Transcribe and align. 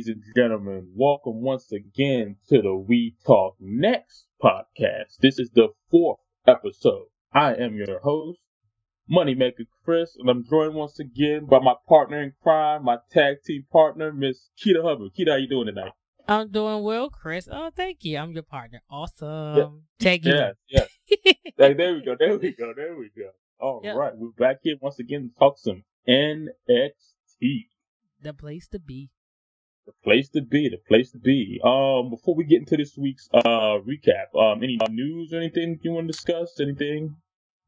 Ladies 0.00 0.16
and 0.16 0.34
gentlemen. 0.34 0.92
Welcome 0.94 1.42
once 1.42 1.70
again 1.72 2.36
to 2.48 2.62
the 2.62 2.74
We 2.74 3.16
Talk 3.26 3.56
Next 3.60 4.24
podcast. 4.42 5.18
This 5.20 5.38
is 5.38 5.50
the 5.50 5.74
fourth 5.90 6.20
episode. 6.46 7.08
I 7.34 7.52
am 7.52 7.74
your 7.74 8.00
host, 8.00 8.38
Moneymaker 9.12 9.66
Chris, 9.84 10.16
and 10.18 10.30
I'm 10.30 10.42
joined 10.48 10.72
once 10.72 10.98
again 10.98 11.44
by 11.44 11.58
my 11.58 11.74
partner 11.86 12.22
in 12.22 12.32
crime, 12.42 12.82
my 12.86 13.00
tag 13.10 13.42
team 13.44 13.66
partner, 13.70 14.10
Miss 14.10 14.48
Keita 14.58 14.82
Hubbard. 14.82 15.10
Keita, 15.12 15.32
how 15.32 15.36
you 15.36 15.46
doing 15.46 15.66
tonight? 15.66 15.92
I'm 16.26 16.50
doing 16.50 16.82
well, 16.82 17.10
Chris. 17.10 17.46
Oh, 17.52 17.68
thank 17.68 18.02
you. 18.02 18.16
I'm 18.16 18.32
your 18.32 18.42
partner. 18.42 18.80
Awesome. 18.90 19.56
Yeah. 19.58 19.68
Thank 20.00 20.24
you. 20.24 20.32
Yes, 20.32 20.54
yes. 20.66 20.88
hey, 21.58 21.74
there 21.74 21.92
we 21.92 22.02
go. 22.02 22.16
There 22.18 22.38
we 22.38 22.52
go. 22.52 22.72
There 22.74 22.96
we 22.96 23.10
go. 23.14 23.32
All 23.58 23.82
yep. 23.84 23.96
right, 23.96 24.12
We're 24.16 24.30
back 24.30 24.60
here 24.62 24.76
once 24.80 24.98
again 24.98 25.28
to 25.28 25.38
talk 25.38 25.58
some 25.58 25.84
NXT. 26.08 27.66
The 28.22 28.32
place 28.32 28.66
to 28.68 28.78
be. 28.78 29.10
The 29.90 30.04
place 30.04 30.28
to 30.30 30.42
be. 30.42 30.68
The 30.68 30.78
place 30.88 31.10
to 31.12 31.18
be. 31.18 31.60
Um, 31.64 32.10
before 32.10 32.34
we 32.34 32.44
get 32.44 32.60
into 32.60 32.76
this 32.76 32.96
week's 32.96 33.28
uh 33.32 33.80
recap, 33.80 34.34
um, 34.38 34.62
any 34.62 34.78
news 34.90 35.32
or 35.32 35.38
anything 35.38 35.78
you 35.82 35.92
want 35.92 36.06
to 36.06 36.12
discuss? 36.12 36.60
Anything? 36.60 37.16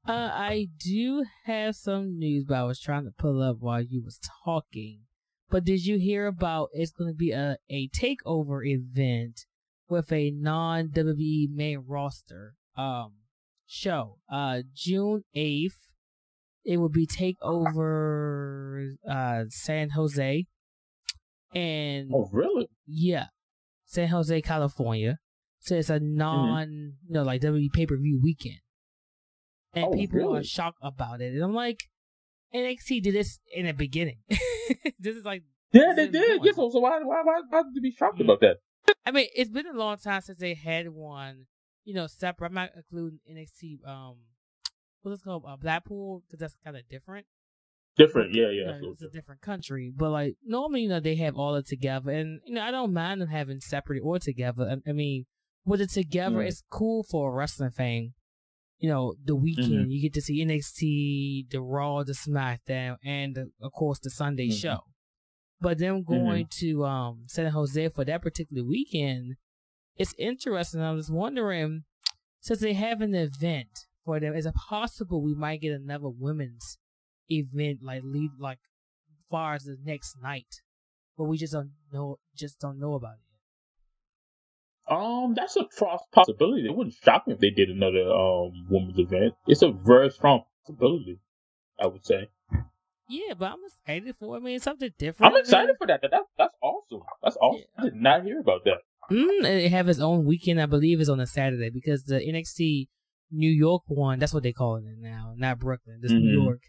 Uh, 0.06 0.30
I 0.32 0.68
do 0.78 1.24
have 1.44 1.76
some 1.76 2.18
news, 2.18 2.44
but 2.44 2.56
I 2.56 2.64
was 2.64 2.80
trying 2.80 3.04
to 3.04 3.12
pull 3.16 3.40
up 3.40 3.58
while 3.60 3.82
you 3.82 4.02
was 4.04 4.18
talking. 4.44 5.02
But 5.48 5.64
did 5.64 5.84
you 5.84 5.98
hear 5.98 6.26
about 6.26 6.70
it's 6.72 6.92
going 6.92 7.10
to 7.10 7.16
be 7.16 7.30
a, 7.30 7.58
a 7.68 7.88
takeover 7.88 8.66
event 8.66 9.44
with 9.88 10.10
a 10.10 10.30
non 10.30 10.88
WWE 10.88 11.54
main 11.54 11.84
roster 11.86 12.54
um 12.76 13.12
show. 13.66 14.18
Uh 14.30 14.62
June 14.74 15.24
8th 15.36 15.88
it 16.64 16.78
will 16.78 16.88
be 16.88 17.06
takeover 17.06 18.94
uh 19.08 19.44
San 19.50 19.90
Jose. 19.90 20.46
And 21.54 22.10
Oh 22.12 22.28
really? 22.32 22.68
Yeah. 22.86 23.26
San 23.84 24.08
Jose, 24.08 24.40
California. 24.42 25.18
So 25.60 25.76
it's 25.76 25.90
a 25.90 26.00
non 26.00 26.66
mm-hmm. 26.66 27.06
you 27.06 27.14
know, 27.14 27.22
like 27.22 27.42
WWE 27.42 27.72
pay 27.72 27.86
per 27.86 27.96
view 27.96 28.20
weekend. 28.22 28.60
And 29.74 29.86
oh, 29.86 29.92
people 29.92 30.18
really? 30.18 30.40
are 30.40 30.44
shocked 30.44 30.78
about 30.82 31.20
it. 31.20 31.32
And 31.32 31.42
I'm 31.42 31.54
like, 31.54 31.84
NXT 32.54 33.02
did 33.02 33.14
this 33.14 33.38
in 33.54 33.66
the 33.66 33.72
beginning. 33.72 34.18
this 34.98 35.16
is 35.16 35.24
like 35.24 35.42
yeah, 35.72 35.94
they 35.96 36.08
did. 36.08 36.44
Yes, 36.44 36.56
so, 36.56 36.70
so 36.70 36.80
why 36.80 36.98
why 37.02 37.22
why 37.22 37.40
why 37.48 37.62
did 37.62 37.74
you 37.74 37.80
be 37.80 37.90
shocked 37.90 38.20
about 38.20 38.40
that? 38.40 38.58
I 39.06 39.10
mean, 39.10 39.26
it's 39.34 39.50
been 39.50 39.66
a 39.66 39.72
long 39.72 39.96
time 39.96 40.20
since 40.20 40.38
they 40.38 40.54
had 40.54 40.88
one, 40.88 41.46
you 41.84 41.94
know, 41.94 42.06
separate. 42.06 42.48
I'm 42.48 42.54
not 42.54 42.70
including 42.76 43.20
NXT. 43.30 43.88
Um, 43.88 44.16
what's 45.02 45.20
it 45.20 45.24
called? 45.24 45.44
Uh, 45.46 45.56
Blackpool, 45.56 46.22
because 46.26 46.40
that's 46.40 46.56
kind 46.62 46.76
of 46.76 46.88
different. 46.88 47.26
Different, 47.96 48.34
yeah, 48.34 48.48
yeah. 48.50 48.76
You 48.76 48.82
know, 48.82 48.92
it's 48.92 49.02
a 49.02 49.08
different 49.08 49.42
country, 49.42 49.92
but 49.94 50.10
like 50.10 50.36
normally, 50.44 50.82
you 50.82 50.88
know, 50.88 51.00
they 51.00 51.16
have 51.16 51.36
all 51.36 51.54
it 51.56 51.66
together, 51.66 52.10
and 52.10 52.40
you 52.46 52.54
know, 52.54 52.62
I 52.62 52.70
don't 52.70 52.94
mind 52.94 53.20
them 53.20 53.28
having 53.28 53.60
separate 53.60 54.00
or 54.02 54.18
together. 54.18 54.80
I, 54.86 54.90
I 54.90 54.92
mean, 54.92 55.26
with 55.66 55.82
it 55.82 55.90
together, 55.90 56.36
mm. 56.38 56.46
it's 56.46 56.62
cool 56.70 57.02
for 57.02 57.30
a 57.30 57.34
wrestling 57.34 57.70
fan 57.70 58.14
you 58.82 58.88
know, 58.88 59.14
the 59.24 59.36
weekend. 59.36 59.72
Mm-hmm. 59.72 59.90
You 59.90 60.02
get 60.02 60.14
to 60.14 60.20
see 60.20 60.44
NXT, 60.44 61.50
the 61.50 61.60
Raw, 61.60 62.02
the 62.02 62.12
SmackDown, 62.12 62.96
and 63.04 63.34
the, 63.36 63.50
of 63.62 63.72
course 63.72 64.00
the 64.00 64.10
Sunday 64.10 64.48
mm-hmm. 64.48 64.56
show. 64.56 64.80
But 65.60 65.78
them 65.78 66.02
mm-hmm. 66.02 66.12
going 66.12 66.46
mm-hmm. 66.46 66.66
to 66.66 66.84
um, 66.84 67.22
San 67.28 67.46
Jose 67.46 67.88
for 67.90 68.04
that 68.04 68.22
particular 68.22 68.64
weekend, 68.64 69.36
it's 69.96 70.14
interesting. 70.18 70.80
I 70.80 70.90
was 70.90 71.12
wondering, 71.12 71.84
since 72.40 72.58
they 72.58 72.72
have 72.72 73.00
an 73.00 73.14
event 73.14 73.86
for 74.04 74.18
them, 74.18 74.34
is 74.34 74.46
it 74.46 74.54
possible 74.54 75.22
we 75.22 75.36
might 75.36 75.60
get 75.60 75.72
another 75.72 76.08
women's 76.08 76.78
event 77.38 77.80
like 77.82 78.02
lead 78.04 78.30
like 78.38 78.58
far 79.30 79.54
as 79.54 79.64
the 79.64 79.76
next 79.84 80.16
night, 80.22 80.60
but 81.16 81.24
we 81.24 81.36
just 81.36 81.52
don't 81.52 81.72
know 81.92 82.18
just 82.36 82.60
don't 82.60 82.78
know 82.78 82.94
about 82.94 83.14
it. 83.14 84.92
Um, 84.92 85.34
that's 85.34 85.56
a 85.56 85.64
cross 85.64 86.02
possibility. 86.12 86.66
It 86.66 86.76
wouldn't 86.76 86.96
shock 87.02 87.26
me 87.26 87.34
if 87.34 87.40
they 87.40 87.50
did 87.50 87.68
another 87.68 88.10
um 88.10 88.66
women's 88.68 88.98
event. 88.98 89.34
It's 89.46 89.62
a 89.62 89.70
very 89.70 90.10
strong 90.10 90.42
possibility, 90.66 91.20
I 91.80 91.86
would 91.86 92.04
say. 92.04 92.28
Yeah, 93.08 93.34
but 93.38 93.52
I'm 93.52 93.58
excited 93.64 94.16
for. 94.18 94.36
It. 94.36 94.40
I 94.40 94.42
mean, 94.42 94.60
something 94.60 94.90
different. 94.98 95.32
I'm 95.32 95.40
excited 95.40 95.76
for 95.78 95.86
that. 95.86 96.00
That's 96.02 96.24
that's 96.38 96.54
awesome. 96.62 97.02
That's 97.22 97.36
awesome. 97.36 97.62
Yeah. 97.76 97.82
I 97.82 97.84
did 97.84 97.94
not 97.94 98.24
hear 98.24 98.40
about 98.40 98.64
that. 98.64 98.78
Mm, 99.10 99.44
it 99.44 99.70
have 99.70 99.88
its 99.88 100.00
own 100.00 100.24
weekend. 100.24 100.60
I 100.60 100.66
believe 100.66 101.00
is 101.00 101.08
on 101.08 101.20
a 101.20 101.26
Saturday 101.26 101.70
because 101.70 102.04
the 102.04 102.20
NXT 102.20 102.86
New 103.32 103.50
York 103.50 103.82
one. 103.86 104.18
That's 104.18 104.34
what 104.34 104.42
they 104.42 104.52
call 104.52 104.76
it 104.76 104.84
now, 104.98 105.34
not 105.36 105.58
Brooklyn. 105.58 106.00
This 106.02 106.12
mm-hmm. 106.12 106.26
New 106.26 106.42
York. 106.42 106.60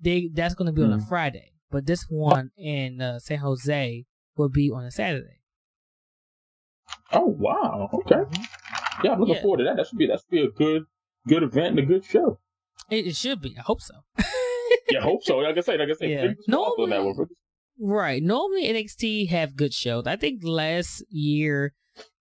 They 0.00 0.30
that's 0.32 0.54
going 0.54 0.66
to 0.66 0.72
be 0.72 0.82
mm-hmm. 0.82 0.92
on 0.92 0.98
a 0.98 1.00
mm-hmm. 1.00 1.08
Friday, 1.08 1.52
but 1.70 1.86
this 1.86 2.06
one 2.08 2.50
in 2.56 3.00
uh, 3.00 3.18
San 3.18 3.38
Jose 3.38 4.04
will 4.36 4.48
be 4.48 4.70
on 4.70 4.84
a 4.84 4.90
Saturday. 4.90 5.40
Oh 7.12 7.26
wow! 7.26 7.88
Okay, 7.92 8.14
mm-hmm. 8.14 8.42
yeah, 9.04 9.12
I'm 9.12 9.20
looking 9.20 9.36
yeah. 9.36 9.42
forward 9.42 9.58
to 9.58 9.64
that. 9.64 9.76
That 9.76 9.86
should 9.86 9.98
be 9.98 10.06
that 10.06 10.20
should 10.20 10.30
be 10.30 10.42
a 10.42 10.50
good 10.50 10.84
good 11.26 11.42
event 11.42 11.70
and 11.70 11.78
a 11.78 11.82
good 11.82 12.04
show. 12.04 12.38
It, 12.90 13.06
it 13.06 13.16
should 13.16 13.40
be. 13.40 13.56
I 13.58 13.62
hope 13.62 13.80
so. 13.80 13.94
yeah, 14.90 15.00
I 15.00 15.02
hope 15.02 15.22
so. 15.22 15.38
Like 15.38 15.56
I 15.56 15.60
say, 15.60 15.78
like 15.78 15.88
I 15.88 15.94
say, 15.94 16.12
yeah. 16.12 16.32
normally, 16.46 17.14
right. 17.78 18.22
Normally 18.22 18.68
NXT 18.68 19.30
have 19.30 19.56
good 19.56 19.72
shows. 19.72 20.06
I 20.06 20.16
think 20.16 20.42
last 20.44 21.04
year 21.08 21.72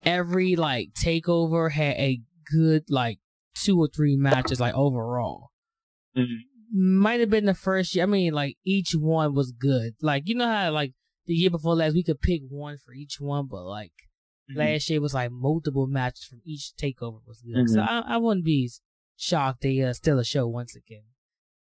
every 0.04 0.56
like 0.56 0.90
takeover 0.94 1.72
had 1.72 1.96
a 1.98 2.22
good 2.52 2.86
like 2.90 3.20
two 3.56 3.80
or 3.80 3.88
three 3.88 4.16
matches 4.16 4.60
like 4.60 4.74
overall. 4.74 5.52
Mm-hmm. 6.18 6.57
Might 6.74 7.20
have 7.20 7.30
been 7.30 7.46
the 7.46 7.54
first 7.54 7.96
year. 7.96 8.04
I 8.04 8.08
mean, 8.08 8.34
like 8.34 8.58
each 8.66 8.94
one 8.94 9.34
was 9.34 9.52
good. 9.52 9.96
Like 10.02 10.24
you 10.26 10.36
know 10.36 10.48
how 10.48 10.72
like 10.72 10.94
the 11.26 11.34
year 11.34 11.50
before 11.50 11.76
last 11.76 11.94
we 11.94 12.04
could 12.04 12.22
pick 12.22 12.42
one 12.50 12.78
for 12.78 12.94
each 12.94 13.18
one, 13.20 13.48
but 13.50 13.64
like 13.64 13.94
Mm-hmm. 14.50 14.60
Last 14.60 14.90
year 14.90 15.02
was 15.02 15.14
like 15.14 15.32
multiple 15.32 15.88
matches 15.88 16.24
from 16.24 16.42
each 16.46 16.72
takeover 16.82 17.20
was 17.26 17.42
good. 17.42 17.66
Mm-hmm. 17.66 17.74
So 17.74 17.82
I, 17.82 18.16
I 18.16 18.18
wouldn't 18.18 18.46
be 18.46 18.70
shocked 19.18 19.62
they 19.62 19.82
uh, 19.82 19.94
still 19.94 20.20
a 20.20 20.24
show 20.24 20.48
once 20.48 20.76
again. 20.76 21.04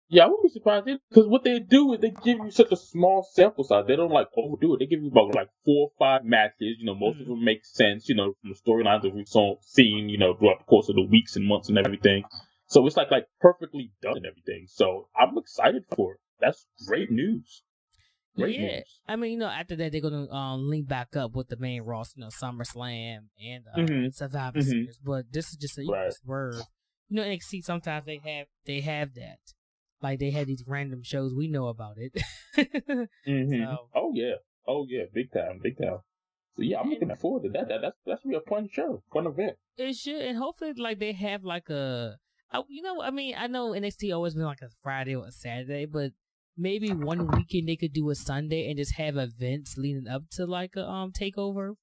Yeah, 0.07 0.25
I 0.25 0.27
wouldn't 0.27 0.43
be 0.43 0.49
surprised 0.49 0.85
because 0.85 1.27
what 1.27 1.43
they 1.43 1.59
do 1.59 1.93
is 1.93 1.99
they 1.99 2.11
give 2.11 2.37
you 2.37 2.51
such 2.51 2.71
a 2.71 2.75
small 2.75 3.27
sample 3.33 3.63
size. 3.63 3.85
They 3.87 3.95
don't 3.95 4.11
like 4.11 4.27
overdo 4.37 4.75
it. 4.75 4.79
They 4.79 4.85
give 4.85 5.01
you 5.01 5.07
about 5.07 5.33
like 5.33 5.49
four 5.65 5.87
or 5.87 5.91
five 5.97 6.23
matches. 6.23 6.75
You 6.77 6.85
know, 6.85 6.93
most 6.93 7.15
mm-hmm. 7.15 7.23
of 7.23 7.27
them 7.29 7.43
make 7.43 7.65
sense. 7.65 8.07
You 8.07 8.13
know, 8.13 8.33
from 8.39 8.51
the 8.51 8.55
storylines 8.55 9.01
that 9.01 9.15
we've 9.15 9.27
seen. 9.61 10.09
You 10.09 10.19
know, 10.19 10.35
throughout 10.35 10.59
the 10.59 10.65
course 10.65 10.89
of 10.89 10.95
the 10.95 11.07
weeks 11.09 11.35
and 11.35 11.47
months 11.47 11.69
and 11.69 11.77
everything. 11.79 12.23
So 12.67 12.85
it's 12.87 12.97
like 12.97 13.11
like 13.11 13.25
perfectly 13.39 13.91
done 14.01 14.17
and 14.17 14.25
everything. 14.25 14.65
So 14.67 15.07
I'm 15.15 15.37
excited 15.37 15.83
for 15.95 16.13
it. 16.13 16.19
That's 16.39 16.65
great 16.87 17.11
news. 17.11 17.63
Great 18.35 18.59
yeah, 18.59 18.77
news. 18.77 18.99
I 19.07 19.15
mean, 19.15 19.33
you 19.33 19.37
know, 19.37 19.47
after 19.47 19.75
that 19.77 19.91
they're 19.91 20.01
gonna 20.01 20.29
um, 20.31 20.69
link 20.69 20.87
back 20.87 21.15
up 21.15 21.35
with 21.35 21.47
the 21.47 21.57
main 21.57 21.83
roster, 21.83 22.19
you 22.19 22.25
know, 22.25 22.29
SummerSlam 22.29 23.27
and 23.41 23.63
uh, 23.73 23.77
mm-hmm. 23.77 24.09
Survivor 24.09 24.59
mm-hmm. 24.59 24.69
Series. 24.69 24.99
But 25.03 25.31
this 25.31 25.49
is 25.49 25.57
just 25.57 25.77
a 25.77 25.85
right. 25.89 26.11
swerve. 26.13 26.61
You 27.09 27.17
know, 27.17 27.23
NXT 27.23 27.63
sometimes 27.63 28.05
they 28.05 28.19
have 28.25 28.47
they 28.65 28.81
have 28.81 29.13
that, 29.13 29.39
like 30.01 30.19
they 30.19 30.31
have 30.31 30.47
these 30.47 30.63
random 30.67 31.01
shows. 31.03 31.33
We 31.33 31.47
know 31.47 31.67
about 31.67 31.97
it. 31.97 32.13
mm-hmm. 32.57 33.63
so, 33.63 33.77
oh 33.93 34.11
yeah, 34.13 34.35
oh 34.67 34.85
yeah, 34.89 35.03
big 35.13 35.31
time, 35.31 35.59
big 35.61 35.77
time. 35.77 35.99
So 36.55 36.63
yeah, 36.63 36.79
I'm 36.79 36.89
looking 36.89 37.13
forward 37.15 37.43
to 37.43 37.49
that. 37.49 37.67
that 37.69 37.81
that's 37.81 37.97
that's 38.05 38.23
gonna 38.23 38.39
be 38.39 38.43
a 38.45 38.49
fun 38.49 38.69
show, 38.71 39.03
fun 39.13 39.27
event. 39.27 39.57
It 39.77 39.95
should, 39.95 40.21
and 40.21 40.37
hopefully, 40.37 40.73
like 40.77 40.99
they 40.99 41.11
have 41.11 41.43
like 41.43 41.69
a, 41.69 42.17
you 42.69 42.81
know, 42.81 43.01
I 43.01 43.11
mean, 43.11 43.35
I 43.37 43.47
know 43.47 43.71
NXT 43.71 44.13
always 44.13 44.35
been 44.35 44.43
like 44.43 44.61
a 44.61 44.69
Friday 44.81 45.15
or 45.15 45.27
a 45.27 45.31
Saturday, 45.31 45.85
but 45.85 46.11
maybe 46.57 46.89
one 46.93 47.27
weekend 47.27 47.67
they 47.67 47.75
could 47.75 47.93
do 47.93 48.09
a 48.09 48.15
Sunday 48.15 48.69
and 48.69 48.77
just 48.77 48.95
have 48.95 49.17
events 49.17 49.77
leading 49.77 50.07
up 50.07 50.23
to 50.31 50.45
like 50.45 50.75
a 50.75 50.87
um 50.87 51.11
takeover. 51.11 51.73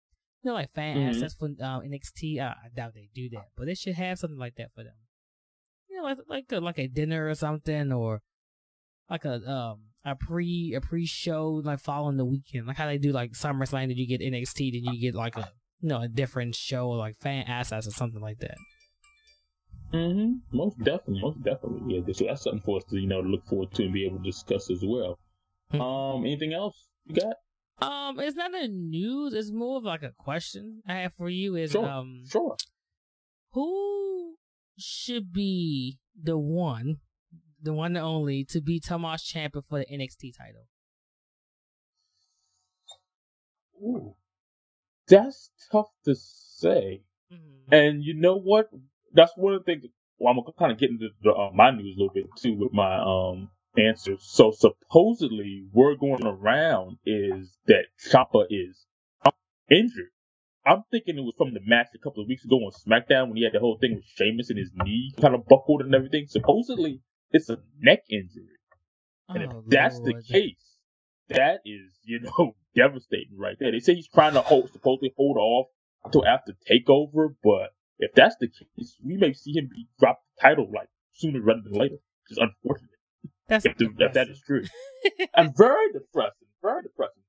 You 0.42 0.50
know, 0.50 0.54
like 0.54 0.72
fan 0.74 0.96
mm-hmm. 0.96 1.10
access 1.10 1.34
for 1.34 1.46
um, 1.46 1.82
NXT. 1.82 2.40
I, 2.40 2.48
I 2.48 2.68
doubt 2.74 2.94
they 2.94 3.08
do 3.14 3.28
that, 3.30 3.48
but 3.56 3.66
they 3.66 3.74
should 3.74 3.94
have 3.94 4.18
something 4.18 4.38
like 4.38 4.56
that 4.56 4.72
for 4.74 4.82
them. 4.82 4.94
You 5.88 5.98
know, 5.98 6.02
like 6.02 6.18
like 6.26 6.44
a, 6.50 6.58
like 6.58 6.78
a 6.78 6.88
dinner 6.88 7.28
or 7.28 7.34
something, 7.34 7.92
or 7.92 8.22
like 9.08 9.24
a 9.24 9.34
um 9.48 9.80
a 10.04 10.16
pre 10.16 10.74
a 10.74 10.80
pre 10.80 11.06
show 11.06 11.60
like 11.64 11.78
following 11.78 12.16
the 12.16 12.24
weekend, 12.24 12.66
like 12.66 12.76
how 12.76 12.86
they 12.86 12.98
do 12.98 13.12
like 13.12 13.32
SummerSlam. 13.32 13.88
Did 13.88 13.98
you 13.98 14.06
get 14.08 14.20
NXT? 14.20 14.72
Then 14.72 14.94
you 14.94 15.00
get 15.00 15.14
like 15.14 15.36
a 15.36 15.48
you 15.80 15.88
know 15.88 16.00
a 16.00 16.08
different 16.08 16.56
show 16.56 16.88
like 16.90 17.16
fan 17.20 17.44
access 17.46 17.86
or 17.86 17.92
something 17.92 18.20
like 18.20 18.38
that. 18.38 18.56
Mm-hmm. 19.92 20.56
Most 20.56 20.78
definitely, 20.78 21.20
most 21.20 21.42
definitely. 21.42 21.94
Yeah, 21.94 22.12
so 22.12 22.24
that's 22.24 22.42
something 22.42 22.62
for 22.62 22.78
us 22.78 22.84
to 22.90 22.98
you 22.98 23.06
know 23.06 23.20
look 23.20 23.44
forward 23.46 23.72
to 23.74 23.84
and 23.84 23.92
be 23.92 24.06
able 24.06 24.18
to 24.18 24.24
discuss 24.24 24.70
as 24.70 24.82
well. 24.82 25.18
Mm-hmm. 25.72 25.80
Um, 25.80 26.24
anything 26.24 26.54
else 26.54 26.88
you 27.06 27.16
got? 27.16 27.36
Um, 27.86 28.18
it's 28.20 28.36
not 28.36 28.54
a 28.54 28.68
news. 28.68 29.34
It's 29.34 29.50
more 29.50 29.78
of 29.78 29.84
like 29.84 30.02
a 30.02 30.12
question 30.16 30.82
I 30.86 30.94
have 30.94 31.14
for 31.14 31.28
you. 31.28 31.56
Is 31.56 31.72
sure, 31.72 31.86
um, 31.86 32.22
sure. 32.30 32.56
Who 33.52 34.36
should 34.78 35.32
be 35.32 35.98
the 36.20 36.38
one, 36.38 36.98
the 37.60 37.72
one 37.72 37.96
and 37.96 38.04
only, 38.04 38.44
to 38.46 38.60
be 38.60 38.80
Tommaso 38.80 39.24
champion 39.24 39.64
for 39.68 39.80
the 39.80 39.86
NXT 39.86 40.36
title? 40.36 40.68
Ooh, 43.82 44.14
that's 45.08 45.50
tough 45.70 45.90
to 46.04 46.14
say. 46.14 47.02
Mm-hmm. 47.32 47.74
And 47.74 48.04
you 48.04 48.14
know 48.14 48.38
what? 48.38 48.70
That's 49.14 49.32
one 49.36 49.54
of 49.54 49.64
the 49.64 49.64
things. 49.64 49.84
Well, 50.18 50.32
I'm 50.32 50.38
gonna 50.38 50.52
kind 50.58 50.72
of 50.72 50.78
get 50.78 50.90
into 50.90 51.08
the, 51.22 51.32
uh, 51.32 51.50
my 51.54 51.70
news 51.70 51.96
a 51.96 52.00
little 52.00 52.14
bit 52.14 52.26
too 52.38 52.54
with 52.54 52.72
my 52.72 52.98
um 52.98 53.50
answers. 53.76 54.20
So 54.22 54.52
supposedly, 54.52 55.66
word 55.72 55.98
going 56.00 56.24
around 56.26 56.98
is 57.04 57.56
that 57.66 57.86
Ciampa 58.10 58.46
is 58.50 58.86
injured. 59.70 60.10
I'm 60.64 60.84
thinking 60.90 61.18
it 61.18 61.22
was 61.22 61.34
from 61.36 61.54
the 61.54 61.60
match 61.64 61.88
a 61.94 61.98
couple 61.98 62.22
of 62.22 62.28
weeks 62.28 62.44
ago 62.44 62.56
on 62.56 62.72
SmackDown 62.72 63.28
when 63.28 63.36
he 63.36 63.44
had 63.44 63.52
the 63.52 63.58
whole 63.58 63.78
thing 63.80 63.96
with 63.96 64.04
Sheamus 64.14 64.48
and 64.48 64.58
his 64.58 64.70
knee 64.74 65.12
kind 65.20 65.34
of 65.34 65.46
buckled 65.46 65.82
and 65.82 65.94
everything. 65.94 66.26
Supposedly, 66.28 67.00
it's 67.32 67.48
a 67.48 67.58
neck 67.80 68.04
injury. 68.08 68.46
And 69.28 69.42
oh, 69.42 69.58
if 69.58 69.66
that's 69.66 69.98
Lord. 69.98 70.16
the 70.16 70.22
case, 70.22 70.78
that 71.30 71.60
is, 71.64 71.90
you 72.04 72.20
know, 72.20 72.54
devastating 72.76 73.36
right 73.36 73.56
there. 73.58 73.72
They 73.72 73.80
say 73.80 73.94
he's 73.94 74.08
trying 74.08 74.34
to 74.34 74.40
hold, 74.40 74.70
supposedly 74.72 75.12
hold 75.16 75.36
off 75.36 75.66
until 76.04 76.26
after 76.26 76.52
takeover, 76.70 77.34
but 77.42 77.70
if 78.02 78.12
that's 78.14 78.34
the 78.40 78.48
case, 78.48 78.96
we 79.04 79.16
may 79.16 79.32
see 79.32 79.52
him 79.52 79.68
be 79.72 79.86
dropped 79.98 80.24
the 80.36 80.42
title 80.42 80.68
like 80.74 80.88
sooner 81.12 81.40
rather 81.40 81.62
than 81.62 81.72
later. 81.72 81.94
Which 81.94 82.32
is 82.32 82.38
unfortunate. 82.38 82.90
That's 83.48 83.64
if, 83.64 83.76
the, 83.76 83.90
if 83.98 84.12
that 84.14 84.28
is 84.28 84.40
true. 84.40 84.64
I'm 85.34 85.52
very 85.56 85.92
depressing. 85.92 86.48
Very 86.62 86.82
depressing. 86.82 87.22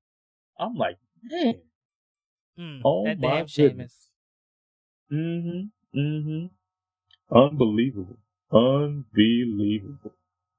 I'm 0.58 0.74
like, 0.74 0.96
man. 1.22 1.60
Mm, 2.58 2.80
oh 2.84 3.04
that 3.04 3.20
my 3.20 3.28
damn 3.28 3.46
Sheamus. 3.46 4.08
Mm-hmm. 5.12 5.98
Mm-hmm. 5.98 7.36
Unbelievable. 7.36 8.18
Unbelievable. 8.52 10.12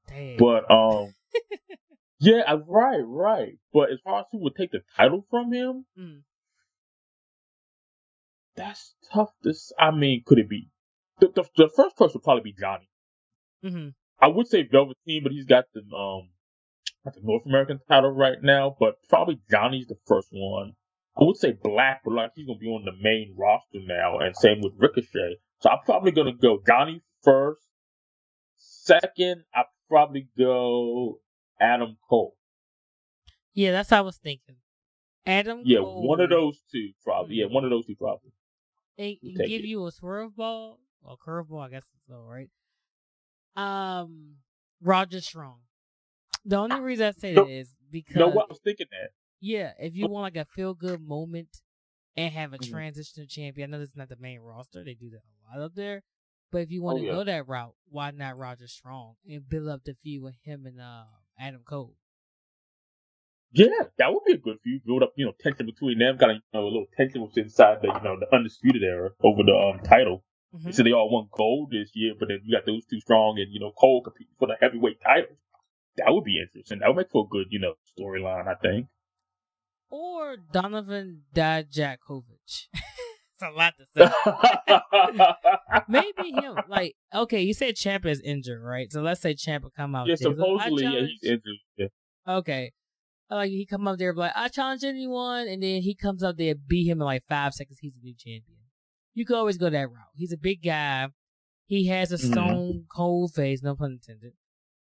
Damn. 0.08 0.38
But 0.38 0.70
um 0.72 1.14
Yeah, 2.20 2.58
right, 2.68 3.04
right. 3.06 3.58
But 3.74 3.92
as 3.92 4.00
far 4.04 4.22
as 4.22 4.26
who 4.32 4.40
would 4.44 4.56
take 4.56 4.72
the 4.72 4.82
title 4.96 5.26
from 5.30 5.52
him, 5.52 5.86
mm. 6.00 6.22
That's 8.56 8.96
tough 9.14 9.30
to. 9.44 9.54
I 9.80 9.92
mean, 9.92 10.24
could 10.26 10.40
it 10.40 10.50
be 10.50 10.70
the, 11.20 11.28
the, 11.28 11.44
the 11.56 11.70
first 11.76 11.96
person 11.96 12.14
would 12.16 12.24
probably 12.24 12.52
be 12.52 12.56
Johnny. 12.60 12.90
Mm-hmm. 13.64 13.90
I 14.20 14.28
would 14.28 14.48
say 14.48 14.68
Velveteen, 14.70 15.24
but 15.24 15.32
he's 15.32 15.46
got 15.46 15.66
the 15.74 15.82
um 15.96 16.30
got 17.04 17.14
the 17.14 17.22
North 17.24 17.46
American 17.46 17.80
title 17.88 18.12
right 18.12 18.42
now. 18.42 18.76
But 18.80 18.96
probably 19.10 19.42
Johnny's 19.50 19.88
the 19.88 19.98
first 20.06 20.30
one. 20.32 20.74
I 21.18 21.24
would 21.24 21.38
say 21.38 21.58
Black, 21.62 22.02
but 22.04 22.14
like 22.14 22.32
he's 22.36 22.46
gonna 22.46 22.60
be 22.60 22.68
on 22.68 22.86
the 22.86 22.92
main 23.02 23.36
roster 23.38 23.80
now, 23.86 24.20
and 24.20 24.36
same 24.36 24.62
with 24.62 24.74
Ricochet. 24.78 25.38
So 25.62 25.70
I'm 25.70 25.80
probably 25.86 26.12
gonna 26.12 26.34
go 26.34 26.60
Johnny 26.66 27.02
first. 27.24 27.62
Second, 28.58 29.44
I 29.54 29.64
probably 29.90 30.30
go 30.38 31.20
Adam 31.60 31.98
Cole. 32.10 32.36
Yeah, 33.54 33.72
that's 33.72 33.92
what 33.92 33.98
I 33.98 34.02
was 34.02 34.18
thinking. 34.18 34.56
Adam. 35.26 35.62
Yeah, 35.64 35.80
Cole. 35.80 36.08
one 36.08 36.20
of 36.20 36.30
those 36.30 36.62
two 36.72 36.92
probably. 37.04 37.36
Yeah, 37.36 37.46
one 37.46 37.64
of 37.64 37.70
those 37.70 37.86
two 37.86 37.96
probably. 37.96 38.32
They 38.98 39.20
give 39.22 39.40
it. 39.40 39.66
you 39.66 39.86
a 39.86 39.92
swerve 39.92 40.36
ball 40.36 40.80
or 41.04 41.18
curveball, 41.18 41.66
I 41.66 41.70
guess 41.70 41.86
so, 42.08 42.16
right? 42.16 42.50
Um, 43.56 44.36
Roderick 44.82 45.24
Strong. 45.24 45.60
The 46.46 46.58
only 46.58 46.80
reason 46.80 47.08
I 47.08 47.12
say 47.12 47.34
no, 47.34 47.46
that 47.46 47.52
is 47.52 47.70
because. 47.92 48.16
No, 48.16 48.28
what 48.28 48.46
I 48.46 48.50
was 48.50 48.60
thinking 48.64 48.88
that. 48.92 49.10
Yeah, 49.42 49.72
if 49.80 49.96
you 49.96 50.08
want 50.08 50.36
like 50.36 50.38
a 50.38 50.46
feel 50.56 50.74
good 50.74 51.02
moment 51.02 51.50
and 52.16 52.34
have 52.34 52.54
a 52.54 52.58
mm-hmm. 52.58 52.72
transitional 52.72 53.28
champion, 53.28 53.70
I 53.70 53.72
know 53.72 53.80
this 53.80 53.90
is 53.90 53.96
not 53.96 54.10
the 54.10 54.18
main 54.20 54.40
roster. 54.40 54.84
They 54.84 54.94
do 54.94 55.10
that 55.10 55.18
a 55.18 55.60
lot 55.60 55.66
up 55.66 55.76
there. 55.76 56.04
But 56.52 56.60
if 56.60 56.72
you 56.72 56.82
want 56.82 57.00
oh, 57.00 57.02
to 57.02 57.08
yeah. 57.08 57.12
go 57.14 57.24
that 57.24 57.48
route, 57.48 57.76
why 57.90 58.12
not 58.12 58.38
Roderick 58.38 58.70
Strong 58.70 59.16
and 59.28 59.48
build 59.48 59.68
up 59.68 59.84
the 59.84 59.96
feud 60.02 60.24
with 60.24 60.36
him 60.44 60.66
and 60.66 60.80
uh, 60.80 61.04
Adam 61.40 61.62
Cole? 61.68 61.96
Yeah, 63.56 63.68
that 63.98 64.14
would 64.14 64.24
be 64.26 64.34
a 64.34 64.38
good 64.38 64.58
feud. 64.64 64.84
Build 64.86 65.02
up, 65.02 65.14
you 65.16 65.26
know, 65.26 65.34
tension 65.40 65.66
between 65.66 65.98
them. 65.98 66.18
Got 66.18 66.30
a, 66.30 66.34
you 66.34 66.42
know, 66.54 66.64
a 66.64 66.66
little 66.66 66.88
tension 66.96 67.22
was 67.22 67.38
inside 67.38 67.78
the, 67.82 67.88
you 67.88 68.04
know, 68.04 68.20
the 68.20 68.28
undisputed 68.36 68.84
era 68.84 69.12
over 69.24 69.44
the 69.44 69.54
um 69.56 69.80
title. 69.80 70.26
Mm-hmm. 70.54 70.72
So 70.72 70.84
they 70.84 70.92
all 70.92 71.10
won 71.10 71.30
gold 71.32 71.72
this 71.72 71.92
year, 71.94 72.14
but 72.20 72.28
then 72.28 72.42
you 72.44 72.56
got 72.56 72.66
those 72.66 72.86
two 72.86 73.00
strong, 73.00 73.40
and 73.40 73.52
you 73.52 73.62
know, 73.62 73.72
Cole 73.72 74.02
competing 74.04 74.34
for 74.38 74.48
the 74.48 74.58
heavyweight 74.60 75.02
title. 75.02 75.38
That 75.98 76.14
would 76.14 76.26
be 76.26 76.42
interesting. 76.42 76.80
That 76.80 76.90
would 76.90 76.98
make 76.98 77.12
for 77.12 77.26
a 77.26 77.28
good, 77.30 77.48
you 77.50 77.60
know, 77.60 77.76
storyline. 77.98 78.48
I 78.48 78.56
think. 78.56 78.88
Or 79.90 80.36
Donovan 80.36 81.24
Dijakovic. 81.34 82.68
It's 83.38 83.44
a 83.44 83.52
lot 83.52 83.74
to 83.78 83.86
say. 83.94 85.82
Maybe 85.90 86.32
him. 86.32 86.56
Like, 86.70 86.96
okay, 87.14 87.42
you 87.42 87.54
said 87.54 87.76
Champ 87.76 88.06
is 88.06 88.22
injured, 88.22 88.62
right? 88.64 88.90
So 88.90 89.02
let's 89.02 89.22
say 89.22 89.34
Champ 89.34 89.64
will 89.64 89.74
come 89.76 89.94
out. 89.94 90.08
Yeah, 90.08 90.16
there. 90.18 90.32
supposedly, 90.32 90.84
yeah, 90.84 91.02
he's 91.02 91.22
injured. 91.22 91.58
Yeah. 91.76 91.88
Okay. 92.26 92.72
Like 93.30 93.50
he 93.50 93.66
come 93.66 93.88
up 93.88 93.98
there, 93.98 94.14
like 94.14 94.34
I 94.36 94.50
challenge 94.50 94.84
anyone, 94.84 95.48
and 95.48 95.64
then 95.64 95.82
he 95.82 95.96
comes 95.96 96.22
up 96.22 96.38
there, 96.38 96.54
beat 96.56 96.88
him 96.88 97.02
in 97.02 97.06
like 97.06 97.24
five 97.28 97.54
seconds. 97.54 97.80
He's 97.82 97.96
a 97.96 98.06
new 98.06 98.14
champion. 98.14 98.60
You 99.14 99.26
could 99.26 99.38
always 99.38 99.58
go 99.58 99.70
that 99.70 99.90
route. 99.90 100.14
He's 100.14 100.34
a 100.34 100.38
big 100.38 100.62
guy. 100.64 101.08
He 101.66 101.88
has 101.88 102.12
a 102.12 102.16
mm-hmm. 102.16 102.32
stone 102.32 102.70
mm-hmm. 102.70 102.80
cold 102.96 103.34
face, 103.34 103.64
no 103.64 103.76
pun 103.76 103.94
intended. 103.94 104.34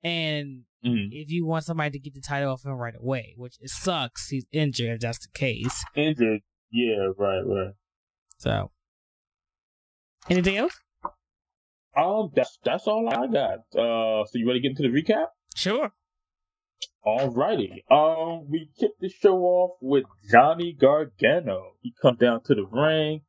And 0.02 0.62
mm-hmm. 0.84 1.08
if 1.12 1.30
you 1.30 1.44
want 1.44 1.64
somebody 1.64 1.90
to 1.90 1.98
get 1.98 2.14
the 2.14 2.22
title 2.22 2.52
off 2.52 2.64
him 2.64 2.72
right 2.72 2.94
away, 2.98 3.34
which 3.36 3.56
it 3.60 3.68
sucks, 3.68 4.28
he's 4.28 4.46
injured. 4.52 4.94
If 4.94 5.00
that's 5.00 5.18
the 5.18 5.38
case. 5.38 5.84
Injured. 5.94 6.40
Yeah. 6.70 7.08
Right. 7.18 7.42
Right. 7.44 7.74
So, 8.38 8.70
anything 10.30 10.56
else? 10.56 10.78
Um, 11.94 12.30
that's 12.34 12.58
that's 12.64 12.86
all 12.86 13.08
I 13.08 13.26
got. 13.26 13.58
Uh, 13.74 14.24
so 14.24 14.30
you 14.34 14.46
ready 14.46 14.60
to 14.60 14.62
get 14.62 14.78
into 14.78 14.82
the 14.82 14.88
recap? 14.88 15.26
Sure. 15.54 15.92
Alrighty. 17.04 17.82
Um, 17.90 18.50
we 18.50 18.70
kick 18.78 18.92
the 19.00 19.08
show 19.08 19.38
off 19.38 19.78
with 19.80 20.04
Johnny 20.30 20.72
Gargano. 20.72 21.72
He 21.80 21.94
comes 22.00 22.18
down 22.18 22.42
to 22.44 22.54
the 22.54 22.64
ring 22.64 23.22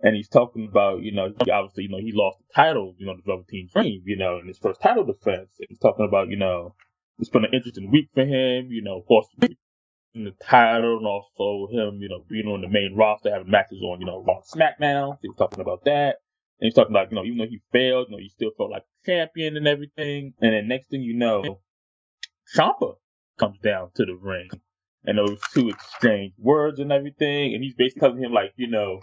and 0.00 0.14
he's 0.14 0.28
talking 0.28 0.68
about, 0.70 1.02
you 1.02 1.12
know, 1.12 1.32
obviously, 1.50 1.84
you 1.84 1.88
know, 1.88 1.98
he 1.98 2.12
lost 2.12 2.38
the 2.38 2.52
title, 2.54 2.94
you 2.98 3.06
know, 3.06 3.16
the 3.16 3.22
Velveteen 3.24 3.70
Dream, 3.72 4.02
you 4.04 4.18
know, 4.18 4.38
in 4.38 4.46
his 4.46 4.58
first 4.58 4.82
title 4.82 5.04
defense. 5.04 5.50
And 5.58 5.68
he's 5.70 5.78
talking 5.78 6.04
about, 6.04 6.28
you 6.28 6.36
know, 6.36 6.74
it's 7.18 7.30
been 7.30 7.46
an 7.46 7.54
interesting 7.54 7.90
week 7.90 8.10
for 8.12 8.26
him, 8.26 8.68
you 8.70 8.82
know, 8.82 8.98
of 8.98 9.06
course, 9.06 9.26
in 10.14 10.24
the 10.24 10.32
title 10.42 10.98
and 10.98 11.06
also 11.06 11.72
him, 11.72 12.00
you 12.02 12.10
know, 12.10 12.24
being 12.28 12.46
on 12.46 12.60
the 12.60 12.68
main 12.68 12.94
roster, 12.94 13.32
having 13.32 13.50
matches 13.50 13.80
on, 13.82 14.00
you 14.00 14.06
know, 14.06 14.22
Raw 14.22 14.40
SmackDown. 14.42 15.18
He 15.22 15.28
was 15.28 15.38
talking 15.38 15.60
about 15.60 15.84
that. 15.84 16.16
And 16.60 16.68
he's 16.68 16.74
talking 16.74 16.92
about, 16.92 17.10
you 17.10 17.16
know, 17.16 17.24
even 17.24 17.38
though 17.38 17.48
he 17.48 17.62
failed, 17.72 18.08
you 18.10 18.16
know, 18.16 18.20
he 18.20 18.28
still 18.28 18.50
felt 18.56 18.70
like 18.70 18.82
a 18.82 19.06
champion 19.06 19.56
and 19.56 19.66
everything. 19.66 20.34
And 20.42 20.52
then 20.52 20.68
next 20.68 20.90
thing 20.90 21.00
you 21.00 21.14
know, 21.14 21.60
Ciampa 22.54 22.96
comes 23.38 23.58
down 23.58 23.90
to 23.96 24.04
the 24.04 24.14
ring. 24.14 24.48
And 25.04 25.18
those 25.18 25.38
two 25.52 25.68
exchange 25.68 26.32
words 26.38 26.78
and 26.78 26.90
everything. 26.90 27.54
And 27.54 27.62
he's 27.62 27.74
basically 27.74 28.00
telling 28.00 28.22
him 28.22 28.32
like, 28.32 28.52
you 28.56 28.68
know, 28.68 29.00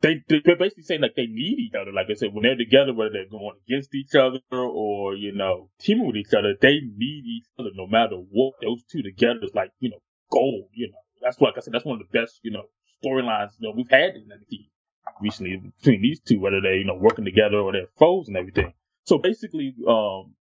they 0.00 0.22
they're 0.28 0.56
basically 0.56 0.84
saying 0.84 1.00
like 1.00 1.16
they 1.16 1.26
need 1.26 1.58
each 1.58 1.74
other. 1.74 1.92
Like 1.92 2.06
I 2.10 2.14
said, 2.14 2.32
when 2.32 2.44
they're 2.44 2.56
together, 2.56 2.94
whether 2.94 3.10
they're 3.10 3.28
going 3.28 3.56
against 3.66 3.94
each 3.94 4.14
other 4.14 4.40
or 4.52 5.14
you 5.14 5.32
know 5.32 5.70
teaming 5.80 6.06
with 6.06 6.16
each 6.16 6.32
other, 6.34 6.54
they 6.60 6.80
need 6.96 7.24
each 7.26 7.46
other 7.58 7.70
no 7.74 7.86
matter 7.86 8.16
what. 8.30 8.54
Those 8.62 8.84
two 8.84 9.02
together 9.02 9.40
is 9.42 9.54
like 9.54 9.72
you 9.80 9.90
know 9.90 9.98
gold. 10.30 10.68
You 10.72 10.88
know 10.88 10.98
that's 11.20 11.38
what 11.38 11.48
like 11.48 11.58
I 11.58 11.60
said. 11.62 11.74
That's 11.74 11.84
one 11.84 12.00
of 12.00 12.06
the 12.06 12.18
best 12.18 12.38
you 12.42 12.52
know 12.52 12.64
storylines 13.02 13.50
you 13.58 13.68
know 13.68 13.74
we've 13.76 13.90
had 13.90 14.14
in 14.14 14.28
NXT 14.28 14.68
recently 15.20 15.56
between 15.78 16.02
these 16.02 16.20
two, 16.20 16.38
whether 16.38 16.60
they 16.60 16.76
you 16.76 16.84
know 16.84 16.94
working 16.94 17.24
together 17.24 17.58
or 17.58 17.72
they're 17.72 17.88
foes 17.98 18.28
and 18.28 18.36
everything. 18.36 18.72
So 19.04 19.18
basically, 19.18 19.74
um, 19.88 20.34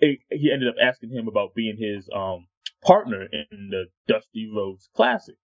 it, 0.00 0.18
he 0.30 0.52
ended 0.52 0.68
up 0.68 0.76
asking 0.80 1.10
him 1.10 1.28
about 1.28 1.54
being 1.54 1.76
his 1.78 2.08
um 2.14 2.46
partner 2.82 3.26
in 3.32 3.70
the 3.70 3.86
Dusty 4.06 4.50
Rhodes 4.54 4.88
Classic. 4.94 5.36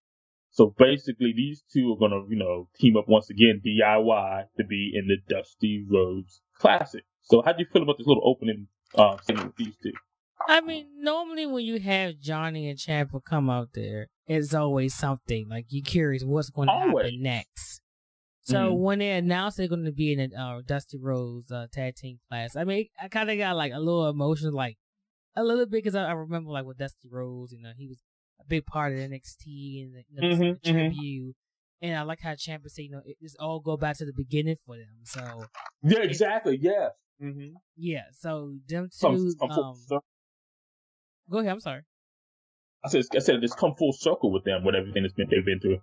So 0.51 0.73
basically, 0.77 1.33
these 1.35 1.63
two 1.71 1.93
are 1.93 1.97
gonna, 1.97 2.23
you 2.27 2.37
know, 2.37 2.69
team 2.79 2.97
up 2.97 3.07
once 3.07 3.29
again, 3.29 3.61
DIY, 3.65 4.45
to 4.57 4.63
be 4.63 4.91
in 4.93 5.07
the 5.07 5.17
Dusty 5.33 5.85
Rhodes 5.89 6.41
Classic. 6.57 7.03
So 7.21 7.41
how 7.43 7.53
do 7.53 7.59
you 7.59 7.67
feel 7.71 7.83
about 7.83 7.97
this 7.97 8.07
little 8.07 8.23
opening 8.25 8.67
uh, 8.95 9.17
segment 9.21 9.47
with 9.47 9.55
these 9.57 9.77
two? 9.81 9.93
I 10.47 10.61
mean, 10.61 10.87
normally 10.97 11.45
when 11.45 11.65
you 11.65 11.79
have 11.79 12.19
Johnny 12.19 12.69
and 12.69 12.79
Ciampa 12.79 13.23
come 13.23 13.49
out 13.49 13.69
there, 13.73 14.07
it's 14.27 14.53
always 14.53 14.95
something 14.95 15.47
like 15.49 15.65
you're 15.69 15.83
curious 15.83 16.23
what's 16.23 16.49
going 16.49 16.67
to 16.67 16.73
happen 16.73 17.21
next. 17.21 17.81
So 18.49 18.71
mm-hmm. 18.71 18.81
when 18.81 18.99
they 18.99 19.11
announced 19.11 19.57
they're 19.57 19.67
going 19.67 19.85
to 19.85 19.91
be 19.91 20.11
in 20.11 20.19
a 20.19 20.35
uh, 20.35 20.61
Dusty 20.65 20.97
Rhodes 20.97 21.51
uh, 21.51 21.67
tag 21.71 21.95
team 21.95 22.17
class, 22.29 22.55
I 22.55 22.63
mean, 22.63 22.87
I 22.99 23.07
kind 23.07 23.29
of 23.29 23.37
got 23.37 23.55
like 23.55 23.73
a 23.73 23.79
little 23.79 24.09
emotion, 24.09 24.53
like 24.53 24.77
a 25.35 25.43
little 25.43 25.67
bit, 25.67 25.83
because 25.83 25.93
I, 25.93 26.05
I 26.05 26.13
remember 26.13 26.49
like 26.49 26.65
with 26.65 26.79
Dusty 26.79 27.09
Rhodes, 27.11 27.53
you 27.53 27.61
know, 27.61 27.73
he 27.77 27.87
was 27.87 27.99
a 28.41 28.45
big 28.45 28.65
part 28.65 28.93
of 28.93 28.97
NXT 28.97 29.83
and 29.83 30.03
you 30.09 30.15
know, 30.15 30.27
mm-hmm, 30.27 30.41
the 30.41 30.47
mm-hmm. 30.47 30.71
tribute. 30.71 31.35
And 31.83 31.95
I 31.95 32.01
like 32.01 32.21
how 32.21 32.31
Ciampa 32.31 32.69
said, 32.69 32.81
you 32.81 32.91
know, 32.91 33.01
it 33.05 33.17
just 33.21 33.37
all 33.39 33.59
go 33.59 33.77
back 33.77 33.97
to 33.97 34.05
the 34.05 34.13
beginning 34.17 34.57
for 34.65 34.75
them. 34.77 35.03
So 35.03 35.43
yeah, 35.83 35.99
exactly. 35.99 36.57
Yeah. 36.59 36.89
Mm-hmm. 37.21 37.53
Yeah. 37.77 38.05
So 38.19 38.55
them 38.67 38.89
two. 38.99 39.35
Um, 39.41 39.75
go 41.29 41.37
ahead. 41.37 41.51
I'm 41.51 41.59
sorry. 41.59 41.83
I 42.83 42.89
said, 42.89 43.03
I 43.15 43.19
said, 43.19 43.43
it's 43.43 43.53
come 43.53 43.75
full 43.77 43.93
circle 43.93 44.31
with 44.31 44.43
them 44.45 44.63
with 44.63 44.73
everything 44.73 45.03
that's 45.03 45.13
been 45.13 45.27
they've 45.29 45.45
been 45.45 45.59
through. 45.59 45.79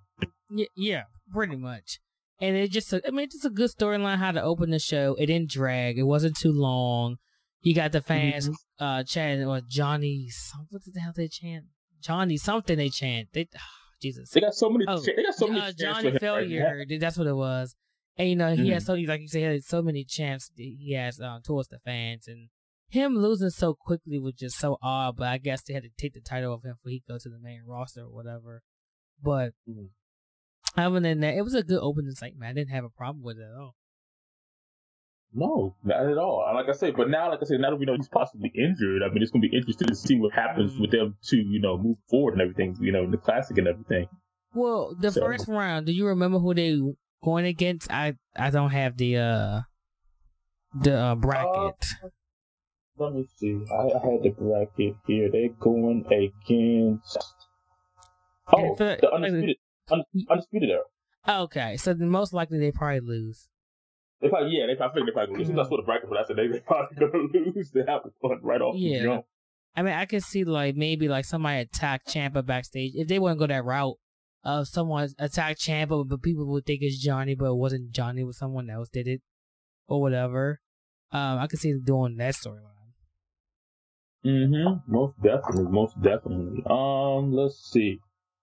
Yeah, 0.50 0.66
yeah, 0.74 1.02
pretty 1.30 1.56
much. 1.56 2.00
And 2.40 2.56
it 2.56 2.70
just, 2.70 2.92
I 2.92 3.10
mean, 3.10 3.24
it's 3.24 3.34
just 3.34 3.46
a 3.46 3.50
good 3.50 3.70
storyline 3.70 4.16
how 4.16 4.32
to 4.32 4.42
open 4.42 4.70
the 4.70 4.78
show. 4.78 5.16
It 5.18 5.26
didn't 5.26 5.50
drag. 5.50 5.98
It 5.98 6.02
wasn't 6.02 6.36
too 6.36 6.52
long. 6.52 7.16
You 7.62 7.74
got 7.74 7.92
the 7.92 8.02
fans 8.02 8.48
mm-hmm. 8.48 8.84
uh 8.84 9.02
chanting 9.02 9.48
or 9.48 9.60
Johnny. 9.68 10.28
What 10.70 10.82
the 10.84 11.00
hell 11.00 11.12
they 11.16 11.28
chant? 11.28 11.64
Johnny 12.00 12.36
something 12.36 12.76
they 12.76 12.90
chant. 12.90 13.28
They 13.32 13.48
oh, 13.56 13.60
Jesus. 14.00 14.30
They 14.30 14.40
got 14.40 14.54
so 14.54 14.70
many. 14.70 14.84
Oh, 14.86 15.00
they 15.00 15.22
got 15.22 15.34
so 15.34 15.48
many. 15.48 15.60
Uh, 15.60 15.72
Johnny 15.76 16.16
failure. 16.18 16.84
Right 16.88 17.00
that's 17.00 17.16
what 17.16 17.26
it 17.26 17.34
was. 17.34 17.74
And 18.16 18.28
you 18.28 18.36
know 18.36 18.54
he 18.54 18.62
mm-hmm. 18.62 18.72
has 18.72 18.86
so 18.86 18.92
many 18.92 19.06
like 19.06 19.20
you 19.20 19.28
said, 19.28 19.38
he 19.38 19.44
has 19.44 19.66
so 19.66 19.82
many 19.82 20.04
chants 20.04 20.50
he 20.56 20.92
has 20.94 21.20
um, 21.20 21.42
towards 21.42 21.68
the 21.68 21.78
fans, 21.80 22.28
and 22.28 22.48
him 22.88 23.16
losing 23.16 23.50
so 23.50 23.74
quickly 23.74 24.18
was 24.18 24.34
just 24.34 24.58
so 24.58 24.78
odd. 24.82 25.16
But 25.16 25.28
I 25.28 25.38
guess 25.38 25.62
they 25.62 25.74
had 25.74 25.82
to 25.82 25.90
take 25.98 26.14
the 26.14 26.20
title 26.20 26.52
off 26.52 26.64
him 26.64 26.76
for 26.82 26.88
he 26.88 27.02
go 27.08 27.18
to 27.18 27.28
the 27.28 27.40
main 27.40 27.62
roster 27.66 28.02
or 28.02 28.12
whatever. 28.12 28.62
But 29.22 29.54
mm-hmm. 29.68 29.86
Other 30.76 31.00
than 31.00 31.20
that, 31.20 31.34
it 31.34 31.42
was 31.42 31.54
a 31.54 31.62
good 31.62 31.80
opening 31.80 32.12
segment. 32.12 32.50
I 32.50 32.52
didn't 32.52 32.70
have 32.70 32.84
a 32.84 32.90
problem 32.90 33.24
with 33.24 33.38
it 33.38 33.42
at 33.42 33.60
all. 33.60 33.74
No, 35.32 35.76
not 35.84 36.06
at 36.06 36.16
all. 36.16 36.50
Like 36.54 36.68
I 36.68 36.72
said, 36.72 36.96
but 36.96 37.10
now, 37.10 37.30
like 37.30 37.40
I 37.42 37.44
said, 37.44 37.60
now 37.60 37.70
that 37.70 37.76
we 37.76 37.84
know 37.84 37.94
he's 37.94 38.08
possibly 38.08 38.50
injured, 38.54 39.02
I 39.02 39.12
mean, 39.12 39.22
it's 39.22 39.30
going 39.30 39.42
to 39.42 39.48
be 39.48 39.56
interesting 39.56 39.88
to 39.88 39.94
see 39.94 40.18
what 40.18 40.32
happens 40.32 40.78
with 40.78 40.92
them 40.92 41.16
to, 41.24 41.36
you 41.36 41.60
know, 41.60 41.76
move 41.76 41.98
forward 42.08 42.32
and 42.32 42.42
everything, 42.42 42.76
you 42.80 42.92
know, 42.92 43.10
the 43.10 43.18
classic 43.18 43.58
and 43.58 43.68
everything. 43.68 44.08
Well, 44.54 44.94
the 44.98 45.12
so. 45.12 45.20
first 45.20 45.46
round, 45.46 45.86
do 45.86 45.92
you 45.92 46.06
remember 46.06 46.38
who 46.38 46.54
they 46.54 46.80
going 47.22 47.44
against? 47.44 47.90
I 47.92 48.14
I 48.34 48.48
don't 48.48 48.70
have 48.70 48.96
the 48.96 49.18
uh 49.18 49.60
the 50.80 50.98
uh, 50.98 51.14
bracket. 51.16 51.86
Uh, 52.02 52.08
let 52.98 53.12
me 53.12 53.28
see. 53.36 53.60
I, 53.70 53.98
I, 53.98 54.10
had 54.10 54.22
the 54.22 54.34
bracket 54.38 54.96
here. 55.06 55.28
They're 55.30 55.50
going 55.60 56.06
against. 56.06 57.18
Oh, 58.50 58.74
the 58.76 59.12
undisputed, 59.12 59.48
un, 59.50 59.65
undisputed 59.90 60.70
era. 60.70 60.82
Okay, 61.28 61.76
so 61.76 61.92
then 61.92 62.08
most 62.08 62.32
likely 62.32 62.58
they 62.58 62.72
probably 62.72 63.00
lose. 63.00 63.48
They 64.20 64.28
probably 64.28 64.56
yeah, 64.56 64.66
they 64.66 64.74
probably 64.74 65.00
think 65.00 65.08
they 65.08 65.12
probably 65.12 65.36
lose. 65.36 65.48
Mm-hmm. 65.48 65.56
That's 65.56 65.70
what 65.70 65.78
the 65.78 65.82
bracket, 65.82 66.08
but 66.08 66.18
I 66.18 66.24
said 66.24 66.36
they 66.36 66.60
probably 66.60 66.96
gonna 67.00 67.28
lose. 67.54 67.70
They 67.70 67.80
have 67.86 68.02
to 68.04 68.10
right 68.42 68.60
off. 68.60 68.76
Yeah. 68.76 69.20
I 69.76 69.82
mean, 69.82 69.92
I 69.92 70.06
could 70.06 70.22
see 70.22 70.44
like 70.44 70.74
maybe 70.74 71.08
like 71.08 71.26
somebody 71.26 71.60
attack 71.60 72.06
Ciampa 72.06 72.44
backstage 72.44 72.92
if 72.94 73.08
they 73.08 73.18
to 73.18 73.34
go 73.34 73.46
that 73.46 73.64
route. 73.64 73.96
Uh, 74.42 74.64
someone 74.64 75.08
attack 75.18 75.58
Ciampa, 75.58 76.08
but 76.08 76.22
people 76.22 76.46
would 76.46 76.64
think 76.64 76.80
it's 76.82 76.98
Johnny, 76.98 77.34
but 77.34 77.46
it 77.46 77.56
wasn't 77.56 77.90
Johnny. 77.90 78.22
It 78.22 78.24
was 78.24 78.38
someone 78.38 78.70
else 78.70 78.88
did 78.88 79.08
it, 79.08 79.20
or 79.88 80.00
whatever. 80.00 80.60
Um, 81.12 81.38
I 81.38 81.46
could 81.46 81.58
see 81.58 81.72
them 81.72 81.82
doing 81.84 82.16
that 82.16 82.34
storyline. 82.34 82.76
Mm-hmm. 84.24 84.92
Most 84.92 85.14
definitely. 85.22 85.70
Most 85.70 86.00
definitely. 86.00 86.62
Um, 86.68 87.32
let's 87.32 87.58
see. 87.70 88.00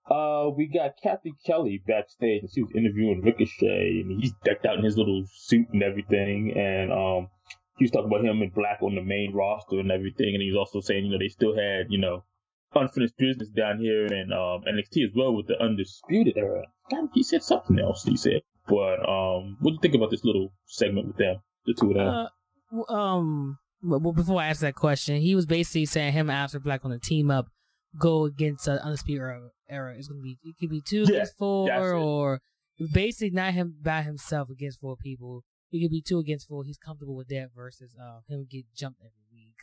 Uh, 0.10 0.50
we 0.56 0.68
got 0.68 0.96
Cathy 1.02 1.34
Kelly 1.46 1.82
backstage, 1.88 2.42
and 2.42 2.52
she 2.52 2.62
was 2.62 2.72
interviewing 2.76 3.22
Ricochet, 3.22 4.02
and 4.02 4.22
he's 4.22 4.34
decked 4.44 4.66
out 4.66 4.78
in 4.78 4.84
his 4.84 4.98
little 4.98 5.24
suit 5.34 5.68
and 5.72 5.82
everything, 5.82 6.54
and 6.58 6.92
um, 6.92 7.30
he 7.78 7.86
was 7.86 7.92
talking 7.92 8.08
about 8.08 8.26
him 8.26 8.42
in 8.42 8.50
black 8.50 8.82
on 8.82 8.96
the 8.96 9.02
main 9.02 9.34
roster 9.34 9.80
and 9.80 9.92
everything, 9.92 10.34
and 10.34 10.42
he 10.42 10.52
was 10.52 10.58
also 10.58 10.82
saying, 10.82 11.06
you 11.06 11.12
know, 11.12 11.20
they 11.20 11.30
still 11.30 11.56
had, 11.56 11.88
you 11.90 11.98
know, 11.98 12.24
unfinished 12.76 13.18
business 13.18 13.50
down 13.50 13.80
here 13.80 14.08
in 14.08 14.34
um 14.34 14.64
NXT 14.68 15.06
as 15.06 15.12
well 15.16 15.36
with 15.36 15.48
the 15.48 15.62
Undisputed 15.62 16.38
Era. 16.38 16.64
God, 16.90 17.10
he 17.14 17.24
said 17.24 17.44
something 17.44 17.80
else. 17.80 18.04
He 18.04 18.18
said, 18.18 18.42
but 18.68 19.08
um, 19.08 19.58
what 19.60 19.72
do 19.72 19.76
you 19.76 19.80
think 19.82 19.96
about 19.96 20.12
this 20.12 20.24
little 20.24 20.54
segment 20.66 21.08
with 21.08 21.18
them, 21.18 21.38
the 21.66 21.74
two 21.74 21.92
of 21.92 21.96
them? 21.96 22.28
Uh, 22.90 22.94
um, 22.94 23.58
well, 23.82 24.14
before 24.14 24.42
I 24.42 24.48
ask 24.48 24.62
that 24.62 24.76
question, 24.76 25.22
he 25.22 25.36
was 25.36 25.46
basically 25.46 25.86
saying 25.86 26.14
him 26.14 26.30
and 26.30 26.50
Aleister 26.50 26.64
Black 26.64 26.84
on 26.84 26.92
the 26.92 27.00
team 27.00 27.30
up 27.30 27.48
go 28.00 28.26
against 28.26 28.68
uh, 28.68 28.80
Undisputed 28.84 29.22
Era, 29.22 29.50
era. 29.70 29.96
It's 29.98 30.08
gonna 30.08 30.22
be 30.22 30.38
it 30.44 30.56
could 30.60 30.70
be 30.70 30.82
two 30.82 31.04
yeah, 31.08 31.16
against 31.16 31.38
four, 31.38 31.94
or 31.94 32.40
basically 32.94 33.32
not 33.32 33.54
him 33.54 33.76
by 33.82 34.02
himself 34.02 34.50
against 34.50 34.80
four 34.80 34.96
people. 34.96 35.44
It 35.72 35.82
could 35.82 35.92
be 35.92 36.02
two 36.02 36.20
against 36.20 36.48
four. 36.48 36.64
He's 36.64 36.78
comfortable 36.78 37.16
with 37.16 37.30
that 37.30 37.50
versus 37.56 37.96
uh 38.00 38.20
him 38.28 38.48
get 38.50 38.66
jumped 38.76 39.00
every 39.02 39.26
week. 39.32 39.56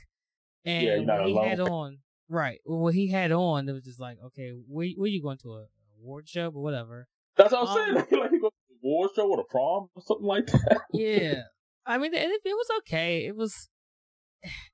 And 0.65 1.07
yeah, 1.07 1.17
what 1.17 1.27
he 1.27 1.33
alone. 1.33 1.49
had 1.49 1.61
on, 1.61 1.99
right? 2.29 2.61
What 2.65 2.95
he 2.95 3.09
had 3.09 3.33
on, 3.33 3.69
it 3.69 3.73
was 3.73 3.85
just 3.85 4.01
like, 4.01 4.19
okay, 4.27 4.53
where 4.69 4.89
where 4.97 5.09
you 5.09 5.23
going 5.23 5.39
to 5.39 5.53
a 5.55 5.67
award 6.01 6.29
show 6.29 6.47
or 6.47 6.63
whatever? 6.63 7.07
That's 7.37 7.53
what 7.53 7.69
I'm 7.69 7.69
um, 7.69 8.07
saying. 8.09 8.21
like 8.21 8.31
he 8.31 8.39
goes 8.39 8.51
to 8.51 8.75
a 8.75 8.87
award 8.87 9.11
show 9.15 9.31
or 9.31 9.41
a 9.41 9.45
prom 9.45 9.89
or 9.95 10.03
something 10.03 10.27
like 10.27 10.47
that. 10.47 10.81
yeah, 10.93 11.43
I 11.87 11.99
mean, 11.99 12.15
it, 12.15 12.19
it 12.19 12.41
was 12.45 12.67
okay. 12.79 13.27
It 13.27 13.37
was, 13.37 13.69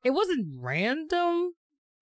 it 0.04 0.10
wasn't 0.10 0.46
random, 0.58 1.52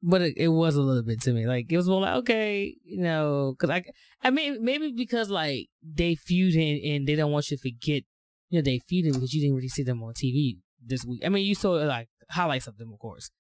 but 0.06 0.20
it, 0.20 0.34
it, 0.36 0.48
was 0.48 0.76
a 0.76 0.82
little 0.82 1.02
bit 1.02 1.22
to 1.22 1.32
me. 1.32 1.46
Like 1.46 1.72
it 1.72 1.76
was 1.76 1.88
more 1.88 2.02
like 2.02 2.14
okay, 2.16 2.76
you 2.84 3.00
know, 3.00 3.54
because 3.58 3.70
I, 3.70 3.84
I 4.22 4.30
mean, 4.30 4.62
maybe 4.62 4.92
because 4.92 5.30
like 5.30 5.68
they 5.82 6.14
feud 6.14 6.54
and, 6.54 6.84
and 6.84 7.08
they 7.08 7.14
don't 7.14 7.32
want 7.32 7.50
you 7.50 7.56
to 7.56 7.60
forget, 7.62 8.02
you 8.50 8.58
know, 8.58 8.62
they 8.62 8.80
feuded 8.80 9.14
because 9.14 9.32
you 9.32 9.40
didn't 9.40 9.56
really 9.56 9.68
see 9.68 9.82
them 9.82 10.02
on 10.02 10.12
TV 10.12 10.58
this 10.84 11.04
week. 11.06 11.22
I 11.24 11.30
mean, 11.30 11.46
you 11.46 11.54
saw 11.54 11.70
like 11.72 12.08
highlights 12.30 12.66
of 12.66 12.76
them, 12.76 12.92
of 12.92 12.98
course, 12.98 13.30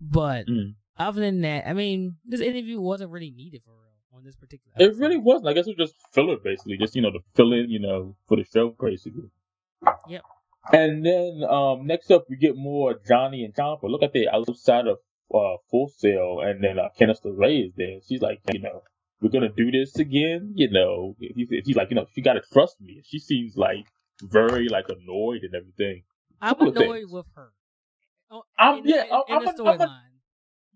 but 0.00 0.46
mm. 0.46 0.74
other 0.98 1.20
than 1.20 1.42
that, 1.42 1.68
I 1.68 1.74
mean, 1.74 2.16
this 2.24 2.40
interview 2.40 2.80
wasn't 2.80 3.10
really 3.10 3.30
needed 3.30 3.62
for 3.64 3.72
real 3.72 4.16
on 4.16 4.24
this 4.24 4.36
particular. 4.36 4.72
Episode. 4.74 4.90
It 4.90 4.98
really 4.98 5.18
wasn't. 5.18 5.48
I 5.48 5.52
guess 5.52 5.66
it 5.66 5.76
was 5.78 5.90
just 5.90 6.00
filler, 6.14 6.38
basically, 6.42 6.78
just 6.78 6.96
you 6.96 7.02
know, 7.02 7.10
to 7.10 7.20
fill 7.34 7.52
in, 7.52 7.70
you 7.70 7.78
know, 7.78 8.16
for 8.26 8.38
the 8.38 8.44
show, 8.44 8.74
basically. 8.80 9.30
Yep. 10.08 10.22
And 10.72 11.04
then 11.06 11.44
um, 11.48 11.86
next 11.86 12.10
up, 12.10 12.24
we 12.28 12.36
get 12.36 12.56
more 12.56 12.98
Johnny 13.06 13.44
and 13.44 13.54
Ciampa. 13.54 13.84
Look 13.84 14.02
at 14.02 14.12
the 14.12 14.28
outside 14.28 14.86
of 14.86 14.96
uh, 15.34 15.56
Full 15.70 15.90
Sail, 15.96 16.40
and 16.42 16.62
then 16.62 16.78
uh, 16.78 16.88
Candice 16.98 17.24
LeRae 17.24 17.66
is 17.68 17.72
there. 17.76 17.98
She's 18.06 18.20
like, 18.20 18.40
you 18.52 18.60
know, 18.60 18.82
we're 19.20 19.30
gonna 19.30 19.52
do 19.54 19.70
this 19.70 19.98
again. 19.98 20.52
You 20.54 20.70
know, 20.70 21.16
he's, 21.18 21.48
he's 21.64 21.76
like, 21.76 21.90
you 21.90 21.96
know, 21.96 22.06
she 22.14 22.20
gotta 22.20 22.42
trust 22.52 22.80
me. 22.80 23.02
She 23.04 23.18
seems 23.18 23.56
like 23.56 23.86
very 24.22 24.68
like 24.68 24.86
annoyed 24.88 25.42
and 25.42 25.54
everything. 25.54 26.02
I'm 26.40 26.60
annoyed 26.60 27.10
with 27.10 27.26
her. 27.34 27.52
Oh, 28.30 28.42
I'm 28.58 28.78
in, 28.78 28.84
yeah, 28.86 29.04
in, 29.04 29.12
I'm, 29.12 29.42
in 29.42 29.48
I'm, 29.48 29.80
I'm, 29.80 29.88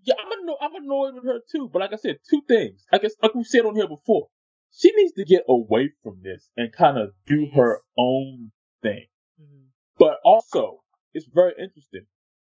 yeah, 0.03 0.15
I'm 0.19 0.41
annoyed. 0.41 0.57
I'm 0.61 0.75
annoyed 0.75 1.15
with 1.15 1.25
her 1.25 1.39
too. 1.51 1.69
But 1.71 1.79
like 1.79 1.93
I 1.93 1.97
said, 1.97 2.17
two 2.29 2.41
things. 2.47 2.83
I 2.91 2.97
guess 2.97 3.13
like 3.21 3.35
we 3.35 3.43
said 3.43 3.65
on 3.65 3.75
here 3.75 3.87
before, 3.87 4.27
she 4.71 4.91
needs 4.95 5.13
to 5.13 5.25
get 5.25 5.43
away 5.47 5.91
from 6.03 6.21
this 6.23 6.49
and 6.57 6.71
kind 6.71 6.97
of 6.97 7.11
do 7.27 7.41
yes. 7.41 7.55
her 7.55 7.81
own 7.97 8.51
thing. 8.81 9.05
Mm-hmm. 9.41 9.65
But 9.99 10.17
also, 10.23 10.81
it's 11.13 11.27
very 11.33 11.53
interesting. 11.59 12.05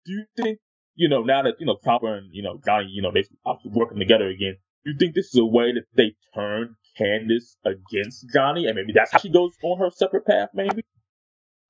Do 0.06 0.12
you 0.12 0.26
think 0.38 0.60
you 1.00 1.08
know, 1.08 1.24
now 1.24 1.42
that, 1.42 1.56
you 1.60 1.66
know, 1.66 1.78
Ciampa 1.78 2.18
and, 2.18 2.28
you 2.34 2.44
know, 2.44 2.60
Johnny, 2.66 2.88
you 2.92 3.02
know, 3.02 3.10
they 3.10 3.24
are 3.46 3.58
working 3.64 4.00
together 4.00 4.28
again, 4.28 4.58
do 4.84 4.92
you 4.92 4.98
think 4.98 5.16
this 5.16 5.28
is 5.28 5.40
a 5.40 5.46
way 5.46 5.72
that 5.72 5.86
they 5.96 6.14
turn 6.36 6.76
Candice 7.00 7.56
against 7.64 8.26
Johnny? 8.34 8.66
And 8.66 8.76
maybe 8.76 8.92
that's 8.92 9.14
how 9.14 9.20
she 9.20 9.30
goes 9.30 9.54
on 9.64 9.80
her 9.80 9.92
separate 9.92 10.28
path, 10.28 10.50
maybe? 10.54 10.84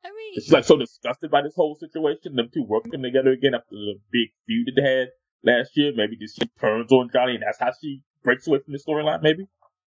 I 0.04 0.08
mean, 0.10 0.34
she's 0.34 0.52
like 0.52 0.64
so 0.64 0.78
disgusted 0.78 1.30
by 1.30 1.44
this 1.44 1.54
whole 1.56 1.76
situation, 1.76 2.38
them 2.38 2.50
two 2.52 2.64
working 2.64 3.04
together 3.04 3.30
again 3.30 3.54
after 3.54 3.76
the 3.76 4.00
big 4.12 4.30
feud 4.48 4.66
that 4.66 4.82
they 4.82 4.82
had 4.82 5.08
last 5.44 5.78
year. 5.78 5.92
Maybe 5.96 6.18
this 6.20 6.34
she 6.34 6.50
turns 6.60 6.92
on 6.92 7.12
Johnny 7.14 7.36
and 7.36 7.44
that's 7.44 7.60
how 7.60 7.72
she 7.80 8.02
breaks 8.24 8.48
away 8.48 8.62
from 8.66 8.74
the 8.74 8.80
storyline, 8.80 9.22
maybe? 9.22 9.46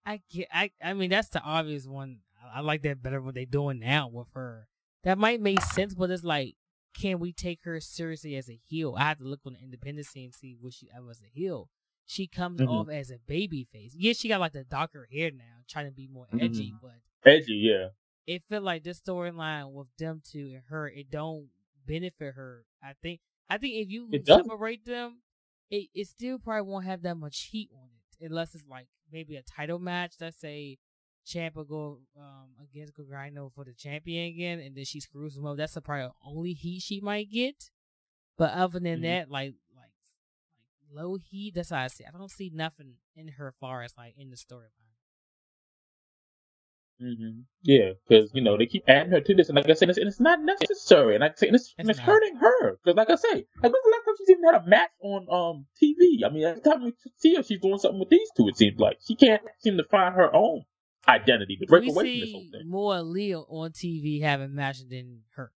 I 0.07 0.21
get, 0.31 0.47
I, 0.55 0.71
I 0.81 0.93
mean, 0.93 1.11
that's 1.11 1.31
the 1.31 1.43
obvious 1.43 1.89
one. 1.89 2.21
I, 2.41 2.59
I 2.59 2.61
like 2.61 2.83
that 2.83 3.03
better 3.03 3.21
what 3.21 3.35
they're 3.35 3.47
doing 3.47 3.81
now 3.81 4.09
with 4.13 4.29
her. 4.35 4.69
That 5.03 5.19
might 5.19 5.41
make 5.41 5.61
sense, 5.61 5.93
but 5.93 6.11
it's 6.13 6.23
like, 6.23 6.55
can 6.95 7.19
we 7.19 7.33
take 7.33 7.61
her 7.65 7.81
seriously 7.81 8.37
as 8.37 8.49
a 8.49 8.59
heel? 8.67 8.95
I 8.97 9.05
have 9.05 9.19
to 9.19 9.25
look 9.25 9.41
on 9.47 9.55
the 9.55 9.61
independent 9.61 10.07
scene 10.07 10.27
and 10.27 10.35
see 10.35 10.57
what 10.59 10.73
she 10.73 10.89
ever 10.97 11.11
as 11.11 11.23
a 11.23 11.29
heel. 11.29 11.69
She 12.07 12.27
comes 12.27 12.61
mm-hmm. 12.61 12.71
off 12.71 12.89
as 12.91 13.11
a 13.11 13.19
baby 13.27 13.67
face. 13.73 13.95
Yeah, 13.97 14.13
she 14.13 14.29
got 14.29 14.41
like 14.41 14.53
the 14.53 14.65
darker 14.65 15.09
hair 15.11 15.31
now, 15.31 15.63
trying 15.69 15.87
to 15.87 15.93
be 15.93 16.07
more 16.07 16.27
edgy, 16.33 16.73
mm-hmm. 16.75 16.87
but 16.87 17.31
edgy, 17.31 17.55
yeah. 17.55 17.89
It 18.27 18.43
felt 18.49 18.65
like 18.65 18.85
this 18.85 19.01
storyline 19.01 19.73
with 19.73 19.89
them 19.99 20.23
two 20.31 20.53
and 20.55 20.63
her, 20.69 20.89
it 20.89 21.11
don't 21.11 21.49
benefit 21.87 22.35
her. 22.35 22.65
I 22.83 22.93
think 23.03 23.21
I 23.49 23.59
think 23.59 23.75
if 23.75 23.91
you 23.91 24.09
separate 24.25 24.85
them, 24.85 25.21
it, 25.71 25.89
it 25.95 26.07
still 26.09 26.39
probably 26.39 26.71
won't 26.71 26.87
have 26.87 27.03
that 27.03 27.17
much 27.17 27.49
heat 27.51 27.71
on 27.75 27.89
it. 27.89 28.27
Unless 28.27 28.55
it's 28.55 28.67
like 28.69 28.87
maybe 29.13 29.37
a 29.37 29.43
title 29.43 29.79
match, 29.79 30.15
let's 30.21 30.41
say 30.41 30.79
Ciampa 31.27 31.67
go 31.67 32.01
um, 32.19 32.51
against 32.63 32.95
Gargano 32.95 33.51
for 33.55 33.65
the 33.65 33.73
champion 33.73 34.27
again, 34.27 34.61
and 34.61 34.77
then 34.77 34.85
she 34.85 35.01
screws 35.01 35.37
him 35.37 35.47
up. 35.47 35.57
That's 35.57 35.75
the 35.75 35.81
probably 35.81 36.11
only 36.25 36.53
heat 36.53 36.83
she 36.83 37.01
might 37.01 37.31
get. 37.31 37.71
But 38.37 38.53
other 38.53 38.81
than 38.81 38.97
mm-hmm. 38.97 39.03
that, 39.03 39.31
like 39.31 39.55
like 39.75 39.93
like 40.93 41.03
low 41.03 41.17
heat, 41.17 41.55
that's 41.55 41.71
how 41.71 41.79
I 41.79 41.87
see. 41.89 42.05
I 42.05 42.17
don't 42.17 42.31
see 42.31 42.51
nothing 42.53 42.95
in 43.17 43.29
her 43.29 43.55
far 43.61 43.83
as 43.83 43.95
like 43.97 44.15
in 44.19 44.31
the 44.31 44.37
storyline. 44.37 44.85
Mm-hmm. 47.03 47.41
Yeah, 47.63 47.93
because 48.07 48.31
you 48.35 48.43
know 48.43 48.57
they 48.57 48.67
keep 48.67 48.85
adding 48.87 49.13
her 49.13 49.21
to 49.21 49.35
this, 49.35 49.49
and 49.49 49.57
like 49.57 49.69
I 49.69 49.75
said, 49.75 49.91
it's, 49.91 49.99
it's 49.99 50.21
not 50.21 50.41
necessary, 50.41 51.15
and 51.15 51.23
like 51.23 51.33
I 51.33 51.35
say, 51.37 51.49
it's, 51.49 51.75
it's, 51.79 51.89
it's 51.89 51.99
hurting 51.99 52.37
her. 52.37 52.79
Because 52.85 52.97
like 52.97 53.11
I 53.11 53.17
say, 53.17 53.47
like 53.63 53.73
when's 53.73 53.85
the 53.85 53.93
last 53.93 54.05
time 54.05 54.15
she's 54.19 54.31
even 54.31 54.45
had 54.45 54.63
a 54.63 54.67
match 54.67 54.91
on 55.03 55.27
um 55.31 55.67
TV? 55.83 56.25
I 56.25 56.33
mean, 56.33 56.45
every 56.45 56.63
time 56.63 56.85
we 56.85 56.93
see 57.17 57.35
her, 57.35 57.43
she's 57.43 57.61
doing 57.61 57.79
something 57.79 57.99
with 57.99 58.11
these 58.11 58.29
two. 58.37 58.49
It 58.49 58.57
seems 58.57 58.79
like 58.79 58.99
she 59.07 59.17
can't 59.17 59.43
seem 59.61 59.77
to 59.77 59.85
find 59.85 60.15
her 60.15 60.35
own 60.35 60.65
identity 61.09 61.57
to 61.61 61.67
break 61.67 61.83
we 61.83 61.91
away 61.91 62.21
from 62.21 62.21
this 62.21 62.33
whole 62.33 62.47
thing. 62.53 62.71
More 62.71 63.03
Leo 63.03 63.41
on 63.49 63.73
TV 63.73 64.23
having 64.23 64.55
matches 64.55 64.87
than 64.89 65.21
her 65.37 65.53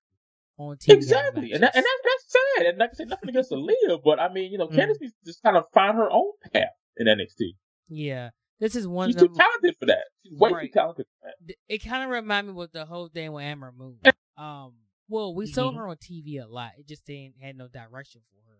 on 0.58 0.76
TV. 0.76 0.94
Exactly, 0.94 1.52
and, 1.52 1.62
that, 1.62 1.74
and 1.74 1.84
that, 1.84 1.98
that's 2.04 2.24
sad. 2.28 2.66
And 2.66 2.78
like 2.78 2.90
I 2.92 2.94
said, 2.94 3.08
nothing 3.08 3.28
against 3.30 3.50
Aliyah, 3.50 4.02
but 4.04 4.20
I 4.20 4.32
mean, 4.32 4.52
you 4.52 4.58
know, 4.58 4.68
mm. 4.68 4.74
Candice 4.76 5.00
needs 5.00 5.14
to 5.14 5.24
just 5.26 5.42
kind 5.42 5.56
of 5.56 5.64
find 5.72 5.96
her 5.96 6.10
own 6.10 6.32
path 6.52 6.68
in 6.96 7.06
NXT. 7.06 7.54
Yeah. 7.88 8.30
This 8.60 8.74
is 8.74 8.88
one. 8.88 9.08
She's 9.08 9.16
too 9.16 9.28
talented 9.28 9.76
for 9.78 9.86
that. 9.86 10.04
She's 10.24 10.38
way 10.38 10.50
right. 10.50 10.62
too 10.66 10.72
talented 10.72 11.06
for 11.06 11.28
that. 11.28 11.54
It 11.68 11.78
kind 11.78 12.02
of 12.02 12.10
reminded 12.10 12.52
me 12.52 12.56
with 12.56 12.72
the 12.72 12.84
whole 12.84 13.08
thing 13.08 13.32
with 13.32 13.44
Ember 13.44 13.72
Moon. 13.76 13.98
Um, 14.36 14.74
well, 15.08 15.34
we 15.34 15.46
mm-hmm. 15.46 15.54
saw 15.54 15.72
her 15.72 15.88
on 15.88 15.96
TV 15.96 16.42
a 16.42 16.46
lot. 16.46 16.72
It 16.76 16.86
just 16.86 17.06
didn't 17.06 17.34
had 17.40 17.56
no 17.56 17.68
direction 17.68 18.22
for 18.30 18.36
her. 18.50 18.58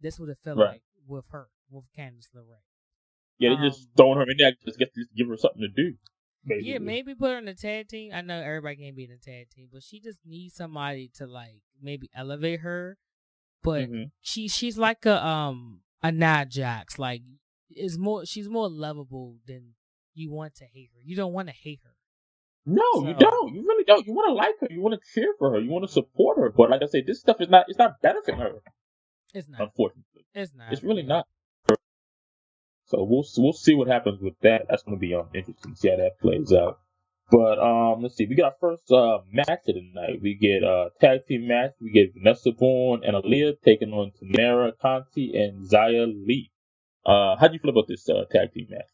This 0.00 0.18
would 0.18 0.28
have 0.28 0.38
felt 0.38 0.58
right. 0.58 0.70
like 0.70 0.82
with 1.06 1.24
her, 1.30 1.48
with 1.70 1.84
Candice 1.96 2.28
LeRae. 2.34 2.62
Yeah, 3.38 3.50
they 3.50 3.54
um, 3.56 3.62
just 3.62 3.88
throwing 3.96 4.18
her 4.18 4.22
in 4.22 4.36
there 4.38 4.52
just 4.64 4.78
get 4.78 4.94
to 4.94 5.04
give 5.16 5.28
her 5.28 5.36
something 5.36 5.62
to 5.62 5.68
do. 5.68 5.96
Basically. 6.44 6.72
Yeah, 6.72 6.78
maybe 6.78 7.14
put 7.14 7.30
her 7.30 7.38
in 7.38 7.48
a 7.48 7.54
tag 7.54 7.88
team. 7.88 8.12
I 8.12 8.20
know 8.20 8.40
everybody 8.40 8.76
can't 8.76 8.96
be 8.96 9.04
in 9.04 9.12
a 9.12 9.16
tag 9.16 9.50
team, 9.50 9.68
but 9.72 9.82
she 9.82 10.00
just 10.00 10.18
needs 10.26 10.54
somebody 10.54 11.10
to 11.14 11.26
like 11.26 11.62
maybe 11.80 12.10
elevate 12.14 12.60
her. 12.60 12.98
but 13.62 13.88
mm-hmm. 13.88 14.04
she 14.20 14.48
she's 14.48 14.76
like 14.76 15.06
a 15.06 15.24
um 15.24 15.82
a 16.02 16.10
Nia 16.10 16.46
Jax. 16.46 16.98
Like 16.98 17.22
is 17.70 17.98
more 17.98 18.26
she's 18.26 18.48
more 18.48 18.68
lovable 18.68 19.36
than 19.46 19.74
you 20.14 20.30
want 20.30 20.54
to 20.56 20.64
hate 20.64 20.90
her. 20.94 21.00
You 21.04 21.16
don't 21.16 21.32
want 21.32 21.48
to 21.48 21.54
hate 21.54 21.80
her. 21.84 21.90
No, 22.64 22.82
so, 22.94 23.08
you 23.08 23.14
don't. 23.14 23.54
You 23.54 23.62
really 23.66 23.84
don't. 23.84 24.06
You 24.06 24.12
want 24.12 24.28
to 24.28 24.34
like 24.34 24.54
her. 24.60 24.68
You 24.70 24.80
want 24.80 24.94
to 24.94 25.00
cheer 25.12 25.34
for 25.38 25.50
her. 25.50 25.60
You 25.60 25.70
want 25.70 25.84
to 25.84 25.92
support 25.92 26.38
her. 26.38 26.50
But 26.50 26.70
like 26.70 26.82
I 26.82 26.86
said, 26.86 27.04
this 27.06 27.20
stuff 27.20 27.40
is 27.40 27.48
not. 27.48 27.66
It's 27.68 27.78
not 27.78 28.00
benefiting 28.02 28.40
her. 28.40 28.62
It's 29.34 29.48
not. 29.48 29.60
Unfortunately, 29.60 30.26
it's 30.34 30.52
not. 30.54 30.72
It's 30.72 30.82
really 30.82 31.02
not. 31.02 31.26
So 32.92 33.02
we'll 33.04 33.24
we'll 33.38 33.54
see 33.54 33.74
what 33.74 33.88
happens 33.88 34.20
with 34.20 34.38
that. 34.42 34.66
That's 34.68 34.82
going 34.82 34.98
to 34.98 35.00
be 35.00 35.14
um, 35.14 35.28
interesting 35.34 35.72
to 35.72 35.78
see 35.78 35.88
how 35.88 35.96
that 35.96 36.20
plays 36.20 36.52
out. 36.52 36.78
But 37.30 37.58
um, 37.58 38.02
let's 38.02 38.16
see. 38.16 38.26
We 38.26 38.34
got 38.34 38.52
our 38.52 38.56
first 38.60 38.92
uh, 38.92 39.20
match 39.32 39.48
of 39.48 39.76
the 39.76 39.90
night. 39.94 40.20
We 40.20 40.34
get 40.34 40.62
a 40.62 40.70
uh, 40.70 40.88
tag 41.00 41.20
team 41.26 41.48
match. 41.48 41.70
We 41.80 41.90
get 41.90 42.12
Vanessa 42.12 42.52
Borne 42.52 43.02
and 43.02 43.16
Aliyah 43.16 43.54
taking 43.64 43.94
on 43.94 44.12
Taynara 44.22 44.72
Conti 44.78 45.32
and 45.34 45.66
Xia 45.66 46.06
Li. 46.06 46.50
Uh, 47.06 47.36
how 47.36 47.48
do 47.48 47.54
you 47.54 47.60
feel 47.60 47.70
about 47.70 47.88
this 47.88 48.06
uh, 48.10 48.24
tag 48.30 48.52
team 48.52 48.66
match? 48.68 48.84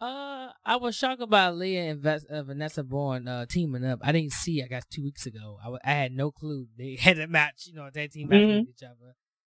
Uh, 0.00 0.50
I 0.66 0.74
was 0.74 0.96
shocked 0.96 1.22
about 1.22 1.56
Leah 1.56 1.92
and 1.92 2.00
Ves- 2.00 2.24
uh, 2.24 2.42
Vanessa 2.42 2.82
Borne 2.82 3.28
uh, 3.28 3.46
teaming 3.46 3.84
up. 3.84 4.00
I 4.02 4.10
didn't 4.10 4.32
see. 4.32 4.60
I 4.60 4.66
guess 4.66 4.84
two 4.86 5.04
weeks 5.04 5.26
ago. 5.26 5.58
I, 5.60 5.66
w- 5.66 5.80
I 5.84 5.92
had 5.92 6.10
no 6.10 6.32
clue 6.32 6.66
they 6.76 6.96
had 7.00 7.20
a 7.20 7.28
match. 7.28 7.68
You 7.68 7.74
know, 7.74 7.86
a 7.86 7.92
tag 7.92 8.10
team 8.10 8.30
match 8.30 8.40
mm-hmm. 8.40 8.58
with 8.58 8.70
each 8.70 8.82
other. 8.82 9.14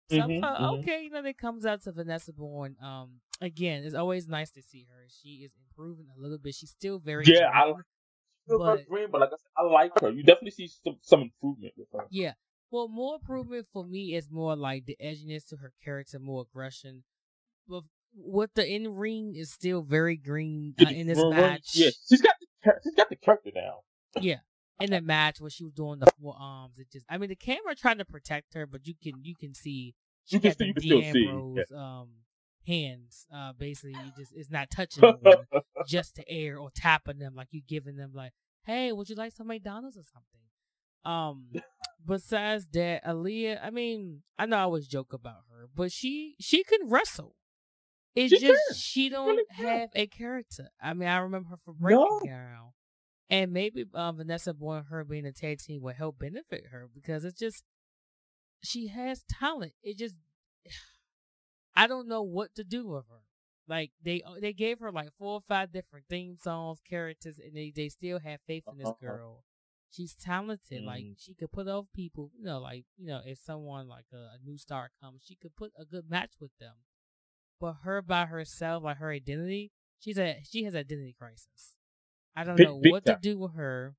So 0.10 0.16
mm-hmm, 0.20 0.46
I 0.46 0.48
thought, 0.48 0.62
mm-hmm. 0.62 0.80
okay, 0.80 1.04
you 1.04 1.10
know, 1.10 1.26
it 1.26 1.38
comes 1.38 1.66
out 1.66 1.84
to 1.84 1.92
Vanessa 1.92 2.32
Borne. 2.32 2.78
Um, 2.82 3.20
again, 3.42 3.84
it's 3.84 3.96
always 3.96 4.28
nice 4.28 4.52
to 4.52 4.62
see 4.62 4.88
her. 4.90 5.06
She 5.22 5.46
is 5.46 5.52
improving 5.70 6.08
a 6.18 6.22
little 6.22 6.38
bit. 6.38 6.56
She's 6.56 6.72
still 6.72 7.00
very 7.00 7.26
yeah. 7.26 7.50
I 7.54 7.74
still 8.46 8.60
but, 8.60 8.88
green, 8.88 9.08
but 9.12 9.22
like 9.22 9.30
I 9.30 9.38
said, 9.38 9.52
I 9.58 9.64
like 9.64 9.92
her. 10.02 10.10
You 10.10 10.24
definitely 10.24 10.52
see 10.52 10.70
some 10.84 10.98
some 11.02 11.22
improvement 11.22 11.74
with 11.78 11.88
her. 11.94 12.06
Yeah. 12.10 12.34
Well, 12.70 12.90
more 12.90 13.16
improvement 13.16 13.68
for 13.72 13.86
me 13.86 14.16
is 14.16 14.30
more 14.30 14.56
like 14.56 14.86
the 14.86 14.98
edginess 15.02 15.48
to 15.48 15.58
her 15.58 15.72
character, 15.84 16.20
more 16.20 16.46
aggression. 16.50 17.04
But 17.68 17.84
what 18.14 18.50
the 18.56 18.68
in 18.68 18.94
ring 18.96 19.36
is 19.36 19.52
still 19.52 19.82
very 19.82 20.18
green 20.18 20.74
uh, 20.80 20.90
in 20.90 21.08
this 21.08 21.20
match. 21.24 21.72
Yeah, 21.74 21.90
she's 22.10 22.22
got 22.22 22.36
the 22.40 22.74
she's 22.84 22.96
got 22.96 23.10
the 23.10 23.16
character 23.16 23.52
now. 23.56 23.80
Yeah, 24.20 24.40
in 24.80 24.92
the 24.92 25.02
match 25.02 25.40
when 25.40 25.50
she 25.50 25.64
was 25.64 25.74
doing 25.74 26.00
the 26.00 26.12
four 26.20 26.36
arms, 26.38 26.78
it 26.78 26.92
just 26.92 27.06
I 27.10 27.18
mean 27.18 27.30
the 27.30 27.36
camera 27.36 27.76
trying 27.76 28.00
to 28.00 28.06
protect 28.06 28.54
her, 28.54 28.66
but 28.66 28.86
you 28.86 28.96
can 29.02 29.24
you 29.24 29.36
can 29.36 29.54
see 29.54 29.96
you 30.28 30.40
can, 30.40 30.54
you 30.60 30.74
can 30.74 30.84
still 30.84 31.02
see 31.02 31.30
yeah. 31.56 31.78
um 31.78 32.10
hands. 32.68 33.26
Uh, 33.34 33.54
basically, 33.58 33.94
you 33.94 34.12
just 34.18 34.34
it's 34.36 34.52
not 34.52 34.70
touching 34.70 35.02
them 35.02 35.46
just 35.88 36.16
to 36.16 36.30
air 36.30 36.58
or 36.58 36.70
tapping 36.76 37.20
them 37.20 37.34
like 37.36 37.48
you 37.52 37.62
giving 37.68 37.96
them 37.96 38.12
like, 38.14 38.34
hey, 38.66 38.92
would 38.92 39.10
you 39.10 39.16
like 39.16 39.34
some 39.34 39.48
McDonald's 39.48 39.98
or 39.98 40.04
something? 40.04 40.42
Um, 41.06 41.62
besides 42.06 42.68
that, 42.74 43.06
Aliyah, 43.06 43.60
I 43.64 43.70
mean, 43.70 44.24
I 44.38 44.46
know 44.46 44.58
I 44.58 44.62
always 44.62 44.88
joke 44.88 45.14
about 45.14 45.44
her, 45.52 45.68
but 45.74 45.92
she 45.92 46.36
she 46.40 46.64
can 46.64 46.90
wrestle. 46.90 47.36
It's 48.16 48.34
she 48.34 48.40
just 48.40 48.62
can. 48.68 48.76
she 48.76 49.10
don't 49.10 49.28
really 49.28 49.44
have 49.52 49.90
a 49.96 50.08
character. 50.08 50.70
I 50.82 50.94
mean, 50.94 51.08
I 51.08 51.18
remember 51.18 51.50
her 51.50 51.58
from 51.64 51.76
Breaking 51.80 52.00
no. 52.00 52.20
Down, 52.26 52.74
and 53.30 53.54
maybe 53.54 53.86
um, 53.94 54.18
Vanessa 54.18 54.54
Boy 54.54 54.82
her 54.90 55.04
being 55.04 55.26
a 55.26 55.32
tag 55.32 55.60
team 55.60 55.82
will 55.82 55.94
help 55.94 56.20
benefit 56.20 56.66
her 56.72 56.90
because 56.94 57.24
it's 57.24 57.40
just 57.40 57.64
she 58.62 58.88
has 58.88 59.24
talent. 59.30 59.74
It 59.84 59.98
just 59.98 60.16
I 61.78 61.86
don't 61.86 62.08
know 62.08 62.24
what 62.24 62.56
to 62.56 62.64
do 62.64 62.88
with 62.88 63.06
her. 63.08 63.22
Like 63.68 63.92
they 64.04 64.24
uh, 64.26 64.40
they 64.42 64.52
gave 64.52 64.80
her 64.80 64.92
like 64.92 65.10
four 65.20 65.36
or 65.36 65.42
five 65.42 65.72
different 65.72 66.06
theme 66.10 66.38
songs, 66.42 66.80
characters, 66.90 67.38
and 67.38 67.56
they 67.56 67.72
they 67.76 67.90
still 67.90 68.20
have 68.20 68.40
faith 68.48 68.64
in 68.72 68.80
this 68.80 68.88
uh-huh. 68.88 69.08
girl. 69.08 69.44
She's 69.92 70.16
talented. 70.16 70.82
Mm. 70.82 70.86
Like 70.86 71.04
she 71.18 71.36
could 71.36 71.52
put 71.52 71.68
off 71.68 71.86
people. 71.94 72.32
You 72.38 72.46
know, 72.46 72.60
like 72.60 72.86
you 72.98 73.08
know, 73.08 73.22
if 73.24 73.38
someone 73.38 73.88
like 73.88 74.06
a, 74.12 74.18
a 74.18 74.38
new 74.44 74.58
star 74.58 74.90
comes, 75.02 75.22
she 75.24 75.36
could 75.36 75.56
put 75.56 75.72
a 75.78 75.86
good 75.86 76.10
match 76.10 76.32
with 76.40 76.52
them. 76.60 76.74
But 77.60 77.78
her 77.84 78.02
by 78.02 78.26
herself, 78.26 78.84
like 78.84 78.98
her 78.98 79.12
identity, 79.12 79.72
she's 80.00 80.18
a 80.18 80.38
she 80.50 80.64
has 80.64 80.74
identity 80.74 81.16
crisis. 81.18 81.76
I 82.36 82.44
don't 82.44 82.60
know 82.60 82.80
big 82.82 82.92
what 82.92 83.06
to 83.06 83.20
do 83.22 83.38
with 83.38 83.54
her. 83.54 83.96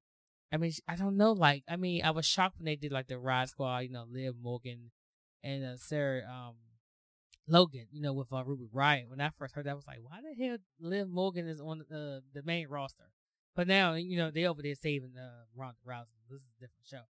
I 0.50 0.56
mean, 0.56 0.72
I 0.88 0.96
don't 0.96 1.16
know. 1.16 1.32
Like, 1.32 1.62
I 1.68 1.76
mean, 1.76 2.02
I 2.02 2.10
was 2.10 2.24
shocked 2.24 2.58
when 2.58 2.64
they 2.64 2.76
did 2.76 2.90
like 2.90 3.08
the 3.08 3.16
Riott 3.16 3.50
Squad. 3.50 3.80
You 3.80 3.90
know, 3.90 4.06
Liv 4.10 4.34
Morgan 4.40 4.92
and 5.44 5.64
uh, 5.64 5.76
Sarah 5.76 6.22
um, 6.26 6.54
Logan. 7.48 7.86
You 7.90 8.02
know, 8.02 8.12
with 8.12 8.32
uh, 8.32 8.44
Ruby 8.44 8.66
Riott. 8.74 9.08
When 9.08 9.20
I 9.20 9.30
first 9.38 9.54
heard 9.54 9.66
that, 9.66 9.70
I 9.70 9.74
was 9.74 9.86
like, 9.86 9.98
why 10.02 10.18
the 10.22 10.44
hell 10.44 10.58
Liv 10.80 11.08
Morgan 11.08 11.48
is 11.48 11.60
on 11.60 11.84
the 11.88 12.22
the 12.34 12.42
main 12.42 12.68
roster? 12.68 13.04
But 13.58 13.66
now, 13.66 13.94
you 13.94 14.16
know, 14.16 14.30
they 14.30 14.44
over 14.44 14.62
there 14.62 14.76
saving 14.76 15.14
uh, 15.18 15.44
Ronda 15.56 15.78
Rousey. 15.84 16.14
This 16.30 16.42
is 16.42 16.46
a 16.58 16.60
different 16.60 16.86
show. 16.88 17.02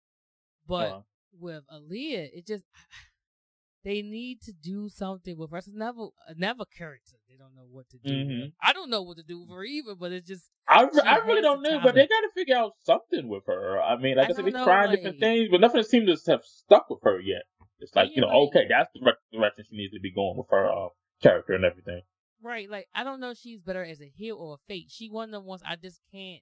But 0.67 0.89
uh-huh. 0.89 1.01
with 1.39 1.63
Aliyah, 1.71 2.29
it 2.33 2.47
just 2.47 2.63
they 3.83 4.01
need 4.01 4.41
to 4.41 4.51
do 4.51 4.89
something 4.89 5.37
with 5.37 5.51
her. 5.51 5.57
It's 5.57 5.67
never, 5.67 6.07
never 6.35 6.65
character. 6.65 7.17
They 7.29 7.35
don't 7.37 7.55
know 7.55 7.67
what 7.69 7.87
to 7.89 7.97
do. 7.97 8.11
Mm-hmm. 8.11 8.47
I 8.63 8.73
don't 8.73 8.89
know 8.89 9.03
what 9.03 9.17
to 9.17 9.23
do 9.23 9.41
with 9.41 9.49
her 9.49 9.63
either, 9.63 9.93
but 9.93 10.11
it's 10.11 10.27
just. 10.27 10.49
I, 10.67 10.87
I 11.05 11.17
really 11.25 11.41
don't 11.41 11.61
know, 11.61 11.79
but 11.83 11.95
they 11.95 12.07
got 12.07 12.21
to 12.21 12.29
figure 12.35 12.55
out 12.55 12.73
something 12.83 13.27
with 13.27 13.43
her. 13.45 13.79
I 13.79 13.97
mean, 13.97 14.17
like 14.17 14.29
I, 14.29 14.31
I 14.31 14.33
said, 14.33 14.45
they're 14.45 14.63
trying 14.63 14.89
like, 14.89 14.97
different 14.97 15.19
things, 15.19 15.49
but 15.51 15.61
nothing 15.61 15.83
seems 15.83 16.23
to 16.23 16.31
have 16.31 16.43
stuck 16.43 16.89
with 16.89 16.99
her 17.03 17.19
yet. 17.19 17.43
It's 17.79 17.95
like, 17.95 18.11
you 18.13 18.21
know, 18.21 18.27
like, 18.27 18.49
okay, 18.49 18.65
that's 18.69 18.89
the 18.93 18.99
direction 19.31 19.65
she 19.69 19.77
needs 19.77 19.93
to 19.93 19.99
be 19.99 20.11
going 20.11 20.37
with 20.37 20.47
her 20.49 20.69
uh, 20.69 20.89
character 21.21 21.53
and 21.53 21.65
everything. 21.65 22.01
Right. 22.41 22.69
Like, 22.69 22.87
I 22.93 23.03
don't 23.03 23.19
know 23.19 23.31
if 23.31 23.37
she's 23.37 23.59
better 23.61 23.83
as 23.83 24.01
a 24.01 24.11
heel 24.13 24.37
or 24.37 24.55
a 24.55 24.57
face. 24.67 24.91
She 24.91 25.09
one 25.09 25.29
of 25.29 25.31
the 25.31 25.39
ones 25.41 25.61
I 25.65 25.75
just 25.75 26.01
can't, 26.11 26.41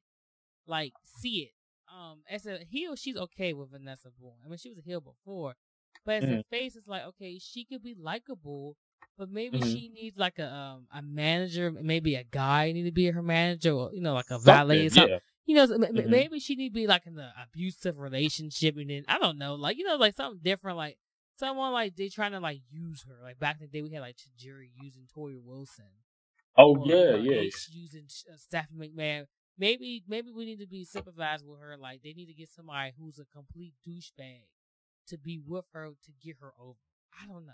like, 0.67 0.93
see 1.05 1.49
it. 1.49 1.51
Um, 1.93 2.19
as 2.29 2.45
a 2.45 2.59
heel, 2.69 2.95
she's 2.95 3.17
okay 3.17 3.53
with 3.53 3.71
Vanessa 3.71 4.09
Borne. 4.19 4.37
I 4.45 4.49
mean, 4.49 4.57
she 4.57 4.69
was 4.69 4.77
a 4.77 4.81
heel 4.81 4.99
before, 4.99 5.55
but 6.05 6.15
as 6.15 6.23
mm-hmm. 6.25 6.39
a 6.39 6.43
face, 6.49 6.75
it's 6.75 6.87
like 6.87 7.03
okay, 7.03 7.39
she 7.39 7.63
could 7.63 7.81
be 7.81 7.95
likable, 7.97 8.75
but 9.17 9.29
maybe 9.29 9.59
mm-hmm. 9.59 9.69
she 9.69 9.89
needs 9.93 10.17
like 10.17 10.37
a 10.37 10.53
um, 10.53 10.87
a 10.93 11.01
manager, 11.01 11.71
maybe 11.71 12.15
a 12.15 12.25
guy 12.25 12.71
need 12.73 12.83
to 12.83 12.91
be 12.91 13.09
her 13.09 13.23
manager, 13.23 13.71
or 13.71 13.91
you 13.93 14.01
know, 14.01 14.13
like 14.13 14.29
a 14.29 14.37
valet. 14.37 14.87
Or 14.87 14.89
something, 14.89 15.13
yeah. 15.13 15.19
You 15.45 15.55
know, 15.55 15.67
mm-hmm. 15.67 16.09
maybe 16.09 16.39
she 16.39 16.55
need 16.55 16.69
to 16.69 16.73
be 16.73 16.87
like 16.87 17.07
in 17.07 17.17
an 17.17 17.31
abusive 17.41 17.97
relationship, 17.97 18.75
and 18.75 18.89
then 18.89 19.05
I 19.07 19.17
don't 19.17 19.37
know, 19.37 19.55
like 19.55 19.77
you 19.77 19.85
know, 19.85 19.95
like 19.95 20.15
something 20.15 20.41
different, 20.43 20.77
like 20.77 20.97
someone 21.37 21.71
like 21.71 21.95
they 21.95 22.09
trying 22.09 22.31
to 22.31 22.39
like 22.39 22.61
use 22.69 23.05
her. 23.07 23.23
Like 23.23 23.39
back 23.39 23.57
in 23.59 23.67
the 23.67 23.77
day, 23.77 23.81
we 23.81 23.93
had 23.93 24.01
like 24.01 24.17
Tajiri 24.17 24.69
using 24.81 25.03
Torrie 25.15 25.41
Wilson. 25.41 25.85
Oh 26.57 26.75
or, 26.75 26.87
yeah, 26.87 27.15
yeah. 27.15 27.41
Using 27.71 28.05
uh, 28.31 28.35
Stephanie 28.37 28.89
McMahon. 28.89 29.25
Maybe 29.57 30.03
maybe 30.07 30.31
we 30.31 30.45
need 30.45 30.59
to 30.59 30.67
be 30.67 30.85
sympathized 30.85 31.45
with 31.45 31.59
her. 31.59 31.77
Like 31.77 32.01
they 32.03 32.13
need 32.13 32.27
to 32.27 32.33
get 32.33 32.49
somebody 32.49 32.93
who's 32.97 33.19
a 33.19 33.25
complete 33.25 33.73
douchebag 33.87 34.45
to 35.07 35.17
be 35.17 35.39
with 35.45 35.65
her 35.73 35.89
to 35.89 36.11
get 36.23 36.37
her 36.41 36.51
over. 36.59 36.77
I 37.21 37.25
don't 37.25 37.45
know. 37.45 37.53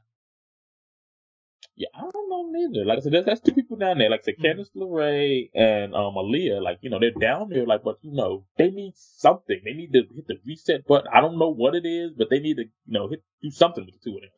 Yeah, 1.75 1.87
I 1.95 2.01
don't 2.01 2.29
know 2.29 2.49
neither. 2.51 2.85
Like 2.85 2.99
I 2.99 3.01
said, 3.01 3.13
that's, 3.13 3.25
that's 3.25 3.41
two 3.41 3.53
people 3.53 3.77
down 3.77 3.97
there. 3.97 4.09
Like 4.09 4.21
I 4.21 4.23
said, 4.23 4.35
mm-hmm. 4.35 4.59
Candice 4.59 4.69
LeRae 4.75 5.49
and 5.55 5.95
um 5.95 6.13
Aliyah. 6.13 6.61
Like 6.61 6.77
you 6.81 6.89
know, 6.89 6.99
they're 6.99 7.11
down 7.11 7.49
there. 7.49 7.65
Like, 7.65 7.83
but 7.83 7.97
you 8.01 8.11
know, 8.11 8.45
they 8.57 8.69
need 8.69 8.93
something. 8.95 9.59
They 9.65 9.73
need 9.73 9.91
to 9.93 10.03
hit 10.13 10.27
the 10.27 10.37
reset 10.45 10.85
button. 10.85 11.07
I 11.11 11.19
don't 11.19 11.39
know 11.39 11.49
what 11.49 11.73
it 11.73 11.85
is, 11.85 12.11
but 12.15 12.29
they 12.29 12.39
need 12.39 12.57
to 12.57 12.63
you 12.63 12.69
know 12.85 13.07
hit 13.07 13.23
do 13.41 13.49
something 13.49 13.85
with 13.85 13.95
the 13.95 13.99
two 14.03 14.15
of 14.15 14.21
them. 14.21 14.29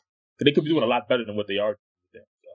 They 0.43 0.51
could 0.51 0.63
be 0.63 0.69
doing 0.69 0.83
a 0.83 0.87
lot 0.87 1.09
better 1.09 1.25
than 1.25 1.35
what 1.35 1.47
they 1.47 1.57
are. 1.57 1.77
Them, 2.13 2.23
so. 2.41 2.49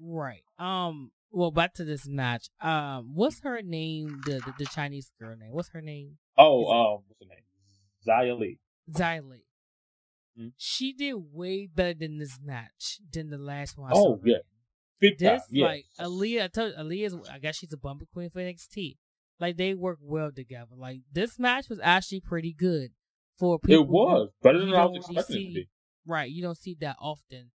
Right. 0.00 0.42
Um. 0.58 1.12
Well, 1.30 1.52
back 1.52 1.74
to 1.74 1.84
this 1.84 2.08
match. 2.08 2.48
Um. 2.60 3.12
What's 3.14 3.40
her 3.40 3.62
name? 3.62 4.20
The 4.26 4.40
the, 4.40 4.54
the 4.58 4.66
Chinese 4.66 5.12
girl 5.20 5.36
name. 5.36 5.52
What's 5.52 5.68
her 5.70 5.80
name? 5.80 6.18
Oh. 6.36 6.62
Is 6.62 6.70
um. 6.70 7.04
What's 7.06 7.20
her 7.20 7.28
name? 7.28 8.34
Xia 8.34 8.38
Li. 8.38 8.58
Xia 8.90 9.28
Li. 9.28 9.43
Mm-hmm. 10.38 10.48
She 10.56 10.92
did 10.92 11.14
way 11.14 11.68
better 11.72 11.94
than 11.94 12.18
this 12.18 12.38
match 12.42 12.98
than 13.12 13.30
the 13.30 13.38
last 13.38 13.78
one. 13.78 13.92
oh 13.94 14.20
yeah, 14.24 14.38
Big 15.00 15.18
this 15.18 15.42
time. 15.42 15.60
like 15.60 15.84
Aliyah. 16.00 16.44
I 16.44 16.48
told 16.48 16.74
Aliyah's. 16.74 17.16
I 17.30 17.38
guess 17.38 17.56
she's 17.56 17.72
a 17.72 17.76
bumper 17.76 18.06
queen 18.12 18.30
for 18.30 18.40
NXT. 18.40 18.96
Like 19.38 19.56
they 19.56 19.74
work 19.74 19.98
well 20.00 20.32
together. 20.32 20.74
Like 20.76 21.00
this 21.12 21.38
match 21.38 21.68
was 21.68 21.80
actually 21.82 22.20
pretty 22.20 22.52
good 22.52 22.90
for 23.38 23.58
people. 23.58 23.84
It 23.84 23.88
was 23.88 24.30
better 24.42 24.58
than 24.58 24.74
I 24.74 24.84
was 24.86 24.98
expecting 24.98 25.36
see, 25.36 25.42
it 25.42 25.48
to 25.48 25.54
be. 25.54 25.68
Right, 26.06 26.30
you 26.30 26.42
don't 26.42 26.58
see 26.58 26.76
that 26.80 26.96
often 27.00 27.50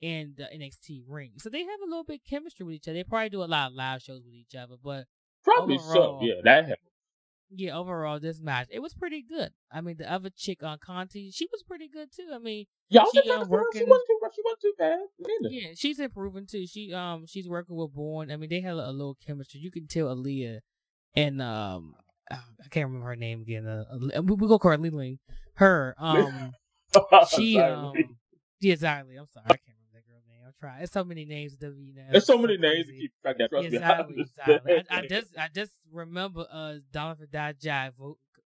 in 0.00 0.34
the 0.36 0.44
NXT 0.44 1.02
ring. 1.06 1.32
So 1.38 1.50
they 1.50 1.60
have 1.60 1.80
a 1.84 1.88
little 1.88 2.04
bit 2.04 2.20
of 2.24 2.30
chemistry 2.30 2.64
with 2.64 2.76
each 2.76 2.88
other. 2.88 2.94
They 2.94 3.04
probably 3.04 3.28
do 3.28 3.42
a 3.42 3.44
lot 3.44 3.70
of 3.70 3.76
live 3.76 4.02
shows 4.02 4.22
with 4.24 4.34
each 4.34 4.54
other, 4.54 4.76
but 4.82 5.04
probably 5.44 5.76
overall, 5.78 6.20
so. 6.20 6.26
Yeah, 6.26 6.40
that 6.44 6.66
helps 6.66 6.82
yeah, 7.54 7.76
overall, 7.76 8.20
this 8.20 8.40
match 8.40 8.68
it 8.70 8.80
was 8.80 8.94
pretty 8.94 9.22
good. 9.22 9.50
I 9.72 9.80
mean, 9.80 9.96
the 9.98 10.10
other 10.10 10.30
chick 10.34 10.62
on 10.62 10.78
Conti, 10.78 11.30
she 11.30 11.48
was 11.50 11.62
pretty 11.62 11.88
good 11.88 12.10
too. 12.14 12.28
I 12.32 12.38
mean, 12.38 12.66
yeah, 12.88 13.04
she, 13.12 13.28
um, 13.30 13.48
working, 13.48 13.80
she 13.80 13.84
wasn't 13.84 14.06
too 14.08 14.18
she 14.34 14.42
wasn't 14.44 14.60
too 14.60 14.74
bad. 14.78 14.98
Either. 15.20 15.48
Yeah, 15.50 15.68
she's 15.74 15.98
improving 15.98 16.46
too. 16.46 16.66
She 16.66 16.92
um 16.92 17.26
she's 17.26 17.48
working 17.48 17.76
with 17.76 17.92
Borne. 17.92 18.30
I 18.30 18.36
mean, 18.36 18.50
they 18.50 18.60
had 18.60 18.74
a, 18.74 18.90
a 18.90 18.92
little 18.92 19.16
chemistry. 19.26 19.60
You 19.60 19.70
can 19.70 19.86
tell 19.86 20.06
Aliyah 20.06 20.60
and 21.14 21.42
um 21.42 21.94
I 22.30 22.68
can't 22.70 22.86
remember 22.86 23.06
her 23.06 23.16
name 23.16 23.42
again. 23.42 23.66
Uh, 23.66 23.84
we, 24.22 24.34
we 24.34 24.48
go 24.48 24.58
call 24.58 24.72
her 24.72 24.78
Liling. 24.78 25.18
Her 25.54 25.94
um 25.98 26.52
she 27.30 27.58
um 27.58 27.94
yeah 28.60 28.72
exactly. 28.72 29.16
I'm 29.16 29.26
sorry, 29.32 29.58
I. 30.62 30.82
It's 30.82 30.92
so 30.92 31.04
many 31.04 31.24
names 31.24 31.54
W 31.56 31.92
now. 31.94 32.06
There's 32.10 32.26
so 32.26 32.38
many 32.38 32.56
names 32.56 32.86
to 32.86 32.92
keep 32.92 33.12
track 33.22 33.36
of. 33.40 33.64
exactly, 33.64 34.20
exactly. 34.46 34.84
I, 34.90 34.98
I, 34.98 35.06
just 35.06 35.38
I 35.38 35.48
just 35.54 35.72
remember 35.92 36.46
uh 36.50 36.74
Donovan 36.92 37.28
Dijak 37.32 37.92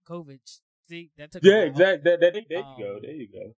Kovic. 0.09 0.61
See, 0.89 1.11
that 1.17 1.33
took 1.33 1.43
Yeah, 1.43 1.61
exactly. 1.61 2.11
That, 2.11 2.21
that, 2.21 2.45
there 2.49 2.59
you 2.59 2.65
um, 2.65 2.77
go. 2.79 2.99
There 3.01 3.11
you 3.11 3.29
go. 3.33 3.55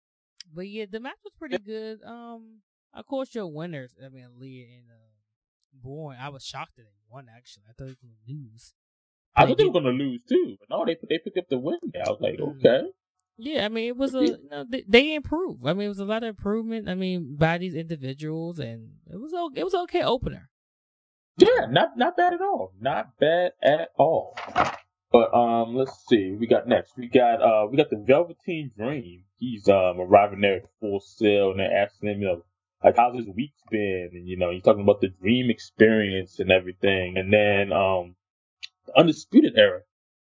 but 0.53 0.67
yeah, 0.67 0.85
the 0.89 0.99
match 0.99 1.17
was 1.23 1.33
pretty 1.37 1.57
good. 1.57 1.99
Um, 2.03 2.61
of 2.93 3.05
course, 3.07 3.33
your 3.33 3.47
winners. 3.47 3.93
I 4.03 4.09
mean, 4.09 4.27
Leah 4.37 4.67
and 4.77 4.91
uh, 4.91 5.15
Borne. 5.73 6.17
I 6.19 6.29
was 6.29 6.45
shocked 6.45 6.77
that 6.77 6.83
they 6.83 7.01
won. 7.09 7.27
Actually, 7.35 7.63
I 7.69 7.73
thought 7.73 7.85
they 7.85 7.91
were 7.91 7.97
gonna 8.01 8.27
lose. 8.27 8.73
I 9.35 9.45
thought 9.45 9.57
they 9.57 9.65
were 9.65 9.73
gonna 9.73 9.89
lose 9.89 10.21
too, 10.29 10.57
but 10.59 10.69
no, 10.69 10.85
they 10.85 10.95
they 11.09 11.19
picked 11.19 11.37
up 11.37 11.49
the 11.49 11.57
win. 11.57 11.79
I 11.95 12.09
was 12.09 12.21
like, 12.21 12.35
mm-hmm. 12.35 12.65
okay. 12.65 12.87
Yeah, 13.37 13.65
I 13.65 13.69
mean, 13.69 13.87
it 13.87 13.97
was 13.97 14.15
a 14.15 14.23
you 14.23 14.37
know, 14.49 14.65
they, 14.67 14.83
they 14.87 15.13
improved. 15.15 15.67
I 15.67 15.73
mean, 15.73 15.85
it 15.85 15.89
was 15.89 15.99
a 15.99 16.05
lot 16.05 16.23
of 16.23 16.29
improvement. 16.29 16.87
I 16.87 16.95
mean, 16.95 17.35
by 17.35 17.57
these 17.57 17.75
individuals, 17.75 18.59
and 18.59 18.91
it 19.11 19.17
was 19.17 19.33
it 19.55 19.63
was 19.63 19.73
okay 19.73 20.03
opener. 20.03 20.49
Yeah, 21.37 21.67
not 21.69 21.97
not 21.97 22.15
bad 22.15 22.33
at 22.33 22.41
all. 22.41 22.71
Not 22.79 23.17
bad 23.19 23.51
at 23.61 23.89
all. 23.97 24.37
But 25.11 25.33
um, 25.33 25.75
let's 25.75 26.05
see. 26.07 26.31
We 26.31 26.47
got 26.47 26.67
next. 26.67 26.97
We 26.97 27.07
got 27.07 27.41
uh, 27.41 27.67
we 27.69 27.77
got 27.77 27.89
the 27.89 28.03
Velveteen 28.05 28.71
Dream. 28.77 29.23
He's 29.37 29.67
um 29.67 29.99
arriving 29.99 30.41
there 30.41 30.57
at 30.57 30.69
Full 30.79 31.01
Sail, 31.01 31.51
and 31.51 31.59
they're 31.59 31.73
asking 31.73 32.09
him, 32.09 32.21
you 32.21 32.27
know, 32.27 32.41
like 32.83 32.95
how's 32.95 33.17
his 33.17 33.27
week 33.27 33.53
been, 33.69 34.11
and 34.13 34.27
you 34.27 34.37
know, 34.37 34.51
he's 34.51 34.63
talking 34.63 34.83
about 34.83 35.01
the 35.01 35.09
Dream 35.09 35.49
experience 35.49 36.39
and 36.39 36.51
everything. 36.51 37.17
And 37.17 37.33
then 37.33 37.73
um, 37.73 38.15
the 38.85 38.97
Undisputed 38.97 39.57
Era 39.57 39.81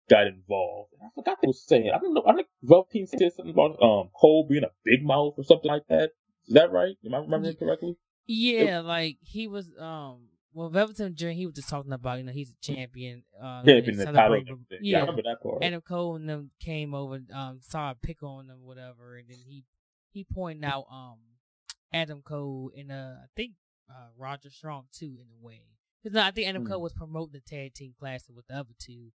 got 0.08 0.26
involved. 0.26 0.92
I 1.02 1.08
forgot 1.14 1.38
they 1.42 1.48
were 1.48 1.52
saying. 1.52 1.90
I 1.94 1.98
don't 1.98 2.14
know. 2.14 2.24
I 2.26 2.34
think 2.34 2.48
Velveteen 2.62 3.06
said 3.06 3.32
something 3.34 3.52
about 3.52 3.82
um 3.82 4.10
Cole 4.18 4.46
being 4.48 4.64
a 4.64 4.70
big 4.84 5.04
mouth 5.04 5.34
or 5.36 5.44
something 5.44 5.70
like 5.70 5.86
that. 5.88 6.10
Is 6.46 6.54
that 6.54 6.72
right? 6.72 6.96
Am 7.04 7.14
I 7.14 7.18
remembering 7.18 7.56
correctly? 7.56 7.96
Yeah, 8.26 8.80
it, 8.80 8.84
like 8.84 9.18
he 9.20 9.46
was 9.46 9.68
um 9.78 10.28
well, 10.56 10.70
Velveteen 10.70 11.14
Dream, 11.14 11.36
he 11.36 11.44
was 11.44 11.54
just 11.54 11.68
talking 11.68 11.92
about, 11.92 12.16
you 12.16 12.24
know, 12.24 12.32
he's 12.32 12.50
a 12.50 12.56
champion. 12.62 13.24
Uh, 13.38 13.62
champion, 13.62 13.98
the 13.98 14.06
title. 14.06 14.42
Yeah, 14.70 14.78
yeah, 14.80 14.96
I 14.96 15.00
remember 15.00 15.22
that 15.24 15.42
part. 15.42 15.62
Adam 15.62 15.82
Cole 15.82 16.16
and 16.16 16.26
them 16.26 16.50
came 16.58 16.94
over, 16.94 17.20
um, 17.34 17.58
saw 17.60 17.90
a 17.90 17.94
pick 17.94 18.22
on 18.22 18.46
them, 18.46 18.60
whatever, 18.62 19.16
and 19.16 19.28
then 19.28 19.36
he 19.46 19.64
he 20.12 20.24
pointed 20.24 20.64
out 20.64 20.86
um 20.90 21.18
Adam 21.92 22.22
Cole 22.22 22.72
and 22.76 22.90
uh 22.90 23.16
I 23.22 23.26
think 23.36 23.52
uh 23.90 24.08
Roderick 24.16 24.54
Strong 24.54 24.86
too 24.92 25.18
in 25.20 25.26
a 25.30 25.44
way. 25.44 25.60
Cause 26.02 26.12
no, 26.12 26.22
I 26.22 26.30
think 26.30 26.48
Adam 26.48 26.64
mm. 26.64 26.70
Cole 26.70 26.80
was 26.80 26.94
promoting 26.94 27.32
the 27.34 27.40
tag 27.40 27.74
team 27.74 27.94
classic 27.98 28.34
with 28.34 28.46
the 28.46 28.54
other 28.54 28.74
two, 28.78 29.10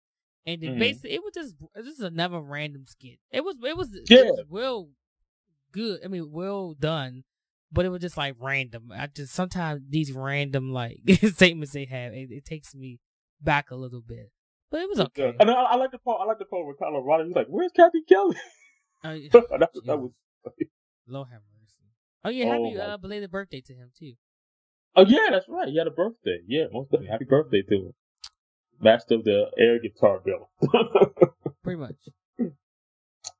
and 0.45 0.61
then 0.61 0.75
mm. 0.75 0.79
basically 0.79 1.13
it 1.13 1.23
was 1.23 1.33
just 1.33 1.55
this 1.75 1.97
is 1.97 2.01
another 2.01 2.39
random 2.39 2.85
skit. 2.85 3.19
It 3.31 3.43
was 3.43 3.55
it 3.63 3.77
was 3.77 3.89
yeah. 4.09 4.19
it 4.19 4.25
was 4.25 4.43
well 4.49 4.89
good. 5.71 6.01
I 6.03 6.07
mean, 6.07 6.31
well 6.31 6.73
done 6.73 7.23
but 7.71 7.85
it 7.85 7.89
was 7.89 8.01
just 8.01 8.17
like 8.17 8.35
random. 8.39 8.91
I 8.95 9.07
just 9.07 9.33
sometimes 9.33 9.81
these 9.89 10.11
random 10.11 10.71
like 10.71 11.01
statements 11.33 11.73
they 11.73 11.85
have, 11.85 12.13
it, 12.13 12.31
it, 12.31 12.45
takes 12.45 12.73
me 12.73 12.99
back 13.41 13.71
a 13.71 13.75
little 13.75 14.01
bit. 14.01 14.31
But 14.71 14.81
it 14.81 14.89
was 14.89 14.99
okay. 14.99 15.33
And 15.39 15.49
I, 15.49 15.53
I 15.53 15.75
like 15.75 15.91
the 15.91 15.97
part. 15.97 16.21
I 16.21 16.25
like 16.25 16.39
the 16.39 16.45
part 16.45 16.65
with 16.67 16.77
Colorado. 16.77 17.25
He's 17.25 17.35
like, 17.35 17.47
"Where's 17.47 17.71
Cathy 17.71 18.03
Kelly?" 18.07 18.35
Uh, 19.03 19.15
that, 19.31 19.69
that 19.85 19.99
was. 19.99 20.11
Lord 21.07 21.27
have 21.31 21.41
mercy. 21.59 21.89
Oh 22.23 22.29
yeah, 22.29 22.45
happy 22.45 22.75
oh, 22.77 22.81
uh, 22.81 22.97
belated 22.97 23.31
birthday 23.31 23.61
to 23.61 23.73
him 23.73 23.91
too. 23.97 24.13
Oh 24.95 25.05
yeah, 25.05 25.27
that's 25.31 25.47
right. 25.49 25.67
He 25.67 25.77
had 25.77 25.87
a 25.87 25.91
birthday. 25.91 26.39
Yeah, 26.47 26.65
most 26.71 26.91
definitely. 26.91 27.07
Happy 27.11 27.25
birthday 27.25 27.63
to 27.63 27.75
him. 27.75 27.93
Master 28.81 29.15
of 29.15 29.23
the 29.23 29.51
air 29.57 29.79
guitar 29.79 30.19
bill. 30.23 30.49
Pretty 31.63 31.79
much. 31.79 31.95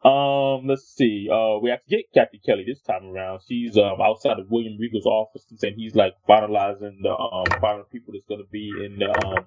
Um, 0.04 0.66
let's 0.68 0.88
see. 0.88 1.28
Uh, 1.30 1.58
we 1.62 1.70
have 1.70 1.84
to 1.84 1.90
get 1.90 2.06
Cathy 2.14 2.40
Kelly 2.46 2.64
this 2.66 2.82
time 2.82 3.06
around. 3.06 3.42
She's 3.48 3.78
um 3.78 4.00
outside 4.02 4.40
of 4.40 4.50
William 4.50 4.78
Regal's 4.80 5.06
office, 5.06 5.46
and 5.62 5.76
he's 5.76 5.94
like 5.96 6.14
finalizing 6.28 7.02
the 7.02 7.12
um 7.18 7.46
final 7.60 7.84
people 7.84 8.14
that's 8.14 8.26
gonna 8.28 8.48
be 8.50 8.72
in 8.86 9.00
the 9.00 9.10
um 9.28 9.46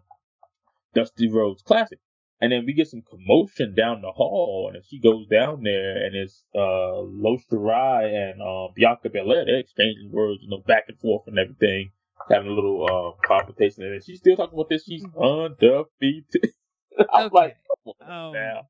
Dusty 0.95 1.31
Rhodes 1.31 1.63
Classic. 1.63 1.99
And 2.41 2.51
then 2.51 2.67
we 2.67 2.73
get 2.73 2.89
some 2.89 3.03
commotion 3.03 3.75
down 3.75 4.03
the 4.03 4.11
hall, 4.11 4.71
and 4.75 4.85
she 4.85 4.99
goes 4.99 5.27
down 5.29 5.63
there, 5.63 6.05
and 6.05 6.15
it's 6.15 6.45
uh 6.55 7.01
Io 7.01 7.39
Shirai 7.51 8.33
and 8.33 8.43
uh, 8.43 8.69
Bianca 8.75 9.09
Belair. 9.09 9.47
They're 9.47 9.61
exchanging 9.61 10.11
words, 10.13 10.41
you 10.43 10.51
know, 10.51 10.63
back 10.67 10.85
and 10.89 10.99
forth 10.99 11.23
and 11.29 11.39
everything, 11.39 11.93
having 12.31 12.51
a 12.51 12.55
little 12.55 12.85
uh, 12.85 13.27
competition. 13.27 13.85
And 13.85 14.03
she's 14.03 14.19
still 14.19 14.37
talking 14.37 14.55
about 14.55 14.69
this. 14.69 14.85
She's 14.85 15.05
undefeated. 15.21 16.51
I'm 17.13 17.27
okay. 17.27 17.35
like, 17.35 17.57
um, 18.01 18.33
now. 18.33 18.69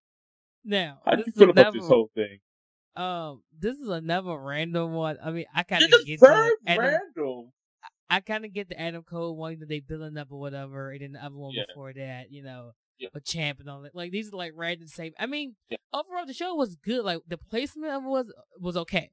Now, 0.64 0.98
how 1.04 1.16
do 1.16 1.24
you 1.26 1.32
feel 1.32 1.50
about 1.50 1.72
this 1.72 1.86
whole 1.86 2.10
thing? 2.14 2.38
Um, 2.94 3.42
this 3.58 3.78
is 3.78 3.88
another 3.88 4.36
random 4.36 4.92
one. 4.92 5.18
I 5.22 5.30
mean, 5.30 5.46
I 5.54 5.62
kind 5.62 5.82
of 5.82 5.90
get 6.06 6.20
the 6.20 6.52
Adam, 6.68 6.80
random. 7.16 7.52
I, 8.08 8.20
kind 8.20 8.44
of 8.44 8.52
get 8.52 8.68
the 8.68 8.80
Adam 8.80 9.02
Cole 9.02 9.34
one 9.34 9.58
that 9.60 9.68
they 9.68 9.80
building 9.80 10.16
up 10.18 10.28
or 10.30 10.38
whatever, 10.38 10.90
and 10.90 11.00
then 11.00 11.12
the 11.12 11.24
other 11.24 11.34
one 11.34 11.52
yeah. 11.54 11.64
before 11.66 11.92
that, 11.94 12.30
you 12.30 12.42
know, 12.42 12.72
yeah. 12.98 13.08
a 13.14 13.20
champ 13.20 13.60
and 13.60 13.68
all 13.68 13.80
that. 13.80 13.94
Like 13.94 14.12
these 14.12 14.32
are 14.32 14.36
like 14.36 14.52
random 14.54 14.88
same. 14.88 15.12
I 15.18 15.26
mean, 15.26 15.56
yeah. 15.70 15.78
overall 15.92 16.26
the 16.26 16.34
show 16.34 16.54
was 16.54 16.76
good. 16.76 17.04
Like 17.04 17.20
the 17.26 17.38
placement 17.38 17.92
of 17.92 18.04
it 18.04 18.08
was 18.08 18.32
was 18.60 18.76
okay, 18.76 19.10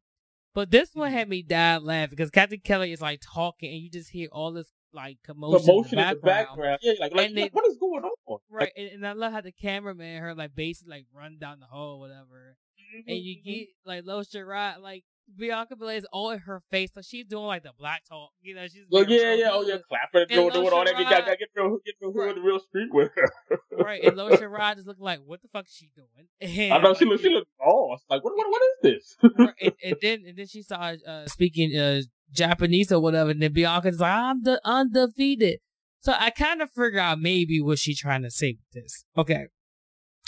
but 0.54 0.72
this 0.72 0.94
one 0.94 1.10
mm-hmm. 1.10 1.18
had 1.18 1.30
me 1.30 1.44
die 1.44 1.78
laughing 1.78 2.10
because 2.12 2.32
Cathy 2.32 2.58
Kelly 2.58 2.92
is 2.92 3.02
like 3.02 3.22
talking, 3.22 3.72
and 3.72 3.82
you 3.82 3.90
just 3.90 4.10
hear 4.10 4.30
all 4.32 4.52
this 4.52 4.68
like 4.94 5.18
commotion, 5.24 5.66
commotion 5.66 6.00
in, 6.00 6.06
the 6.06 6.12
in, 6.12 6.18
the 6.18 6.22
background. 6.22 6.80
Yeah, 6.82 6.94
like, 7.00 7.14
like, 7.14 7.32
like 7.36 7.56
what 7.56 7.68
is 7.68 7.78
going 7.78 8.04
on? 8.04 8.40
Right, 8.50 8.62
like, 8.62 8.74
and, 8.76 8.88
and, 8.90 9.08
I 9.08 9.14
love 9.14 9.34
how 9.34 9.42
the 9.42 9.52
cameraman 9.52 10.22
her 10.22 10.36
like 10.36 10.56
basically 10.56 10.92
like 10.92 11.06
run 11.14 11.38
down 11.40 11.60
the 11.60 11.66
hall, 11.66 12.00
whatever, 12.00 12.58
mm-hmm, 12.80 13.10
and 13.10 13.18
you 13.20 13.36
mm-hmm. 13.38 13.50
get 13.50 13.68
like 13.86 14.04
Io 14.08 14.22
Shirai 14.22 14.80
like 14.82 15.04
Bianca 15.38 15.76
Belair 15.76 15.98
is 15.98 16.08
all 16.12 16.32
in 16.32 16.40
her 16.40 16.62
face, 16.72 16.92
so 16.94 17.02
she's 17.02 17.26
doing 17.26 17.46
like 17.46 17.64
the 17.64 17.72
black 17.78 18.04
talk. 18.08 18.32
You 18.42 18.56
know, 18.56 18.68
she's 18.68 18.84
well, 18.90 19.06
yeah, 19.08 19.34
yeah, 19.34 19.50
oh 19.52 19.62
yeah, 19.62 19.78
clapping 19.88 20.28
doing, 20.28 20.50
doing 20.52 20.74
all 20.74 20.86
that. 20.86 20.98
You 20.98 21.04
got 21.06 21.26
to 21.26 21.36
get 21.38 21.50
the 21.56 21.80
get 21.86 21.96
the 22.02 22.08
right. 22.08 22.36
the 22.36 22.42
real 22.42 22.60
street 22.60 22.90
with 22.92 23.12
her. 23.16 23.60
right, 23.84 24.04
and 24.04 24.20
Io 24.20 24.30
Shirai 24.32 24.78
is 24.78 24.86
looking 24.86 25.04
like, 25.04 25.20
what 25.26 25.42
the 25.42 25.48
fuck 25.48 25.66
is 25.66 25.74
she 25.74 25.90
doing? 25.96 26.28
And, 26.42 26.74
I 26.74 26.78
know 26.80 26.94
she 26.94 27.06
looked 27.06 27.24
she 27.24 27.30
looked 27.30 27.50
lost. 27.66 28.04
Like, 28.10 28.24
what 28.24 28.36
what 28.36 28.48
what 28.50 28.62
is 28.62 28.78
this? 28.84 29.32
right, 29.38 29.54
and, 29.62 29.74
and, 29.84 29.96
then 30.02 30.24
and 30.28 30.38
then 30.38 30.48
she 30.48 30.62
saw 30.62 30.94
uh, 31.08 31.28
speaking 31.28 31.78
uh, 31.78 32.02
Japanese 32.32 32.92
or 32.92 33.00
whatever, 33.00 33.32
and 33.32 33.42
then 33.42 33.54
Bianca's 33.54 34.00
like, 34.00 34.14
I'm 34.14 34.44
the 34.44 34.62
undefeated. 34.66 35.60
So 36.02 36.14
I 36.18 36.30
kind 36.30 36.62
of 36.62 36.72
figure 36.72 37.00
out 37.00 37.20
maybe 37.20 37.60
what 37.60 37.78
she's 37.78 38.00
trying 38.00 38.22
to 38.24 38.32
say 38.32 38.58
with 38.58 38.84
this. 38.84 39.06
Okay, 39.18 39.48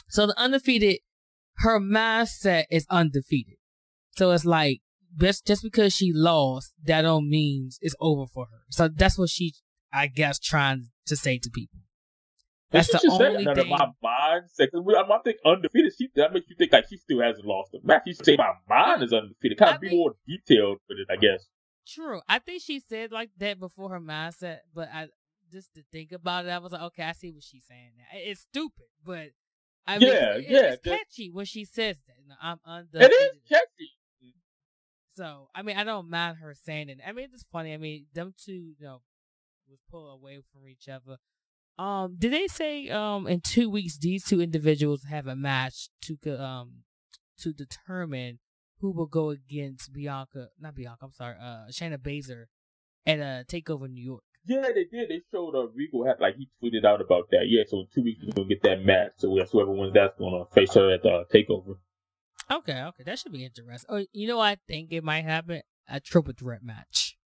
so 0.09 0.27
the 0.27 0.37
undefeated, 0.37 0.99
her 1.57 1.79
mindset 1.79 2.65
is 2.69 2.85
undefeated. 2.89 3.55
So 4.17 4.31
it's 4.31 4.43
like 4.43 4.81
just 5.17 5.45
just 5.45 5.63
because 5.63 5.93
she 5.93 6.11
lost, 6.13 6.73
that 6.83 7.01
don't 7.01 7.29
means 7.29 7.77
it's 7.81 7.95
over 7.99 8.25
for 8.27 8.45
her. 8.45 8.61
So 8.69 8.87
that's 8.87 9.17
what 9.17 9.29
she, 9.29 9.53
I 9.93 10.07
guess, 10.07 10.39
trying 10.39 10.89
to 11.07 11.15
say 11.15 11.37
to 11.39 11.49
people. 11.49 11.79
That's 12.71 12.89
the 12.89 13.09
only 13.11 13.43
thing. 13.43 13.69
My 13.69 13.89
mindset, 14.03 14.69
I 14.73 15.19
think 15.23 15.37
undefeated. 15.45 15.93
She 15.97 16.09
that 16.15 16.31
makes 16.31 16.49
you 16.49 16.55
think 16.57 16.71
like 16.71 16.85
she 16.89 16.97
still 16.97 17.21
hasn't 17.21 17.45
lost 17.45 17.71
the 17.73 17.79
match. 17.83 18.03
She 18.07 18.13
say 18.13 18.37
my 18.37 18.53
mind 18.69 19.03
is 19.03 19.11
undefeated. 19.11 19.57
Kind 19.57 19.75
of 19.75 19.81
be 19.81 19.89
more 19.89 20.15
detailed 20.25 20.77
with 20.87 20.99
it, 20.99 21.07
I 21.11 21.17
guess. 21.17 21.45
True. 21.85 22.21
I 22.29 22.39
think 22.39 22.61
she 22.61 22.79
said 22.79 23.11
like 23.11 23.29
that 23.39 23.59
before 23.59 23.89
her 23.89 23.99
mindset, 23.99 24.59
but 24.73 24.89
I 24.93 25.09
just 25.51 25.73
to 25.73 25.83
think 25.91 26.13
about 26.13 26.45
it, 26.45 26.49
I 26.49 26.59
was 26.59 26.71
like, 26.71 26.81
okay, 26.81 27.03
I 27.03 27.11
see 27.11 27.31
what 27.31 27.43
she's 27.43 27.65
saying 27.67 27.91
now. 27.97 28.05
It's 28.13 28.41
stupid, 28.41 28.85
but 29.05 29.31
I 29.85 29.97
mean, 29.97 30.07
yeah, 30.07 30.35
it, 30.35 30.45
yeah, 30.47 30.73
it's 30.73 30.83
catchy 30.83 31.29
when 31.29 31.45
she 31.45 31.65
says 31.65 31.97
that. 32.07 32.15
You 32.21 32.29
know, 32.29 32.35
I'm 32.41 32.59
undefeated. 32.65 33.11
It 33.11 33.13
is 33.13 33.31
catchy. 33.49 33.91
So 35.21 35.49
I 35.53 35.61
mean, 35.61 35.77
I 35.77 35.83
don't 35.83 36.09
mind 36.09 36.37
her 36.41 36.55
saying 36.55 36.89
it. 36.89 36.97
I 37.07 37.11
mean, 37.11 37.27
it's 37.31 37.45
funny. 37.51 37.75
I 37.75 37.77
mean, 37.77 38.07
them 38.11 38.33
two, 38.43 38.53
you 38.53 38.75
know, 38.81 39.03
was 39.69 39.79
pull 39.91 40.09
away 40.09 40.39
from 40.51 40.67
each 40.67 40.89
other. 40.89 41.17
Um, 41.77 42.15
did 42.17 42.33
they 42.33 42.47
say 42.47 42.89
um 42.89 43.27
in 43.27 43.39
two 43.41 43.69
weeks 43.69 43.99
these 43.99 44.25
two 44.25 44.41
individuals 44.41 45.03
have 45.03 45.27
a 45.27 45.35
match 45.35 45.89
to 46.05 46.17
um 46.43 46.85
to 47.37 47.53
determine 47.53 48.39
who 48.79 48.91
will 48.91 49.05
go 49.05 49.29
against 49.29 49.93
Bianca? 49.93 50.47
Not 50.59 50.73
Bianca. 50.73 51.05
I'm 51.05 51.11
sorry. 51.11 51.35
Uh, 51.39 51.67
Shayna 51.69 51.99
Baszler 51.99 52.45
at 53.05 53.19
a 53.19 53.45
Takeover 53.47 53.87
New 53.87 54.03
York. 54.03 54.23
Yeah, 54.45 54.71
they 54.73 54.85
did. 54.85 55.07
They 55.07 55.21
showed 55.31 55.53
uh, 55.53 55.67
Regal 55.67 56.03
had 56.03 56.19
like 56.19 56.35
he 56.35 56.49
tweeted 56.63 56.83
out 56.83 56.99
about 56.99 57.29
that. 57.29 57.45
Yeah, 57.45 57.61
so 57.67 57.81
in 57.81 57.87
two 57.93 58.01
weeks 58.01 58.23
we're 58.25 58.33
gonna 58.33 58.49
get 58.49 58.63
that 58.63 58.83
match. 58.83 59.11
So 59.17 59.35
that's 59.37 59.51
whoever 59.51 59.71
wins 59.71 59.93
that's 59.93 60.17
gonna 60.17 60.45
face 60.51 60.73
her 60.73 60.91
at 60.91 61.03
the 61.03 61.09
uh, 61.09 61.23
Takeover. 61.31 61.75
Okay, 62.51 62.81
okay, 62.81 63.03
that 63.03 63.19
should 63.19 63.31
be 63.31 63.45
interesting. 63.45 63.87
Oh, 63.89 64.05
you 64.11 64.27
know, 64.27 64.37
what 64.37 64.45
I 64.45 64.57
think 64.67 64.91
it 64.91 65.03
might 65.03 65.23
happen 65.23 65.61
a 65.87 65.99
triple 65.99 66.33
threat 66.37 66.63
match. 66.63 67.17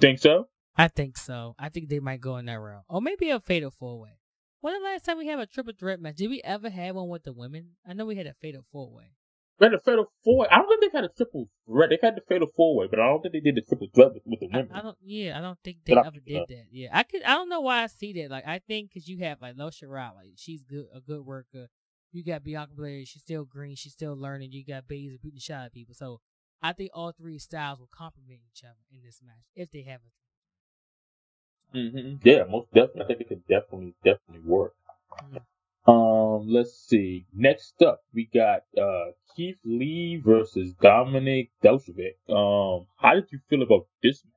Think 0.00 0.18
so? 0.18 0.48
I 0.76 0.88
think 0.88 1.16
so. 1.16 1.54
I 1.58 1.70
think 1.70 1.88
they 1.88 2.00
might 2.00 2.20
go 2.20 2.36
in 2.36 2.46
that 2.46 2.60
route, 2.60 2.84
or 2.88 3.00
maybe 3.00 3.30
a 3.30 3.40
fatal 3.40 3.70
four 3.70 3.98
way. 4.00 4.18
When 4.60 4.74
the 4.74 4.84
last 4.84 5.04
time 5.04 5.18
we 5.18 5.26
had 5.26 5.38
a 5.38 5.46
triple 5.46 5.72
threat 5.78 6.00
match? 6.00 6.16
Did 6.16 6.30
we 6.30 6.42
ever 6.42 6.68
have 6.68 6.96
one 6.96 7.08
with 7.08 7.24
the 7.24 7.32
women? 7.32 7.76
I 7.86 7.94
know 7.94 8.06
we 8.06 8.16
had 8.16 8.26
a 8.26 8.34
fatal 8.34 8.64
four 8.72 8.92
way. 8.92 9.12
We 9.58 9.66
had 9.66 9.74
a 9.74 9.80
fatal 9.80 10.06
four. 10.24 10.52
I 10.52 10.56
don't 10.56 10.68
think 10.68 10.80
they've 10.80 11.00
had 11.00 11.04
a 11.04 11.14
triple 11.16 11.48
threat. 11.66 11.90
They've 11.90 11.98
had 12.00 12.16
the 12.16 12.22
fatal 12.28 12.48
four 12.54 12.76
way, 12.76 12.86
but 12.88 13.00
I 13.00 13.06
don't 13.06 13.22
think 13.22 13.32
they 13.32 13.40
did 13.40 13.56
the 13.56 13.62
triple 13.62 13.88
threat 13.92 14.14
with, 14.14 14.22
with 14.24 14.40
the 14.40 14.48
women. 14.52 14.70
I, 14.72 14.78
I, 14.78 14.82
don't. 14.82 14.96
Yeah, 15.02 15.38
I 15.38 15.40
don't 15.40 15.58
think 15.64 15.78
they 15.84 15.94
but 15.94 16.06
ever 16.06 16.18
did 16.24 16.42
uh, 16.42 16.46
that. 16.48 16.64
Yeah, 16.70 16.88
I 16.92 17.02
could. 17.02 17.22
I 17.22 17.34
don't 17.34 17.48
know 17.48 17.60
why 17.60 17.82
I 17.82 17.86
see 17.86 18.12
that. 18.14 18.30
Like, 18.30 18.46
I 18.46 18.60
think 18.60 18.90
because 18.90 19.08
you 19.08 19.18
have 19.24 19.40
like 19.40 19.54
Io 19.58 19.70
Shirai, 19.70 20.14
like 20.14 20.26
she's 20.36 20.62
good, 20.62 20.86
a 20.94 21.00
good 21.00 21.24
worker. 21.24 21.68
You 22.12 22.24
got 22.24 22.44
Bianca 22.44 22.72
Belair, 22.74 23.04
she's 23.04 23.22
still 23.22 23.44
green, 23.44 23.76
she's 23.76 23.92
still 23.92 24.16
learning. 24.16 24.52
You 24.52 24.64
got 24.64 24.84
Baszler 24.84 25.20
beating 25.20 25.34
the 25.34 25.40
shot 25.40 25.66
at 25.66 25.72
people. 25.72 25.94
So 25.94 26.20
I 26.62 26.72
think 26.72 26.90
all 26.94 27.12
three 27.12 27.38
styles 27.38 27.78
will 27.78 27.90
complement 27.92 28.40
each 28.50 28.64
other 28.64 28.80
in 28.90 29.00
this 29.04 29.20
match 29.24 29.44
if 29.54 29.70
they 29.70 29.82
have 29.82 30.00
a. 30.00 31.76
Mm-hmm. 31.76 32.16
Yeah, 32.26 32.44
most 32.48 32.72
definitely. 32.72 33.02
I 33.02 33.06
think 33.06 33.20
it 33.20 33.28
could 33.28 33.46
definitely, 33.46 33.94
definitely 34.02 34.48
work. 34.48 34.74
Mm-hmm. 35.22 35.90
Um, 35.90 36.48
let's 36.48 36.74
see. 36.74 37.26
Next 37.34 37.80
up, 37.82 38.00
we 38.12 38.28
got 38.32 38.62
uh 38.80 39.12
Keith 39.34 39.58
Lee 39.64 40.20
versus 40.22 40.74
Dominik 40.82 41.50
Dijakovic. 41.62 42.16
Um, 42.28 42.86
how 42.96 43.14
did 43.14 43.26
you 43.30 43.38
feel 43.48 43.62
about 43.62 43.86
this 44.02 44.22
match? 44.24 44.34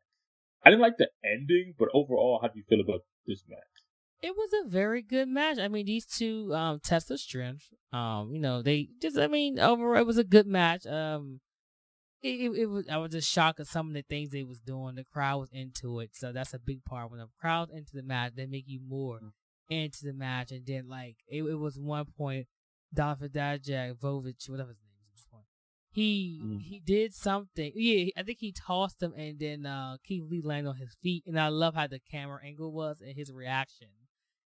I 0.64 0.70
didn't 0.70 0.82
like 0.82 0.98
the 0.98 1.10
ending, 1.26 1.74
but 1.80 1.90
overall, 1.94 2.40
how 2.42 2.50
do 2.50 2.60
you 2.60 2.66
feel 2.70 2.82
about 2.82 3.02
this 3.26 3.44
match? 3.50 3.71
It 4.22 4.36
was 4.36 4.52
a 4.54 4.70
very 4.70 5.02
good 5.02 5.28
match. 5.28 5.58
I 5.58 5.68
mean, 5.68 5.86
these 5.86 6.06
two 6.06 6.54
um 6.54 6.80
test 6.80 7.10
their 7.10 7.18
strength. 7.18 7.66
Um, 7.92 8.32
you 8.34 8.40
know, 8.40 8.62
they 8.62 8.90
just 9.02 9.18
I 9.18 9.28
mean, 9.28 9.60
overall 9.60 10.00
it 10.02 10.06
was 10.06 10.18
a 10.18 10.24
good 10.24 10.48
match. 10.48 10.86
Um 10.86 11.42
it, 12.24 12.40
it, 12.40 12.52
it, 12.52 12.66
was 12.68 12.88
I 12.88 12.98
was 12.98 13.12
just 13.12 13.32
shocked 13.32 13.60
at 13.60 13.68
some 13.68 13.88
of 13.88 13.94
the 13.94 14.04
things 14.04 14.30
they 14.30 14.44
was 14.44 14.60
doing. 14.60 14.96
The 14.96 15.04
crowd 15.04 15.40
was 15.40 15.50
into 15.52 16.00
it, 16.02 16.12
so 16.14 16.32
that's 16.32 16.54
a 16.54 16.60
big 16.60 16.86
part. 16.86 17.10
When 17.10 17.20
the 17.20 17.28
crowd's 17.40 17.72
into 17.72 17.96
the 17.96 18.04
match, 18.04 18.34
they 18.36 18.46
make 18.46 18.66
you 18.68 18.80
more 18.88 19.20
mm. 19.20 19.32
into 19.70 20.00
the 20.04 20.14
match. 20.14 20.52
And 20.52 20.66
then 20.66 20.88
like 20.88 21.16
it, 21.28 21.42
it 21.42 21.56
was 21.56 21.80
one 21.80 22.06
point, 22.06 22.48
David 22.94 23.34
Dijakovic, 23.34 24.48
whatever 24.50 24.70
his 24.70 24.78
name 24.84 25.16
is, 25.16 25.26
point, 25.32 25.46
he 25.90 26.42
mm. 26.44 26.62
he 26.62 26.80
did 26.80 27.16
something. 27.16 27.72
Yeah, 27.74 28.12
I 28.16 28.22
think 28.22 28.38
he 28.40 28.52
tossed 28.52 29.02
him, 29.02 29.14
and 29.18 29.40
then 29.40 29.66
uh 29.66 29.98
Keith 30.06 30.24
Lee 30.30 30.42
landed 30.44 30.70
on 30.70 30.76
his 30.76 30.96
feet. 31.02 31.24
And 31.26 31.40
I 31.40 31.48
love 31.48 31.74
how 31.74 31.88
the 31.88 32.00
camera 32.00 32.40
angle 32.46 32.72
was 32.72 33.02
and 33.02 33.16
his 33.16 33.32
reaction. 33.32 33.88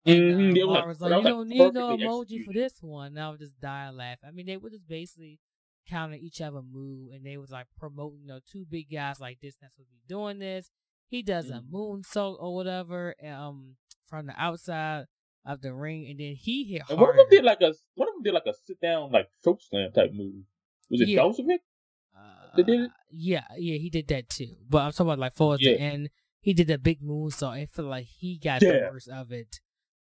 And 0.07 0.55
mm-hmm. 0.57 0.69
uh, 0.69 0.87
was 0.87 1.01
like, 1.01 1.23
"You 1.23 1.29
don't 1.29 1.49
need 1.49 1.59
no 1.59 1.97
emoji 1.97 2.23
executed. 2.23 2.47
for 2.47 2.53
this 2.55 2.75
one." 2.81 3.07
And 3.09 3.21
I 3.21 3.31
was 3.31 3.41
just 3.41 3.61
dying 3.61 3.97
laughing. 3.97 4.29
I 4.29 4.33
mean, 4.33 4.47
they 4.47 4.57
were 4.57 4.71
just 4.71 4.89
basically 4.89 5.41
counter 5.89 6.17
each 6.17 6.41
other 6.41 6.63
move, 6.63 7.13
and 7.13 7.25
they 7.25 7.37
was 7.37 7.51
like 7.51 7.67
promoting, 7.79 8.21
you 8.23 8.29
know, 8.29 8.41
two 8.51 8.65
big 8.71 8.91
guys 8.91 9.21
like 9.21 9.41
this. 9.41 9.57
That's 9.61 9.77
what 9.79 9.89
we 9.91 10.01
doing 10.09 10.39
this. 10.39 10.71
He 11.09 11.23
does 11.23 11.51
mm. 11.51 11.59
a 11.59 11.61
moonsault 11.61 12.37
or 12.41 12.55
whatever, 12.55 13.15
um, 13.27 13.77
from 14.07 14.27
the 14.27 14.35
outside 14.39 15.05
of 15.45 15.61
the 15.61 15.75
ring, 15.75 16.07
and 16.09 16.19
then 16.19 16.35
he 16.35 16.65
hit. 16.65 16.83
And 16.89 16.99
one 16.99 17.11
of 17.11 17.17
them 17.17 17.27
did 17.31 17.45
like 17.45 17.61
a 17.61 17.75
one 17.95 18.09
of 18.09 18.15
them 18.15 18.23
did 18.23 18.35
like 18.35 18.47
a 18.47 18.55
sit 18.67 18.81
down 18.81 19.11
like 19.11 19.29
choke 19.45 19.61
slam 19.61 19.93
type 19.93 20.13
move. 20.15 20.45
Was 20.91 21.01
it 21.03 21.09
yeah. 21.09 21.21
Dijakovic? 21.21 21.59
Uh, 22.17 22.57
did 22.57 22.69
it? 22.69 22.91
Yeah, 23.11 23.45
yeah, 23.59 23.77
he 23.77 23.91
did 23.91 24.09
that 24.09 24.29
too. 24.29 24.57
But 24.69 24.79
I'm 24.83 24.93
talking 24.93 25.07
about 25.07 25.19
like 25.19 25.35
towards 25.35 25.63
yeah. 25.63 25.73
the 25.73 25.81
end, 25.81 26.11
he 26.41 26.53
did 26.53 26.71
a 26.71 26.79
big 26.79 27.03
moonsault. 27.03 27.51
I 27.51 27.67
feel 27.67 27.87
like 27.87 28.07
he 28.07 28.39
got 28.39 28.63
yeah. 28.63 28.73
the 28.73 28.89
worst 28.91 29.09
of 29.09 29.33
it. 29.33 29.61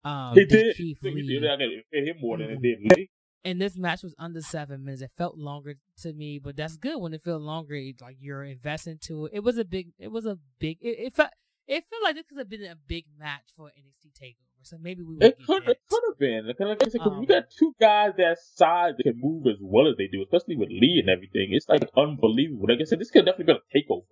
Um, 0.04 0.34
he 0.34 0.44
did. 0.44 0.76
Keith 0.76 0.98
Lee. 1.02 1.22
He 1.22 1.40
did. 1.40 1.44
It 1.44 1.84
hit 1.92 2.08
him 2.08 2.16
more 2.20 2.36
mm-hmm. 2.36 2.54
than 2.54 2.64
it 2.64 2.80
did 2.80 2.98
Lee 2.98 3.10
and 3.44 3.60
this 3.60 3.76
match 3.76 4.02
was 4.02 4.14
under 4.18 4.40
seven 4.40 4.84
minutes. 4.84 5.02
It 5.02 5.10
felt 5.16 5.36
longer 5.36 5.74
to 6.02 6.12
me, 6.12 6.38
but 6.38 6.56
that's 6.56 6.76
good 6.76 7.00
when 7.00 7.12
it 7.12 7.22
feels 7.22 7.42
longer. 7.42 7.80
like 8.00 8.16
you're 8.20 8.44
investing 8.44 8.98
to 9.02 9.26
it. 9.26 9.32
It 9.34 9.40
was 9.40 9.58
a 9.58 9.64
big. 9.64 9.92
It 9.98 10.12
was 10.12 10.26
a 10.26 10.38
big. 10.58 10.78
It, 10.80 10.98
it 10.98 11.14
felt. 11.14 11.30
It 11.66 11.84
felt 11.88 12.02
like 12.02 12.16
this 12.16 12.24
could 12.28 12.38
have 12.38 12.48
been 12.48 12.64
a 12.64 12.76
big 12.76 13.04
match 13.18 13.52
for 13.56 13.66
NXT 13.66 14.20
Takeover. 14.20 14.62
So 14.62 14.76
maybe 14.80 15.02
we. 15.02 15.16
It 15.20 15.38
could. 15.44 15.68
It 15.68 15.80
could 15.88 16.02
have 16.08 16.18
been. 16.18 16.46
Like 16.46 16.82
I 16.84 16.88
said, 16.88 17.00
um, 17.00 17.20
you 17.20 17.26
got 17.26 17.44
two 17.50 17.74
guys 17.80 18.12
that 18.18 18.38
size 18.54 18.94
that 18.96 19.02
can 19.02 19.20
move 19.20 19.46
as 19.46 19.58
well 19.60 19.88
as 19.88 19.96
they 19.96 20.06
do, 20.06 20.22
especially 20.22 20.56
with 20.56 20.68
Lee 20.70 21.00
and 21.00 21.10
everything. 21.10 21.48
It's 21.50 21.68
like 21.68 21.82
unbelievable. 21.96 22.66
Like 22.68 22.80
I 22.80 22.84
said, 22.84 23.00
this 23.00 23.10
could 23.10 23.24
definitely 23.24 23.54
be 23.54 23.58
a 23.58 23.78
takeover 23.78 24.02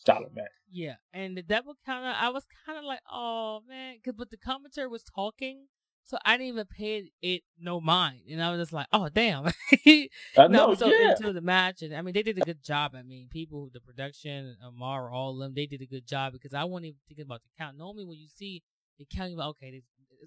style 0.00 0.24
of 0.24 0.34
match. 0.34 0.46
Yeah, 0.70 0.94
and 1.12 1.42
that 1.48 1.66
was 1.66 1.76
kind 1.84 2.06
of. 2.06 2.14
I 2.18 2.30
was 2.30 2.44
kind 2.66 2.78
of 2.78 2.84
like, 2.84 3.00
oh 3.10 3.60
man, 3.68 3.96
cause 4.04 4.14
but 4.16 4.30
the 4.30 4.36
commentator 4.36 4.88
was 4.88 5.04
talking 5.04 5.66
so 6.10 6.18
I 6.24 6.36
didn't 6.36 6.48
even 6.48 6.66
pay 6.66 7.08
it 7.22 7.42
no 7.56 7.80
mind. 7.80 8.22
And 8.28 8.42
I 8.42 8.50
was 8.50 8.60
just 8.60 8.72
like, 8.72 8.88
oh, 8.92 9.08
damn. 9.08 9.46
I 9.86 10.48
know, 10.48 10.74
so 10.74 10.88
yeah. 10.88 11.12
into 11.12 11.32
the 11.32 11.40
match. 11.40 11.82
And 11.82 11.94
I 11.94 12.02
mean, 12.02 12.14
they 12.14 12.24
did 12.24 12.36
a 12.36 12.40
good 12.40 12.64
job. 12.64 12.96
I 12.96 13.02
mean, 13.02 13.28
people, 13.30 13.70
the 13.72 13.80
production, 13.80 14.56
Amar, 14.66 15.12
all 15.12 15.34
of 15.34 15.38
them, 15.38 15.54
they 15.54 15.66
did 15.66 15.82
a 15.82 15.86
good 15.86 16.08
job 16.08 16.32
because 16.32 16.52
I 16.52 16.64
wasn't 16.64 16.86
even 16.86 16.98
thinking 17.06 17.26
about 17.26 17.42
the 17.42 17.50
count. 17.56 17.78
Normally, 17.78 18.04
when 18.04 18.18
you 18.18 18.26
see 18.26 18.64
the 18.98 19.04
count, 19.04 19.30
you're 19.30 19.38
like, 19.38 19.50
okay, 19.50 19.82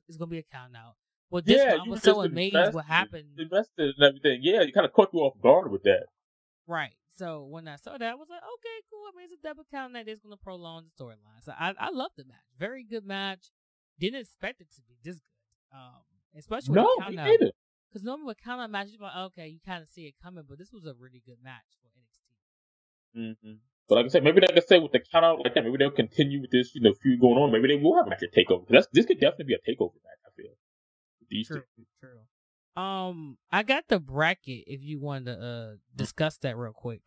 it's, 0.08 0.18
to 0.18 0.26
be 0.26 0.38
a 0.38 0.44
count 0.44 0.72
now. 0.72 0.94
Well, 1.30 1.42
this 1.46 1.58
yeah, 1.58 1.76
one, 1.76 1.90
I 1.90 1.92
was 1.92 2.02
so 2.02 2.22
amazed 2.22 2.56
invested, 2.56 2.76
what 2.76 2.86
happened. 2.86 3.26
Invested 3.38 3.96
and 3.98 4.08
everything. 4.08 4.40
Yeah, 4.42 4.62
you 4.62 4.72
kind 4.72 4.86
of 4.86 4.94
caught 4.94 5.10
you 5.14 5.20
off 5.20 5.34
guard 5.42 5.70
with 5.70 5.84
that. 5.84 6.06
Right. 6.66 6.94
So 7.16 7.44
when 7.44 7.68
I 7.68 7.76
saw 7.76 7.98
that, 7.98 8.12
I 8.12 8.16
was 8.16 8.28
like, 8.30 8.42
okay, 8.42 8.78
cool. 8.90 9.06
I 9.08 9.18
mean, 9.18 9.28
it's 9.32 9.40
a 9.40 9.48
double 9.48 9.66
count 9.70 9.94
that 9.94 10.08
is 10.08 10.20
going 10.20 10.36
to 10.36 10.44
prolong 10.44 10.86
the 10.86 11.04
storyline. 11.04 11.44
So 11.44 11.54
I, 11.58 11.74
I 11.78 11.90
love 11.92 12.12
the 12.18 12.26
match. 12.26 12.38
Very 12.58 12.84
good 12.84 13.06
match. 13.06 13.52
Didn't 14.00 14.22
expect 14.22 14.62
it 14.62 14.68
to 14.76 14.82
be 14.82 14.96
this 15.04 15.16
good. 15.18 15.78
Um, 15.78 16.02
especially 16.38 16.76
no, 16.76 16.90
with 16.98 17.16
count 17.16 17.28
didn't. 17.28 17.56
Because 17.90 18.04
normally 18.04 18.28
with 18.28 18.42
count 18.44 18.62
out 18.62 18.72
matches, 18.72 18.98
like 19.00 19.16
okay, 19.16 19.48
you 19.48 19.60
kind 19.64 19.84
of 19.84 19.90
see 19.90 20.08
it 20.08 20.16
coming, 20.22 20.44
but 20.50 20.58
this 20.58 20.72
was 20.74 20.86
a 20.86 20.94
really 21.00 21.22
good 21.24 21.38
match 21.44 21.78
for 21.82 21.90
NXT. 21.90 23.30
Mm-hmm. 23.30 23.54
But 23.88 23.96
like 23.96 24.06
I 24.06 24.08
said, 24.08 24.24
maybe 24.24 24.42
like 24.42 24.58
I 24.58 24.62
said 24.62 24.82
with 24.82 24.94
the 24.94 25.00
count 25.00 25.26
out 25.26 25.40
like 25.44 25.54
that, 25.54 25.64
maybe 25.64 25.78
they'll 25.78 25.92
continue 25.92 26.42
with 26.42 26.50
this, 26.50 26.74
you 26.74 26.82
know, 26.82 26.94
feud 26.94 27.20
going 27.22 27.38
on. 27.38 27.52
Maybe 27.52 27.68
they 27.68 27.76
will 27.76 27.96
have 27.98 28.08
a 28.08 28.10
match 28.10 28.24
at 28.24 28.34
takeover. 28.34 28.66
That's 28.68 28.88
this 28.92 29.06
could 29.06 29.20
definitely 29.20 29.46
be 29.46 29.54
a 29.54 29.58
takeover 29.60 29.94
match. 30.04 30.18
I 30.26 30.30
feel. 30.36 30.52
These 31.30 31.48
true, 31.48 31.62
two. 31.76 31.86
true. 32.00 32.20
Um, 32.76 33.38
I 33.52 33.64
got 33.64 33.86
the 33.88 34.00
bracket. 34.00 34.64
If 34.68 34.82
you 34.84 35.00
want 35.00 35.26
to 35.26 35.34
uh 35.34 35.76
discuss 35.96 36.38
that 36.40 36.58
real 36.58 36.74
quick. 36.74 37.02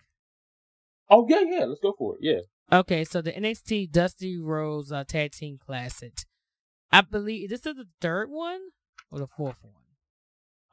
Oh 1.10 1.26
yeah, 1.28 1.40
yeah. 1.40 1.64
Let's 1.64 1.80
go 1.80 1.94
for 1.96 2.14
it. 2.14 2.20
Yeah. 2.22 2.40
Okay, 2.78 3.04
so 3.04 3.22
the 3.22 3.32
NXT 3.32 3.92
Dusty 3.92 4.38
Rhodes 4.38 4.90
uh, 4.90 5.04
Tag 5.04 5.32
Team 5.32 5.58
Classic. 5.64 6.12
I 6.90 7.00
believe 7.00 7.48
this 7.48 7.64
is 7.66 7.76
the 7.76 7.86
third 8.00 8.28
one 8.30 8.60
or 9.10 9.20
the 9.20 9.28
fourth 9.28 9.56
one. 9.62 9.72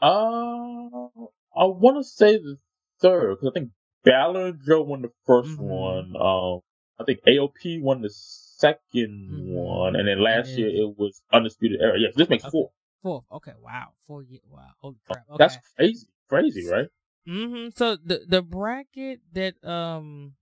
Uh, 0.02 1.30
I 1.56 1.66
want 1.66 1.98
to 1.98 2.04
say 2.04 2.38
the 2.38 2.58
third 3.00 3.36
because 3.36 3.52
I 3.52 3.60
think 3.60 3.72
Balor 4.04 4.48
and 4.48 4.62
Joe 4.66 4.82
won 4.82 5.02
the 5.02 5.12
1st 5.28 5.58
mm-hmm. 5.58 5.64
one. 5.64 6.16
Um, 6.20 6.60
I 7.00 7.04
think 7.06 7.20
AOP 7.28 7.82
won 7.82 8.02
the 8.02 8.10
2nd 8.10 8.76
mm-hmm. 8.96 9.54
one, 9.54 9.96
and 9.96 10.08
then 10.08 10.22
last 10.22 10.50
and 10.50 10.58
year 10.58 10.70
it 10.70 10.98
was 10.98 11.22
Undisputed 11.32 11.80
Era. 11.82 12.00
Yes, 12.00 12.14
this 12.16 12.30
makes 12.30 12.44
okay. 12.44 12.52
four. 12.52 12.72
Four. 13.04 13.26
Okay. 13.32 13.52
Wow. 13.60 13.90
Four. 14.08 14.24
Years. 14.24 14.42
Wow. 14.50 14.62
Holy 14.80 14.96
crap. 15.06 15.26
Okay. 15.30 15.38
That's 15.38 15.58
crazy. 15.76 16.08
Crazy, 16.30 16.68
right? 16.68 16.88
Mm-hmm. 17.28 17.70
So 17.76 17.98
the 17.98 18.22
the 18.28 18.42
bracket 18.42 19.20
that 19.34 19.64
um 19.64 20.34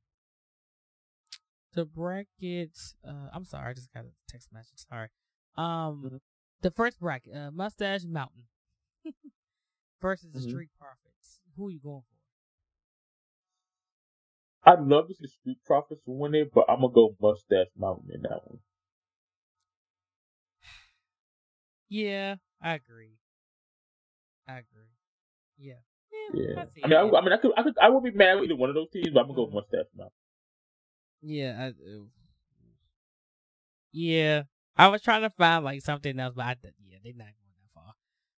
the 1.73 1.85
bracket 1.85 2.77
uh 3.05 3.29
I'm 3.33 3.45
sorry, 3.45 3.71
I 3.71 3.73
just 3.73 3.91
got 3.93 4.05
a 4.05 4.11
text 4.29 4.49
message. 4.53 4.85
Sorry. 4.89 5.09
Um, 5.57 5.65
mm-hmm. 6.05 6.15
the 6.61 6.71
first 6.71 6.99
bracket, 6.99 7.35
uh, 7.35 7.51
Mustache 7.51 8.03
Mountain 8.05 8.43
versus 10.01 10.29
the 10.31 10.39
mm-hmm. 10.39 10.49
Street 10.49 10.69
Profits. 10.79 11.41
Who 11.57 11.67
are 11.67 11.71
you 11.71 11.79
going 11.83 12.03
for? 14.63 14.71
I'd 14.71 14.81
love 14.81 15.07
to 15.07 15.15
see 15.15 15.27
Street 15.27 15.57
Profits 15.65 16.03
win 16.05 16.35
it, 16.35 16.53
but 16.53 16.65
I'm 16.69 16.81
gonna 16.81 16.93
go 16.93 17.15
Mustache 17.19 17.67
Mountain 17.77 18.11
in 18.13 18.21
that 18.21 18.41
one. 18.45 18.59
Yeah, 21.89 22.35
I 22.61 22.73
agree. 22.75 23.17
I 24.47 24.53
agree. 24.53 24.91
Yeah. 25.57 25.73
Yeah. 26.33 26.41
yeah. 26.41 26.59
I, 26.59 26.61
I 26.83 26.87
mean, 26.87 26.97
I, 26.97 27.17
I, 27.17 27.21
mean, 27.21 27.33
I 27.33 27.37
could, 27.37 27.51
I 27.57 27.63
could, 27.63 27.77
I 27.81 27.89
would 27.89 28.03
be 28.03 28.11
mad 28.11 28.35
with 28.35 28.45
either 28.45 28.55
one 28.55 28.69
of 28.69 28.75
those 28.75 28.89
teams, 28.91 29.09
but 29.13 29.21
I'm 29.21 29.27
gonna 29.27 29.35
go 29.35 29.45
mm-hmm. 29.47 29.55
Mustache 29.55 29.91
Mountain. 29.95 30.13
Yeah. 31.21 31.69
I, 31.69 31.73
yeah. 33.91 34.43
I 34.77 34.87
was 34.87 35.01
trying 35.01 35.21
to 35.21 35.29
find 35.29 35.65
like 35.65 35.81
something 35.81 36.19
else, 36.19 36.33
but 36.35 36.45
I 36.45 36.55
yeah, 36.83 36.97
they're 37.03 37.13
not 37.15 37.25
going 37.25 37.55
that 37.57 37.73
far. 37.73 37.93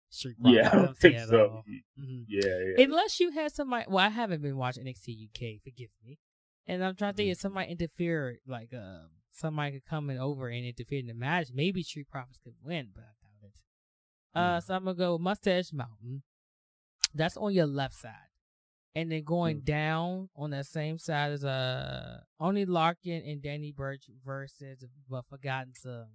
Street 0.09 0.37
yeah, 0.43 0.69
I 0.73 0.75
don't 0.75 0.97
think 0.97 1.19
so. 1.19 1.63
Mm-hmm. 1.69 2.21
Yeah, 2.27 2.41
yeah. 2.77 2.83
Unless 2.85 3.19
you 3.19 3.31
had 3.31 3.51
somebody. 3.53 3.85
Well, 3.87 4.05
I 4.05 4.09
haven't 4.09 4.41
been 4.41 4.57
watching 4.57 4.85
NXT 4.85 5.29
UK. 5.29 5.61
Forgive 5.63 5.89
me. 6.03 6.19
And 6.67 6.83
I'm 6.83 6.95
trying 6.95 7.13
to 7.13 7.17
think 7.17 7.27
mm-hmm. 7.27 7.31
if 7.31 7.39
somebody 7.39 7.71
interfere, 7.71 8.37
like 8.47 8.73
uh, 8.73 9.07
somebody 9.31 9.73
could 9.73 9.85
come 9.85 10.09
in 10.09 10.17
over 10.17 10.47
and 10.47 10.65
interfere 10.65 10.99
in 10.99 11.07
the 11.07 11.13
match. 11.13 11.47
Maybe 11.53 11.83
Street 11.83 12.07
Profits 12.09 12.39
could 12.43 12.53
win, 12.63 12.89
but 12.93 13.01
I 13.01 13.03
doubt 13.03 13.11
it. 13.11 13.20
Uh, 14.33 14.57
mm. 14.57 14.63
so 14.63 14.75
I'm 14.75 14.85
gonna 14.85 14.95
go 14.95 15.17
Mustache 15.17 15.73
Mountain. 15.73 16.23
That's 17.13 17.37
on 17.37 17.53
your 17.53 17.67
left 17.67 17.95
side 17.95 18.31
and 18.95 19.11
then 19.11 19.23
going 19.23 19.61
mm. 19.61 19.65
down 19.65 20.29
on 20.35 20.51
that 20.51 20.65
same 20.65 20.97
side 20.97 21.31
is 21.31 21.45
uh 21.45 22.19
only 22.39 22.65
Lorcan 22.65 23.29
and 23.29 23.41
Danny 23.41 23.71
Burch 23.71 24.05
versus 24.25 24.83
the 25.09 25.23
Forgotten 25.29 25.73
Sons. 25.75 26.07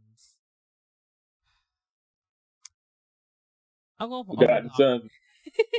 I'm 3.98 4.10
going 4.10 4.24
for 4.24 4.36
Forgotten 4.36 4.70
Sons. 4.76 5.10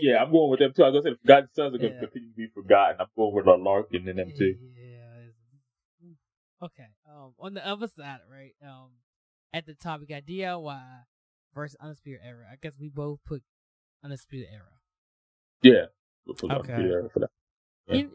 yeah, 0.02 0.24
I'm 0.24 0.32
going 0.32 0.50
with 0.50 0.60
them 0.60 0.74
too. 0.74 0.84
I 0.84 0.90
was 0.90 0.94
gonna 0.94 1.04
say 1.04 1.10
the 1.12 1.20
Forgotten 1.22 1.50
Sons 1.54 1.76
are 1.76 1.78
gonna 1.78 1.94
yeah. 1.94 2.00
continue 2.00 2.30
to 2.30 2.36
be 2.36 2.48
forgotten. 2.48 2.98
I'm 3.00 3.08
going 3.16 3.36
with 3.36 3.46
Lorcan 3.46 4.10
and 4.10 4.20
them 4.20 4.34
too. 4.38 4.56
Yeah. 4.76 6.14
Okay. 6.64 6.88
Um, 7.08 7.34
on 7.40 7.54
the 7.54 7.68
other 7.68 7.88
side, 7.88 8.20
right? 8.32 8.54
Um, 8.66 8.90
at 9.54 9.66
the 9.68 9.76
top 9.76 10.00
we 10.00 10.08
got 10.08 10.24
DIY 10.24 10.82
versus 11.54 11.78
Undisputed 11.82 12.22
Era. 12.24 12.46
I 12.52 12.56
guess 12.62 12.74
we 12.80 12.90
both 12.90 13.20
put 13.26 13.44
Undisputed 14.04 14.48
Era. 14.52 14.64
Yeah. 15.62 15.86
We'll 16.26 16.52
okay. 16.58 17.08
for 17.14 17.20
that. 17.20 17.30
Yeah. 17.88 17.96
You, 17.96 18.12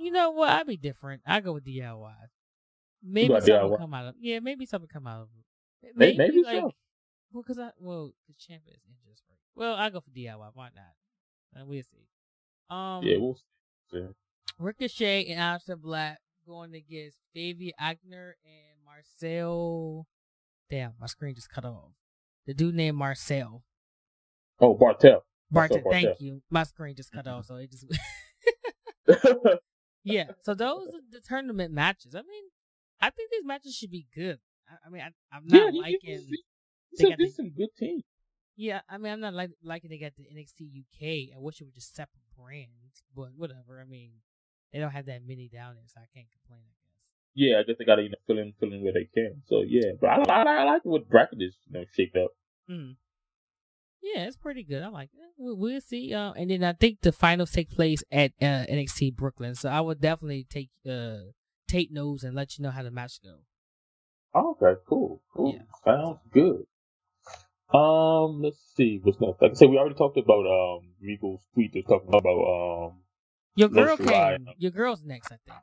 you 0.00 0.10
know 0.10 0.30
what? 0.30 0.50
I'd 0.50 0.66
be 0.66 0.76
different. 0.76 1.22
I 1.26 1.40
go 1.40 1.52
with 1.52 1.64
DIY. 1.64 2.14
Maybe 3.02 3.34
something 3.34 3.54
DIY? 3.54 3.78
come 3.78 3.94
out 3.94 4.06
of 4.06 4.14
yeah. 4.20 4.40
Maybe 4.40 4.66
something 4.66 4.88
come 4.90 5.06
out 5.06 5.22
of 5.22 5.28
it. 5.82 5.92
Maybe, 5.96 6.18
maybe 6.18 6.42
like 6.42 6.60
so. 6.60 6.72
well, 7.32 7.42
cause 7.42 7.58
I 7.58 7.70
well 7.78 8.12
the 8.28 8.34
champion 8.38 8.76
is 8.76 8.82
injured. 8.86 9.16
Well, 9.54 9.74
I 9.74 9.90
go 9.90 10.00
for 10.00 10.10
DIY. 10.10 10.50
Why 10.54 10.68
not? 10.74 11.60
Uh, 11.60 11.66
we'll 11.66 11.82
see. 11.82 12.06
Um, 12.68 13.02
yeah, 13.02 13.16
we'll 13.18 13.38
see. 13.90 14.06
Ricochet 14.58 15.26
and 15.26 15.40
Aleister 15.40 15.80
Black 15.80 16.18
going 16.46 16.74
against 16.74 17.18
Davey 17.34 17.72
Agner 17.80 18.32
and 18.44 18.84
Marcel. 18.84 20.06
Damn, 20.70 20.92
my 21.00 21.06
screen 21.06 21.34
just 21.34 21.50
cut 21.50 21.64
off. 21.64 21.92
The 22.50 22.54
dude 22.54 22.74
named 22.74 22.96
Marcel. 22.96 23.62
Oh, 24.58 24.76
Barthel. 24.76 25.20
Barthel, 25.54 25.84
thank 25.88 26.20
you. 26.20 26.42
My 26.50 26.64
screen 26.64 26.96
just 26.96 27.12
cut 27.12 27.28
off, 27.28 27.46
so 27.46 27.54
it 27.54 27.70
just. 27.70 27.86
yeah, 30.02 30.24
so 30.42 30.54
those 30.54 30.88
are 30.88 31.00
the 31.12 31.20
tournament 31.20 31.72
matches. 31.72 32.16
I 32.16 32.22
mean, 32.22 32.42
I 33.00 33.10
think 33.10 33.30
these 33.30 33.44
matches 33.44 33.76
should 33.76 33.92
be 33.92 34.08
good. 34.12 34.40
I, 34.68 34.74
I 34.84 34.90
mean, 34.90 35.00
I, 35.00 35.36
am 35.36 35.46
not 35.46 35.72
yeah, 35.72 35.80
liking. 35.80 36.26
They 36.98 37.10
got 37.10 37.18
some 37.36 37.50
good 37.56 37.68
teams. 37.78 38.02
Yeah, 38.56 38.80
I 38.90 38.98
mean, 38.98 39.12
I'm 39.12 39.20
not 39.20 39.34
like 39.34 39.50
liking 39.62 39.90
they 39.90 39.98
got 39.98 40.14
the 40.16 40.24
NXT 40.24 40.72
UK. 40.76 41.36
I 41.36 41.38
wish 41.38 41.60
it 41.60 41.66
were 41.66 41.70
just 41.72 41.94
separate 41.94 42.24
brands, 42.36 43.04
but 43.14 43.28
whatever. 43.36 43.80
I 43.80 43.88
mean, 43.88 44.10
they 44.72 44.80
don't 44.80 44.90
have 44.90 45.06
that 45.06 45.20
many 45.24 45.48
down 45.48 45.76
there, 45.76 45.84
so 45.86 46.00
I 46.00 46.06
can't 46.12 46.26
complain. 46.32 46.64
I 46.66 46.74
guess. 46.82 46.98
Yeah, 47.32 47.60
I 47.60 47.62
guess 47.62 47.76
they 47.78 47.84
gotta 47.84 48.02
you 48.02 48.08
know 48.08 48.18
fill 48.26 48.40
in 48.40 48.54
fill 48.58 48.72
in 48.72 48.82
where 48.82 48.92
they 48.92 49.08
can. 49.14 49.40
So 49.46 49.62
yeah, 49.64 49.92
but 50.00 50.10
I, 50.10 50.42
I, 50.42 50.62
I 50.62 50.64
like 50.64 50.84
what 50.84 51.08
bracket 51.08 51.40
is 51.40 51.54
you 51.68 51.78
know 51.78 51.84
shaped 51.94 52.16
up. 52.16 52.32
Mm. 52.70 52.96
Yeah, 54.02 54.24
it's 54.24 54.36
pretty 54.36 54.62
good. 54.62 54.82
I 54.82 54.88
like 54.88 55.10
it. 55.12 55.20
We'll 55.36 55.80
see. 55.80 56.14
Uh, 56.14 56.32
and 56.32 56.50
then 56.50 56.64
I 56.64 56.72
think 56.72 57.00
the 57.02 57.12
finals 57.12 57.50
take 57.50 57.70
place 57.70 58.02
at 58.10 58.32
uh, 58.40 58.64
NXT 58.70 59.16
Brooklyn. 59.16 59.54
So 59.54 59.68
I 59.68 59.80
will 59.80 59.94
definitely 59.94 60.46
take 60.48 60.70
uh 60.88 61.32
take 61.68 61.92
notes 61.92 62.24
and 62.24 62.34
let 62.34 62.58
you 62.58 62.62
know 62.62 62.70
how 62.70 62.82
the 62.82 62.90
match 62.90 63.20
go. 63.22 63.38
Okay, 64.34 64.80
cool, 64.88 65.22
cool. 65.34 65.54
Yeah. 65.54 65.62
Sounds 65.84 66.20
good. 66.32 66.64
Um, 67.76 68.42
let's 68.42 68.58
see 68.76 69.00
what's 69.02 69.20
next. 69.20 69.40
Like 69.42 69.52
I 69.52 69.54
said, 69.54 69.70
we 69.70 69.78
already 69.78 69.94
talked 69.94 70.16
about 70.16 70.46
um 70.46 70.88
Regal's 71.02 71.42
tweet. 71.54 71.72
Just 71.74 71.88
talking 71.88 72.08
about 72.08 72.26
um 72.26 73.00
your 73.54 73.68
girl 73.68 73.96
came. 73.96 74.48
Your 74.58 74.70
girl's 74.70 75.02
next, 75.04 75.32
I 75.32 75.36
think. 75.46 75.60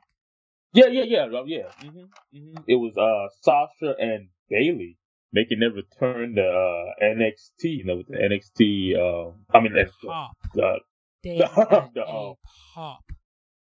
Yeah, 0.72 0.86
yeah, 0.86 1.04
yeah, 1.04 1.42
yeah. 1.46 1.62
Mm-hmm, 1.82 1.98
mm-hmm. 2.36 2.62
It 2.66 2.76
was 2.76 2.96
uh 2.96 3.34
Sasha 3.42 3.94
and 3.98 4.28
Making 5.32 5.60
their 5.60 5.70
return 5.70 6.34
to 6.36 6.42
uh, 6.42 7.04
NXT. 7.04 7.62
You 7.62 7.84
know, 7.84 7.96
with 7.96 8.08
the 8.08 8.16
NXT. 8.16 8.98
Um, 8.98 9.44
I 9.52 9.60
mean, 9.60 9.74
that's 9.74 9.92
pop. 10.04 10.36
The, 10.54 10.80
they 11.22 11.38
the, 11.38 11.90
the, 11.94 12.04
a 12.06 12.34
pop. 12.74 13.04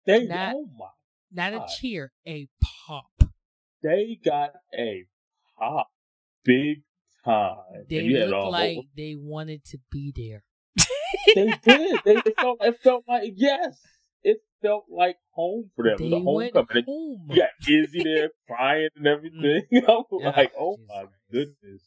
They 0.05 0.25
not, 0.25 0.55
oh 0.55 0.67
my, 0.77 0.87
not 1.31 1.57
God. 1.57 1.69
a 1.69 1.79
cheer, 1.79 2.11
a 2.27 2.47
pop. 2.61 3.05
They 3.81 4.19
got 4.23 4.51
a 4.77 5.05
pop, 5.57 5.87
big 6.43 6.83
time. 7.23 7.55
They 7.89 8.25
looked 8.27 8.51
like 8.51 8.79
they 8.95 9.15
wanted 9.17 9.63
to 9.65 9.77
be 9.89 10.13
there. 10.15 10.43
they 11.35 11.53
did. 11.63 11.99
They, 12.03 12.15
they 12.15 12.33
felt. 12.37 12.57
It 12.61 12.81
felt 12.81 13.05
like 13.07 13.33
yes 13.35 13.79
it 14.23 14.37
felt 14.61 14.85
like 14.89 15.17
home 15.31 15.69
for 15.75 15.85
them. 15.85 15.97
They 15.99 16.09
the 16.09 16.19
homecoming. 16.19 16.85
Home. 16.85 17.27
Yeah, 17.29 17.47
Izzy 17.67 18.03
there 18.03 18.29
crying 18.47 18.89
and 18.95 19.07
everything. 19.07 19.63
Mm. 19.71 19.83
I'm 19.87 20.19
yeah, 20.19 20.33
like, 20.35 20.53
oh 20.59 20.77
my 20.87 21.05
goodness. 21.31 21.83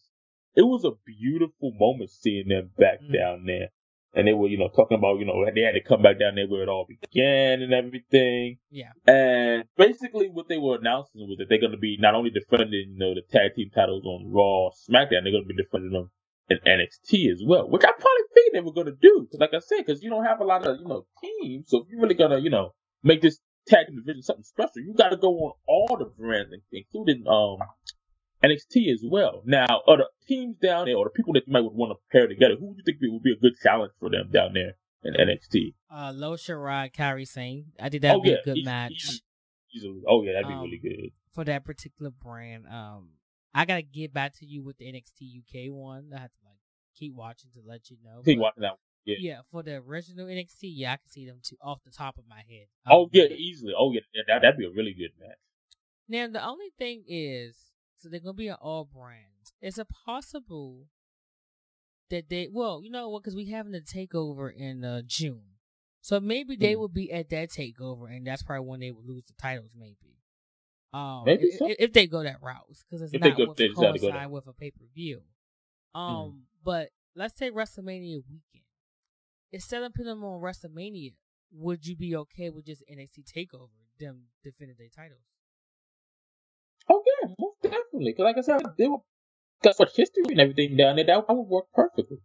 It 0.54 0.62
was 0.62 0.84
a 0.84 0.92
beautiful 1.04 1.72
moment 1.78 2.10
seeing 2.10 2.48
them 2.48 2.70
back 2.78 3.00
mm. 3.02 3.12
down 3.12 3.44
there. 3.46 3.68
And 4.14 4.26
they 4.26 4.32
were, 4.32 4.48
you 4.48 4.56
know, 4.56 4.70
talking 4.74 4.96
about, 4.96 5.18
you 5.18 5.26
know, 5.26 5.44
they 5.54 5.60
had 5.60 5.72
to 5.72 5.82
come 5.82 6.00
back 6.00 6.18
down 6.18 6.36
there 6.36 6.48
where 6.48 6.62
it 6.62 6.70
all 6.70 6.86
began 6.88 7.60
and 7.60 7.74
everything. 7.74 8.56
Yeah. 8.70 8.92
And 9.06 9.64
basically 9.76 10.30
what 10.30 10.48
they 10.48 10.56
were 10.56 10.78
announcing 10.78 11.28
was 11.28 11.36
that 11.38 11.50
they're 11.50 11.60
going 11.60 11.72
to 11.72 11.78
be 11.78 11.98
not 12.00 12.14
only 12.14 12.30
defending, 12.30 12.94
you 12.94 12.98
know, 12.98 13.12
the 13.12 13.20
tag 13.30 13.54
team 13.54 13.68
titles 13.74 14.06
on 14.06 14.32
Raw, 14.32 14.70
SmackDown, 14.70 15.24
they're 15.24 15.36
going 15.36 15.46
to 15.46 15.54
be 15.54 15.62
defending 15.62 15.92
them 15.92 16.10
in 16.48 16.58
NXT 16.64 17.30
as 17.30 17.42
well, 17.44 17.68
which 17.68 17.84
I 17.84 17.92
probably 17.92 18.26
they 18.56 18.62
were 18.62 18.72
going 18.72 18.86
to 18.86 18.96
do. 19.00 19.28
Like 19.34 19.54
I 19.54 19.60
said, 19.60 19.86
cause 19.86 20.02
you 20.02 20.10
don't 20.10 20.24
have 20.24 20.40
a 20.40 20.44
lot 20.44 20.66
of, 20.66 20.78
you 20.80 20.88
know, 20.88 21.06
teams. 21.20 21.68
So 21.68 21.82
if 21.82 21.88
you're 21.90 22.00
really 22.00 22.14
going 22.14 22.30
to, 22.32 22.40
you 22.40 22.50
know, 22.50 22.74
make 23.02 23.22
this 23.22 23.38
tag 23.68 23.86
division 23.94 24.22
something 24.22 24.44
special, 24.44 24.82
you 24.82 24.94
got 24.94 25.10
to 25.10 25.16
go 25.16 25.30
on 25.30 25.52
all 25.66 25.96
the 25.96 26.06
brands, 26.06 26.54
including, 26.72 27.24
um, 27.28 27.58
NXT 28.44 28.92
as 28.92 29.02
well. 29.04 29.42
Now, 29.44 29.82
are 29.86 29.96
the 29.96 30.08
teams 30.26 30.56
down 30.62 30.86
there 30.86 30.96
or 30.96 31.06
the 31.06 31.10
people 31.10 31.32
that 31.34 31.44
you 31.46 31.52
might 31.52 31.64
want 31.64 31.92
to 31.92 31.96
pair 32.12 32.26
together, 32.26 32.54
who 32.58 32.74
do 32.74 32.76
you 32.78 32.82
think 32.84 32.98
would 33.02 33.22
be 33.22 33.32
a 33.32 33.36
good 33.36 33.54
challenge 33.62 33.92
for 33.98 34.10
them 34.10 34.30
down 34.30 34.52
there 34.54 34.74
in 35.02 35.14
NXT? 35.14 35.74
Uh, 35.90 36.12
Io 36.12 36.36
Shirai, 36.36 36.92
Kairi 36.94 37.26
Sane. 37.26 37.66
I 37.80 37.88
think 37.88 38.02
that'd 38.02 38.20
oh, 38.20 38.22
be 38.22 38.30
yeah. 38.30 38.36
a 38.36 38.44
good 38.44 38.64
match. 38.64 38.92
Easy, 38.92 39.20
easily. 39.74 40.02
Oh 40.06 40.22
yeah, 40.22 40.32
that'd 40.34 40.48
be 40.48 40.54
um, 40.54 40.62
really 40.62 40.78
good. 40.78 41.10
For 41.32 41.44
that 41.44 41.64
particular 41.64 42.10
brand. 42.10 42.66
Um, 42.66 43.10
I 43.54 43.64
gotta 43.64 43.82
get 43.82 44.12
back 44.12 44.36
to 44.38 44.46
you 44.46 44.62
with 44.62 44.76
the 44.78 44.84
NXT 44.84 45.38
UK 45.40 45.72
one. 45.72 46.10
I 46.14 46.20
have 46.20 46.30
to 46.30 46.45
keep 46.96 47.14
watching 47.14 47.50
to 47.54 47.60
let 47.64 47.90
you 47.90 47.96
know. 48.04 48.22
Keep 48.24 48.38
watching 48.38 48.62
that. 48.62 48.72
One. 48.72 48.78
Yeah. 49.04 49.16
yeah, 49.20 49.38
for 49.52 49.62
the 49.62 49.76
original 49.76 50.26
NXT, 50.26 50.62
yeah, 50.62 50.94
I 50.94 50.96
can 50.96 51.08
see 51.08 51.26
them 51.26 51.38
too 51.40 51.54
off 51.62 51.78
the 51.84 51.92
top 51.92 52.18
of 52.18 52.24
my 52.28 52.42
head. 52.48 52.66
Oh 52.88 53.08
yeah, 53.12 53.26
easily. 53.26 53.72
Oh 53.76 53.92
yeah, 53.92 54.00
that 54.26 54.42
that'd 54.42 54.58
be 54.58 54.66
a 54.66 54.70
really 54.70 54.94
good 54.94 55.12
match. 55.20 55.38
Now 56.08 56.26
the 56.26 56.44
only 56.44 56.72
thing 56.76 57.04
is, 57.06 57.56
so 57.98 58.08
they're 58.08 58.18
gonna 58.18 58.32
be 58.32 58.50
on 58.50 58.58
all 58.60 58.84
brands. 58.84 59.52
Is 59.62 59.78
it 59.78 59.86
possible 60.04 60.86
that 62.10 62.28
they? 62.28 62.48
Well, 62.50 62.80
you 62.82 62.90
know 62.90 63.08
what? 63.08 63.22
Because 63.22 63.36
we 63.36 63.48
having 63.48 63.76
a 63.76 63.78
takeover 63.78 64.52
in 64.52 64.84
uh, 64.84 65.02
June, 65.06 65.54
so 66.00 66.18
maybe 66.18 66.56
they 66.56 66.74
mm. 66.74 66.78
will 66.78 66.88
be 66.88 67.12
at 67.12 67.30
that 67.30 67.50
takeover, 67.50 68.08
and 68.08 68.26
that's 68.26 68.42
probably 68.42 68.66
when 68.66 68.80
they 68.80 68.90
will 68.90 69.06
lose 69.06 69.24
the 69.26 69.34
titles. 69.40 69.76
Maybe. 69.78 70.16
Um, 70.92 71.22
Maybe 71.26 71.50
so. 71.50 71.68
if, 71.68 71.76
if, 71.78 71.92
they 71.92 72.06
go 72.06 72.22
that 72.22 72.42
route, 72.42 72.64
because 72.88 73.02
it's 73.02 73.12
if 73.12 73.20
not 73.20 73.36
with, 73.36 73.74
coincide 73.76 74.30
with 74.30 74.46
a 74.46 74.52
pay 74.52 74.70
per 74.70 74.84
view. 74.94 75.20
Um, 75.94 76.02
mm. 76.02 76.32
But 76.66 76.88
let's 77.14 77.38
say 77.38 77.50
WrestleMania 77.50 78.22
weekend. 78.28 78.64
Instead 79.52 79.84
of 79.84 79.94
putting 79.94 80.08
them 80.08 80.24
on 80.24 80.42
WrestleMania, 80.42 81.12
would 81.52 81.86
you 81.86 81.96
be 81.96 82.16
okay 82.16 82.50
with 82.50 82.66
just 82.66 82.82
NXT 82.92 83.24
Takeover, 83.34 83.70
them 84.00 84.24
defending 84.42 84.76
their 84.76 84.88
titles? 84.94 85.22
Oh 86.90 87.02
yeah, 87.06 87.28
most 87.38 87.62
definitely. 87.62 88.12
Because 88.12 88.24
like 88.24 88.36
I 88.36 88.40
said, 88.40 88.62
they 88.76 88.88
were 88.88 88.98
got 89.62 89.76
such 89.76 89.94
history 89.96 90.24
and 90.28 90.40
everything 90.40 90.76
down 90.76 90.96
there. 90.96 91.04
That, 91.04 91.28
that 91.28 91.34
would 91.34 91.48
work 91.48 91.66
perfectly. 91.72 92.18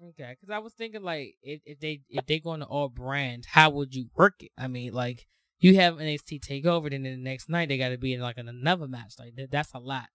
Okay, 0.00 0.36
because 0.38 0.54
I 0.54 0.60
was 0.60 0.72
thinking 0.74 1.02
like 1.02 1.34
if, 1.42 1.60
if 1.64 1.80
they 1.80 2.02
if 2.08 2.26
they 2.26 2.38
go 2.38 2.54
into 2.54 2.66
all 2.66 2.88
brands, 2.88 3.48
how 3.48 3.70
would 3.70 3.92
you 3.92 4.06
work 4.14 4.34
it? 4.40 4.52
I 4.56 4.68
mean, 4.68 4.92
like 4.92 5.26
you 5.58 5.74
have 5.76 5.94
NXT 5.94 6.46
Takeover, 6.46 6.90
then 6.90 7.02
the 7.02 7.16
next 7.16 7.48
night 7.48 7.70
they 7.70 7.78
got 7.78 7.88
to 7.88 7.98
be 7.98 8.14
in 8.14 8.20
like 8.20 8.38
another 8.38 8.86
match. 8.86 9.14
Like 9.18 9.34
that's 9.50 9.74
a 9.74 9.78
lot. 9.78 10.06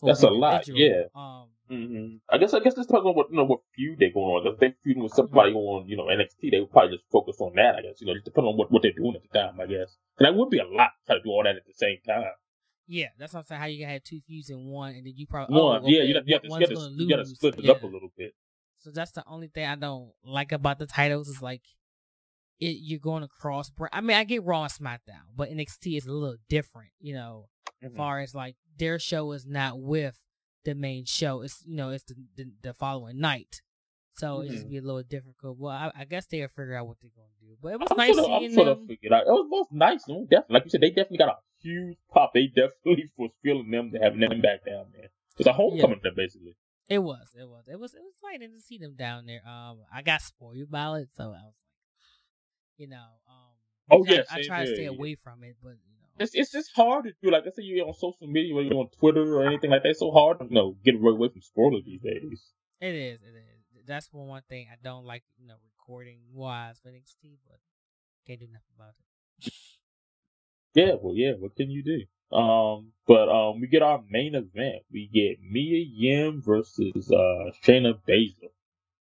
That's 0.00 0.22
a 0.22 0.30
lot, 0.30 0.66
yeah. 0.68 1.02
Um, 1.14 1.48
mm-hmm. 1.70 2.16
I 2.28 2.38
guess 2.38 2.54
I 2.54 2.60
guess 2.60 2.74
this 2.74 2.86
depends 2.86 3.06
on 3.06 3.14
what 3.14 3.30
you 3.30 3.36
know 3.36 3.44
what 3.44 3.60
feud 3.74 3.98
they're 3.98 4.12
going 4.12 4.46
on. 4.46 4.52
If 4.52 4.58
they're 4.58 4.74
feuding 4.84 5.02
with 5.02 5.12
somebody 5.12 5.52
on 5.52 5.88
you 5.88 5.96
know 5.96 6.06
NXT, 6.06 6.50
they 6.50 6.60
would 6.60 6.70
probably 6.70 6.96
just 6.96 7.10
focus 7.10 7.36
on 7.40 7.52
that. 7.56 7.76
I 7.76 7.82
guess 7.82 8.00
you 8.00 8.06
know 8.06 8.14
just 8.14 8.24
depending 8.24 8.52
on 8.52 8.58
what, 8.58 8.70
what 8.70 8.82
they're 8.82 8.92
doing 8.92 9.14
at 9.16 9.22
the 9.22 9.38
time. 9.38 9.60
I 9.60 9.66
guess 9.66 9.96
and 10.18 10.26
that 10.26 10.34
would 10.34 10.50
be 10.50 10.58
a 10.58 10.66
lot 10.66 10.90
to 10.90 11.06
try 11.06 11.16
to 11.16 11.22
do 11.22 11.30
all 11.30 11.44
that 11.44 11.56
at 11.56 11.66
the 11.66 11.74
same 11.74 11.98
time. 12.06 12.32
Yeah, 12.86 13.08
that's 13.18 13.34
what 13.34 13.40
I'm 13.40 13.46
saying. 13.46 13.60
How 13.60 13.66
you 13.66 13.84
can 13.84 13.90
have 13.90 14.04
two 14.04 14.20
feuds 14.26 14.50
in 14.50 14.64
one, 14.64 14.94
and 14.94 15.06
then 15.06 15.12
you 15.14 15.26
probably 15.26 15.54
one. 15.54 15.76
Oh, 15.76 15.78
okay, 15.78 15.92
yeah, 15.92 16.02
you, 16.02 16.08
you, 16.24 16.34
have 16.34 16.42
to, 16.42 16.48
you, 16.48 16.66
to, 16.66 16.90
you 16.96 17.08
got 17.08 17.16
to 17.16 17.26
split 17.26 17.58
it 17.58 17.64
yeah. 17.64 17.72
up 17.72 17.82
a 17.82 17.86
little 17.86 18.10
bit. 18.16 18.32
So 18.78 18.90
that's 18.90 19.10
the 19.10 19.24
only 19.26 19.48
thing 19.48 19.66
I 19.66 19.74
don't 19.74 20.12
like 20.24 20.52
about 20.52 20.78
the 20.78 20.86
titles 20.86 21.28
is 21.28 21.42
like 21.42 21.62
it, 22.60 22.78
you're 22.80 22.98
going 22.98 23.22
across. 23.22 23.70
I 23.92 24.00
mean, 24.00 24.16
I 24.16 24.24
get 24.24 24.44
Raw 24.44 24.62
and 24.62 24.72
SmackDown, 24.72 25.26
but 25.36 25.50
NXT 25.50 25.98
is 25.98 26.06
a 26.06 26.12
little 26.12 26.36
different, 26.48 26.90
you 27.00 27.14
know, 27.14 27.48
mm-hmm. 27.66 27.86
as 27.86 27.96
far 27.96 28.20
as 28.20 28.34
like 28.34 28.56
their 28.78 28.98
show 28.98 29.32
is 29.32 29.46
not 29.46 29.78
with 29.78 30.16
the 30.64 30.74
main 30.74 31.04
show. 31.04 31.42
It's 31.42 31.62
you 31.66 31.76
know, 31.76 31.90
it's 31.90 32.04
the 32.04 32.14
the, 32.36 32.50
the 32.62 32.74
following 32.74 33.18
night. 33.18 33.62
So 34.16 34.38
mm-hmm. 34.38 34.42
it 34.42 34.50
just 34.50 34.62
mm-hmm. 34.64 34.70
be 34.70 34.78
a 34.78 34.82
little 34.82 35.02
difficult. 35.02 35.58
Well, 35.58 35.72
I, 35.72 35.92
I 35.96 36.04
guess 36.04 36.26
they'll 36.26 36.48
figure 36.48 36.76
out 36.76 36.86
what 36.86 36.96
they're 37.00 37.10
gonna 37.14 37.28
do. 37.40 37.56
But 37.62 37.72
it 37.72 37.80
was 37.80 37.88
I'm 37.90 37.96
nice 37.96 38.16
sort 38.16 38.30
of, 38.30 38.38
seeing 38.40 38.50
them. 38.50 38.64
Sort 38.64 38.68
of 38.68 38.86
figured 38.86 39.12
out. 39.12 39.22
It 39.22 39.30
was 39.30 39.46
most 39.48 39.72
nice. 39.72 40.04
Definitely, 40.04 40.54
like 40.54 40.64
you 40.64 40.70
said, 40.70 40.80
they 40.80 40.90
definitely 40.90 41.18
got 41.18 41.28
a 41.28 41.36
huge 41.62 41.98
pop. 42.12 42.32
They 42.34 42.46
definitely 42.46 43.10
was 43.16 43.30
feeling 43.42 43.70
them 43.70 43.92
to 43.92 43.98
have 43.98 44.18
them 44.18 44.40
back 44.40 44.64
down 44.66 44.86
there. 44.94 45.10
It's 45.38 45.46
a 45.46 45.52
homecoming 45.52 46.00
yeah. 46.04 46.10
basically. 46.16 46.56
It 46.88 47.00
was, 47.00 47.28
it 47.38 47.46
was, 47.46 47.64
it 47.70 47.78
was, 47.78 47.92
it 47.94 48.00
was 48.00 48.12
exciting 48.14 48.50
to 48.54 48.60
see 48.60 48.78
them 48.78 48.94
down 48.96 49.26
there. 49.26 49.42
Um, 49.46 49.80
I 49.92 50.00
got 50.00 50.22
spoiled 50.22 50.70
by 50.70 51.00
it, 51.00 51.08
so 51.14 51.24
I 51.24 51.26
was 51.26 51.34
like, 51.44 51.54
you 52.78 52.88
know. 52.88 53.04
Um, 53.28 53.54
oh 53.90 54.04
yeah, 54.08 54.22
I, 54.30 54.38
I 54.38 54.42
try 54.42 54.64
to 54.64 54.74
stay 54.74 54.84
yeah. 54.84 54.88
away 54.88 55.14
from 55.14 55.44
it, 55.44 55.56
but 55.62 55.74
it's 56.18 56.34
it's 56.34 56.52
just 56.52 56.70
hard 56.74 57.04
to 57.04 57.12
do. 57.22 57.30
Like 57.30 57.44
I 57.46 57.50
say, 57.50 57.62
you're 57.62 57.86
on 57.86 57.94
social 57.94 58.26
media 58.26 58.54
or 58.54 58.62
you're 58.62 58.74
on 58.74 58.88
Twitter 58.98 59.36
or 59.36 59.46
anything 59.46 59.70
like 59.70 59.82
that. 59.82 59.90
It's 59.90 60.00
so 60.00 60.10
hard 60.10 60.38
to 60.40 60.46
you 60.46 60.54
know 60.54 60.76
get 60.84 60.94
away 60.94 61.28
from 61.28 61.42
spoilers 61.42 61.84
these 61.84 62.00
days. 62.00 62.52
It 62.80 62.94
is. 62.94 63.20
It 63.22 63.36
is. 63.36 63.86
That's 63.86 64.12
one 64.12 64.28
one 64.28 64.42
thing 64.48 64.68
I 64.70 64.76
don't 64.82 65.04
like. 65.04 65.24
You 65.38 65.46
know, 65.48 65.56
recording 65.64 66.20
wise 66.32 66.78
for 66.82 66.88
NXT, 66.90 67.38
but 67.46 67.58
can't 68.26 68.40
do 68.40 68.46
nothing 68.46 68.74
about 68.76 68.94
it. 68.98 69.52
yeah. 70.74 70.94
Well, 71.00 71.14
yeah. 71.16 71.32
What 71.38 71.56
can 71.56 71.70
you 71.70 71.82
do? 71.82 72.36
Um, 72.36 72.92
but 73.06 73.28
um, 73.30 73.60
we 73.60 73.68
get 73.68 73.82
our 73.82 74.02
main 74.10 74.34
event. 74.34 74.82
We 74.92 75.08
get 75.12 75.38
Mia 75.42 75.84
Yim 75.88 76.42
versus 76.44 77.10
uh 77.10 77.50
Shayna 77.64 77.98
Baszler. 78.06 78.50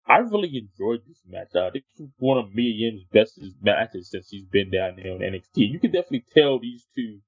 I 0.06 0.18
really 0.18 0.58
enjoyed 0.58 1.02
this 1.08 1.22
match. 1.28 1.56
Uh, 1.56 1.70
this 1.74 1.84
was 1.98 2.10
one 2.18 2.38
of 2.38 2.54
Mia 2.54 2.74
Yim's 2.74 3.04
best 3.12 3.40
matches 3.62 4.10
since 4.10 4.30
she's 4.30 4.46
been 4.46 4.70
down 4.70 4.98
there 5.02 5.14
on 5.14 5.20
NXT. 5.20 5.72
You 5.72 5.80
can 5.80 5.92
definitely 5.92 6.26
tell 6.34 6.60
these 6.60 6.86
two 6.96 7.20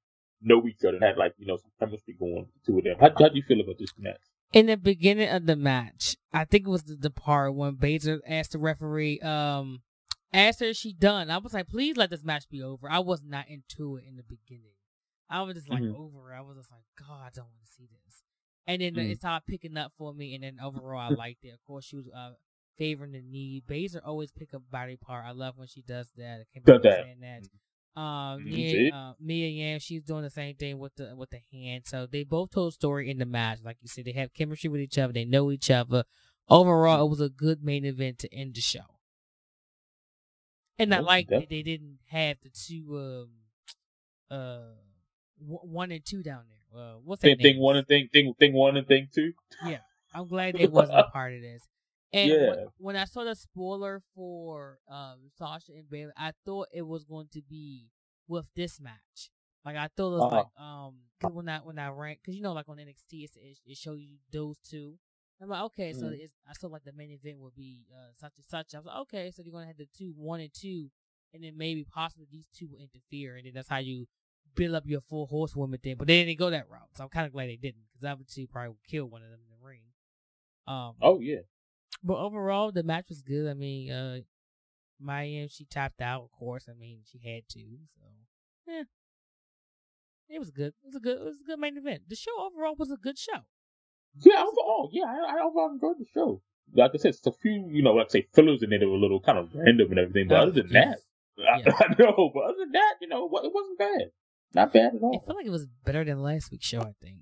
know 0.42 0.66
each 0.68 0.84
other 0.84 0.96
and 0.96 1.04
had 1.04 1.18
like, 1.18 1.34
you 1.38 1.48
know, 1.48 1.58
some 1.58 1.72
chemistry 1.80 2.16
going 2.20 2.48
to 2.66 2.82
them. 2.82 2.98
How, 3.00 3.10
how 3.18 3.30
do 3.30 3.36
you 3.36 3.44
feel 3.48 3.62
about 3.62 3.78
this 3.80 3.94
match? 3.98 4.20
In 4.54 4.68
the 4.68 4.78
beginning 4.78 5.30
of 5.30 5.46
the 5.46 5.56
match, 5.56 6.16
I 6.32 6.46
think 6.46 6.68
it 6.68 6.70
was 6.70 6.84
the, 6.84 6.96
the 6.96 7.10
part 7.10 7.56
when 7.56 7.76
Baszler 7.76 8.20
asked 8.28 8.52
the 8.52 8.60
referee, 8.60 9.20
um, 9.22 9.82
asked 10.34 10.60
her 10.60 10.74
she 10.74 10.94
done. 10.94 11.32
I 11.32 11.38
was 11.38 11.54
like, 11.54 11.68
please 11.68 11.98
let 11.98 12.10
this 12.10 12.24
match 12.24 12.46
be 12.50 12.62
over. 12.62 12.90
I 12.90 13.00
was 13.00 13.22
not 13.26 13.48
into 13.50 13.98
it 13.98 14.04
in 14.08 14.18
the 14.18 14.24
beginning. 14.24 14.76
I 15.30 15.42
was 15.42 15.56
just 15.56 15.70
like 15.70 15.82
mm-hmm. 15.82 16.00
over. 16.00 16.34
I 16.34 16.42
was 16.42 16.58
just 16.58 16.72
like, 16.72 16.84
God, 17.00 17.22
I 17.26 17.30
don't 17.34 17.46
want 17.46 17.66
to 17.66 17.72
see 17.72 17.88
this. 17.90 18.22
And 18.68 18.82
then 18.82 18.94
mm-hmm. 18.94 19.12
it 19.12 19.18
started 19.18 19.46
picking 19.48 19.78
up 19.78 19.92
for 19.98 20.14
me, 20.14 20.36
and 20.36 20.44
then 20.44 20.58
overall, 20.64 21.00
I 21.00 21.10
liked 21.16 21.44
it. 21.44 21.54
Of 21.54 21.64
course, 21.66 21.86
she 21.86 21.96
was 21.96 22.06
uh, 22.16 22.32
favoring 22.78 23.12
the 23.14 23.22
need. 23.22 23.66
Baszler 23.68 24.02
always 24.06 24.32
pick 24.32 24.54
up 24.54 24.64
body 24.70 24.98
part. 24.98 25.26
I 25.26 25.32
love 25.32 25.58
when 25.58 25.68
she 25.68 25.82
does 25.82 26.10
that. 26.18 26.42
I 26.42 26.46
can't 26.54 26.66
that. 26.84 27.04
saying 27.04 27.20
that. 27.22 27.44
Um, 28.00 28.44
Mhm, 28.44 28.52
Mia, 28.52 28.72
see? 28.72 28.92
uh, 28.92 29.14
Mia 29.20 29.48
Yim, 29.48 29.80
she's 29.80 30.04
doing 30.04 30.24
the 30.24 30.30
same 30.30 30.56
thing 30.56 30.80
with 30.80 30.96
the 30.96 31.16
with 31.16 31.30
the 31.30 31.40
hand. 31.52 31.88
So 31.88 32.06
they 32.06 32.24
both 32.24 32.52
told 32.52 32.74
story 32.74 33.10
in 33.10 33.20
the 33.20 33.26
match. 33.26 33.60
Like 33.64 33.78
you 33.82 33.88
said, 33.88 34.06
they 34.06 34.12
have 34.14 34.34
chemistry 34.34 34.70
with 34.70 34.82
each 34.82 34.98
other. 34.98 35.14
They 35.14 35.24
know 35.26 35.50
each 35.52 35.72
other. 35.72 36.04
Overall, 36.50 37.06
it 37.06 37.10
was 37.10 37.22
a 37.22 37.30
good 37.30 37.64
main 37.64 37.86
event 37.86 38.20
to 38.20 38.34
end 38.34 38.56
the 38.56 38.62
show. 38.62 39.00
And 40.78 40.94
I 40.94 41.00
like 41.00 41.30
that 41.30 41.50
they 41.50 41.64
didn't 41.64 42.00
have 42.08 42.38
the 42.42 42.50
two 42.50 42.98
um 42.98 43.30
uh 44.30 44.74
w- 45.40 45.60
one 45.62 45.92
and 45.92 46.06
two 46.06 46.22
down 46.22 46.44
there. 46.50 46.82
Uh, 46.82 46.96
what's 47.04 47.22
that 47.22 47.38
Thing, 47.38 47.38
thing 47.38 47.60
one 47.60 47.78
and 47.78 47.88
thing, 47.88 48.10
thing, 48.12 48.34
thing 48.38 48.54
one 48.54 48.76
and 48.76 48.86
thing 48.86 49.08
two. 49.14 49.34
Yeah, 49.66 49.80
I'm 50.14 50.28
glad 50.28 50.56
they 50.58 50.68
wasn't 50.68 51.00
a 51.00 51.04
part 51.06 51.34
of 51.34 51.42
this. 51.42 51.64
And 52.14 52.30
when, 52.48 52.58
Yeah. 52.60 52.66
when 52.78 52.96
I 52.96 53.06
saw 53.06 53.24
the 53.24 53.36
spoiler 53.36 54.02
for 54.14 54.80
um 54.90 55.30
Sasha 55.38 55.74
and 55.74 55.90
Bayley, 55.90 56.12
I 56.18 56.32
thought 56.46 56.68
it 56.74 56.84
was 56.84 57.04
going 57.04 57.28
to 57.34 57.42
be 57.42 57.90
with 58.28 58.46
this 58.56 58.80
match. 58.80 59.30
Like 59.66 59.76
I 59.76 59.88
thought 59.96 60.12
it 60.12 60.16
was 60.16 60.24
Uh-huh. 60.24 60.36
like 60.38 60.64
um 60.64 60.96
'cause 61.20 61.32
when 61.34 61.50
I 61.50 61.58
when 61.60 61.80
I 61.80 61.90
ran 61.90 62.16
because 62.22 62.36
you 62.36 62.42
know 62.42 62.54
like 62.54 62.70
on 62.70 62.78
NXT 62.78 63.24
it's, 63.24 63.36
it, 63.36 63.58
it 63.66 63.78
shows 63.78 64.00
you 64.00 64.18
those 64.32 64.60
two. 64.60 64.98
I'm 65.42 65.50
like 65.50 65.64
okay, 65.64 65.92
so 65.94 66.08
Mhm. 66.08 66.20
it's, 66.24 66.34
I 66.50 66.54
saw 66.54 66.68
like 66.68 66.84
the 66.86 66.94
main 66.94 67.12
event 67.12 67.40
would 67.40 67.56
be 67.56 67.86
uh, 67.92 68.14
such 68.14 68.34
and 68.38 68.46
such. 68.46 68.74
I 68.74 68.78
was 68.78 68.86
like 68.86 68.98
okay, 69.02 69.32
so 69.32 69.42
you're 69.44 69.52
gonna 69.52 69.66
have 69.68 69.78
the 69.78 69.88
two 69.98 70.14
one 70.16 70.40
and 70.40 70.54
two, 70.54 70.90
and 71.34 71.44
then 71.44 71.58
maybe 71.58 71.84
possibly 71.84 72.28
these 72.32 72.48
two 72.56 72.68
will 72.70 72.80
interfere, 72.80 73.36
and 73.36 73.46
then 73.46 73.54
that's 73.54 73.68
how 73.68 73.78
you 73.80 74.06
build 74.56 74.76
up 74.76 74.84
your 74.86 75.02
full 75.02 75.26
horsewoman 75.26 75.80
thing. 75.80 75.96
But 75.98 76.08
they 76.08 76.24
didn't 76.24 76.40
go 76.40 76.50
that 76.52 76.70
route, 76.70 76.90
so 76.96 77.04
I'm 77.04 77.10
kind 77.10 77.26
of 77.26 77.34
glad 77.34 77.50
they 77.50 77.58
didn't 77.58 77.84
because 77.92 78.06
obviously 78.10 78.46
probably 78.48 78.70
would 78.70 78.88
kill 78.88 79.06
one 79.08 79.24
of 79.24 79.30
them 79.30 79.40
in 79.44 79.50
the 79.50 79.66
ring. 79.68 79.82
Um, 80.68 80.94
Oh 81.02 81.20
yeah. 81.20 81.42
But 82.06 82.18
overall, 82.18 82.72
the 82.72 82.84
match 82.84 83.06
was 83.10 83.22
good. 83.22 83.50
I 83.50 83.54
mean, 83.54 83.92
uh, 83.92 84.20
Maya, 85.00 85.48
she 85.50 85.66
tapped 85.66 86.00
out, 86.02 86.24
of 86.24 86.32
course. 86.32 86.68
I 86.70 86.74
mean, 86.74 87.00
she 87.04 87.18
had 87.20 87.44
to. 87.50 87.60
So, 87.94 88.02
yeah, 88.68 88.84
it 90.30 90.40
was 90.40 90.52
good. 90.52 90.68
It 90.84 90.86
was 90.86 90.96
a 90.96 91.00
good. 91.00 91.18
It 91.18 91.24
was 91.24 91.42
a 91.42 91.48
good 91.48 91.60
main 91.60 91.78
event. 91.78 92.04
The 92.08 92.16
show 92.16 92.32
overall 92.40 92.76
was 92.78 92.92
a 92.92 92.98
good 92.98 93.18
show. 93.18 93.42
Yeah, 94.22 94.42
overall, 94.44 94.90
yeah, 94.94 95.04
I, 95.04 95.38
I 95.40 95.44
overall 95.44 95.72
enjoyed 95.74 95.98
the 96.00 96.06
show. 96.14 96.42
Like 96.74 96.92
I 96.94 96.98
said, 96.98 97.10
it's 97.10 97.28
a 97.28 97.32
few, 97.34 97.68
you 97.72 97.84
know, 97.84 97.94
like 97.94 98.08
I 98.08 98.10
say 98.10 98.28
fillers 98.34 98.64
in 98.64 98.72
it 98.72 98.80
that 98.80 98.88
were 98.88 98.96
a 98.96 99.00
little 99.00 99.20
kind 99.20 99.38
of 99.38 99.50
random 99.54 99.90
and 99.92 100.00
everything. 100.00 100.28
But 100.30 100.36
Oh, 100.40 100.42
other 100.44 100.52
than 100.64 100.70
yes. 100.72 101.02
that, 101.38 101.44
I, 101.54 101.58
Yeah. 101.60 101.74
I 101.80 101.88
know. 102.00 102.32
But 102.34 102.44
other 102.46 102.56
than 102.60 102.72
that, 102.72 102.94
you 103.02 103.08
know, 103.08 103.28
what- 103.28 103.44
it 103.46 103.52
wasn't 103.54 103.78
bad. 103.78 104.12
Not 104.54 104.72
bad 104.74 104.96
at 104.96 105.02
all. 105.02 105.22
I 105.22 105.26
feel 105.28 105.36
like 105.36 105.46
it 105.46 105.52
was 105.52 105.68
better 105.84 106.06
than 106.06 106.22
last 106.22 106.50
week's 106.50 106.66
show. 106.66 106.80
I 106.82 106.94
think. 107.02 107.18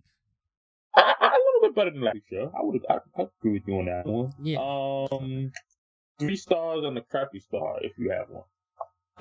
I, 0.95 1.13
I, 1.19 1.27
a 1.27 1.31
little 1.31 1.61
bit 1.69 1.75
better 1.75 1.91
than 1.91 2.01
last 2.01 2.19
show. 2.29 2.51
I 2.55 2.63
would, 2.63 2.81
I, 2.89 2.95
I 3.17 3.27
agree 3.39 3.53
with 3.53 3.63
you 3.67 3.75
on 3.75 3.85
that 3.85 4.05
one. 4.05 4.33
Yeah. 4.41 4.59
Um, 4.59 5.51
three 6.19 6.35
stars 6.35 6.83
and 6.85 6.97
a 6.97 7.01
crappy 7.01 7.39
star 7.39 7.77
if 7.81 7.93
you 7.97 8.11
have 8.11 8.29
one. 8.29 8.43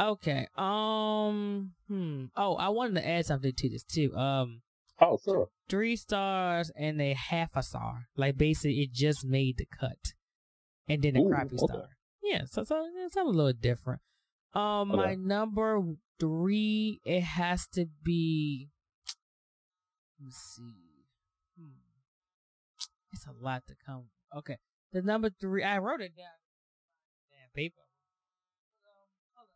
Okay. 0.00 0.46
Um. 0.56 1.72
Hmm. 1.88 2.24
Oh, 2.34 2.54
I 2.54 2.70
wanted 2.70 2.94
to 2.94 3.06
add 3.06 3.26
something 3.26 3.52
to 3.54 3.68
this 3.68 3.82
too. 3.82 4.14
Um. 4.16 4.62
Oh, 5.00 5.18
sure. 5.22 5.48
Three 5.68 5.96
stars 5.96 6.70
and 6.76 7.00
a 7.00 7.12
half 7.12 7.50
a 7.54 7.62
star. 7.62 8.06
Like 8.16 8.36
basically, 8.36 8.80
it 8.80 8.92
just 8.92 9.24
made 9.24 9.58
the 9.58 9.66
cut, 9.66 10.14
and 10.88 11.02
then 11.02 11.16
a 11.16 11.20
Ooh, 11.20 11.28
crappy 11.28 11.56
okay. 11.56 11.66
star. 11.66 11.88
Yeah. 12.22 12.42
So 12.50 12.64
so 12.64 12.86
it's 13.04 13.16
a 13.16 13.22
little 13.22 13.52
different. 13.52 14.00
Um. 14.54 14.88
My 14.88 15.14
number 15.14 15.82
three, 16.18 17.00
it 17.04 17.22
has 17.22 17.66
to 17.74 17.86
be. 18.02 18.68
Let's 20.22 20.36
see. 20.56 20.91
It's 23.12 23.26
a 23.26 23.32
lot 23.44 23.62
to 23.68 23.74
come. 23.86 24.04
Okay. 24.36 24.56
The 24.92 25.02
number 25.02 25.30
three, 25.30 25.62
I 25.62 25.78
wrote 25.78 26.00
it 26.00 26.16
down. 26.16 26.26
Damn 27.30 27.50
paper. 27.54 27.80
Hold 29.36 29.46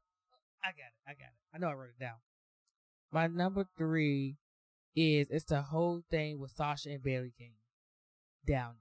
on. 0.63 0.69
I 0.69 0.73
got 0.73 0.87
it. 0.87 1.03
I 1.07 1.13
got 1.13 1.29
it. 1.33 1.55
I 1.55 1.59
know 1.59 1.69
I 1.69 1.75
wrote 1.75 1.91
it 1.99 2.01
down. 2.01 2.17
My 3.13 3.27
number 3.27 3.67
three 3.79 4.37
is 4.95 5.29
it's 5.31 5.45
the 5.45 5.63
whole 5.63 6.03
thing 6.11 6.39
with 6.39 6.51
Sasha 6.53 6.91
and 6.91 7.03
Bayley 7.03 7.33
King 7.39 7.53
down 8.47 8.75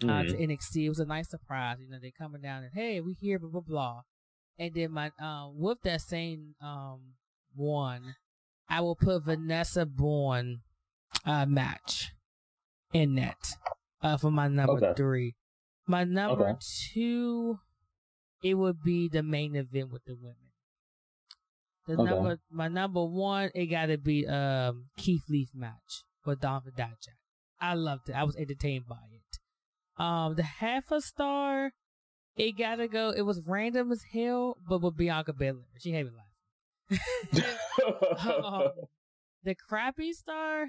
there 0.00 0.10
uh, 0.10 0.22
to 0.22 0.32
Mhm. 0.34 0.40
NXT. 0.48 0.84
It 0.86 0.88
was 0.88 1.00
a 1.00 1.04
nice 1.04 1.28
surprise. 1.28 1.78
You 1.80 1.88
know, 1.88 1.98
they 2.00 2.10
coming 2.10 2.40
down 2.40 2.62
and 2.64 2.72
hey, 2.72 3.00
we 3.00 3.14
here, 3.14 3.38
blah 3.38 3.50
blah 3.50 3.60
blah. 3.60 4.02
And 4.58 4.74
then 4.74 4.92
my 4.92 5.10
um 5.18 5.58
with 5.58 5.82
that 5.82 6.00
same 6.00 6.54
um 6.60 7.14
one, 7.54 8.16
I 8.68 8.80
will 8.80 8.96
put 8.96 9.24
Vanessa 9.24 9.84
Borne 9.84 10.62
uh 11.24 11.44
match 11.46 12.12
in 12.92 13.14
that 13.16 13.36
uh 14.02 14.16
for 14.16 14.30
my 14.30 14.48
number 14.48 14.72
Okay. 14.74 14.92
three. 14.96 15.34
My 15.86 16.04
number 16.04 16.50
Okay. 16.50 16.58
two, 16.92 17.58
it 18.42 18.54
would 18.54 18.82
be 18.82 19.08
the 19.08 19.22
main 19.22 19.56
event 19.56 19.90
with 19.92 20.04
the 20.04 20.14
women. 20.14 20.36
The 21.86 21.94
Okay. 21.94 22.04
number 22.04 22.38
my 22.50 22.68
number 22.68 23.04
one, 23.04 23.50
it 23.54 23.66
gotta 23.66 23.98
be 23.98 24.26
um 24.26 24.90
Keith 24.96 25.24
Leaf 25.28 25.50
match 25.54 26.04
with 26.24 26.40
Donovan 26.40 26.72
Dijak. 26.76 27.16
I 27.60 27.74
loved 27.74 28.08
it. 28.08 28.12
I 28.14 28.24
was 28.24 28.36
entertained 28.36 28.86
by 28.88 28.96
it. 29.12 30.02
Um, 30.02 30.34
the 30.34 30.42
half 30.44 30.90
a 30.90 31.00
star, 31.00 31.72
it 32.36 32.52
gotta 32.52 32.88
go. 32.88 33.10
It 33.10 33.22
was 33.22 33.42
random 33.46 33.92
as 33.92 34.02
hell, 34.12 34.56
but 34.66 34.80
with 34.80 34.96
Bianca 34.96 35.32
Belair, 35.34 35.64
she 35.78 35.92
had 35.92 36.06
me 36.06 36.12
laughing. 36.12 37.44
um, 38.44 38.70
the 39.44 39.54
crappy 39.54 40.12
star. 40.12 40.66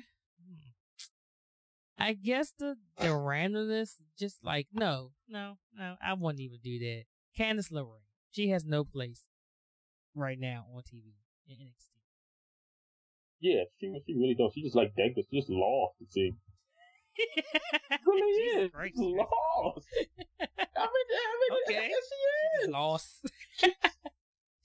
I 1.97 2.13
guess 2.13 2.51
the 2.57 2.77
the 2.97 3.11
uh. 3.11 3.17
randomness, 3.17 3.95
just 4.17 4.43
like 4.43 4.67
no, 4.73 5.11
no, 5.29 5.57
no, 5.77 5.95
I 6.05 6.13
wouldn't 6.13 6.41
even 6.41 6.59
do 6.63 6.79
that. 6.79 7.03
Candice 7.37 7.71
LeRae, 7.71 8.03
she 8.31 8.49
has 8.49 8.65
no 8.65 8.83
place 8.83 9.23
right 10.15 10.39
now 10.39 10.65
on 10.73 10.81
TV 10.81 11.13
in 11.47 11.55
NXT. 11.55 11.87
yeah, 13.39 13.63
she, 13.79 13.93
she 14.05 14.13
really 14.13 14.35
don't. 14.37 14.53
She 14.53 14.61
just 14.63 14.75
like 14.75 14.93
Deckers. 14.95 15.25
She 15.29 15.37
just 15.39 15.49
lost. 15.49 15.95
It 16.01 16.11
seems. 16.11 16.35
really 18.05 18.63
is. 18.63 18.71
Christ. 18.71 18.95
She's 18.97 19.05
lost. 19.05 19.87
I 20.41 20.47
mean, 20.65 20.67
I 20.79 21.37
mean, 21.39 21.59
Okay. 21.67 21.87
yes, 21.89 22.03
she 22.09 22.63
is. 22.65 22.69
lost. 22.69 23.25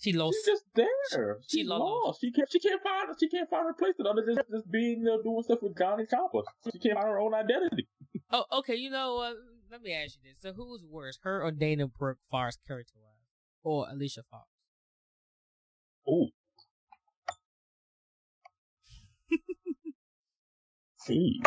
She 0.06 0.12
lost. 0.12 0.36
She's 0.36 0.46
just 0.54 0.64
there. 0.74 1.38
She 1.48 1.58
She's 1.58 1.66
lost. 1.66 1.80
lost. 1.80 2.20
She 2.20 2.30
can't. 2.30 2.48
She 2.50 2.60
can't 2.60 2.80
find. 2.82 3.08
She 3.18 3.28
can't 3.28 3.50
find 3.50 3.66
her 3.66 3.74
place 3.74 3.94
other 3.98 4.22
than 4.24 4.36
just, 4.36 4.50
just 4.50 4.70
being 4.70 5.04
uh, 5.06 5.20
doing 5.22 5.42
stuff 5.42 5.58
with 5.62 5.76
Johnny 5.76 6.04
Chopper. 6.08 6.42
She 6.72 6.78
can't 6.78 6.94
find 6.94 7.08
her 7.08 7.18
own 7.20 7.34
identity. 7.34 7.88
Oh, 8.32 8.44
okay. 8.58 8.74
You 8.74 8.90
know 8.90 9.14
what? 9.16 9.34
Let 9.70 9.82
me 9.82 9.92
ask 9.92 10.16
you 10.16 10.30
this: 10.32 10.40
So, 10.40 10.52
who's 10.52 10.84
worse, 10.84 11.18
her 11.22 11.42
or 11.44 11.52
Dana 11.52 11.86
Brooke, 11.86 12.18
far 12.28 12.48
as 12.48 12.56
character 12.66 12.94
wise, 12.96 13.28
or 13.62 13.86
Alicia 13.88 14.22
Fox? 14.28 14.48
Ooh. 16.08 16.26
Jeez. 21.08 21.40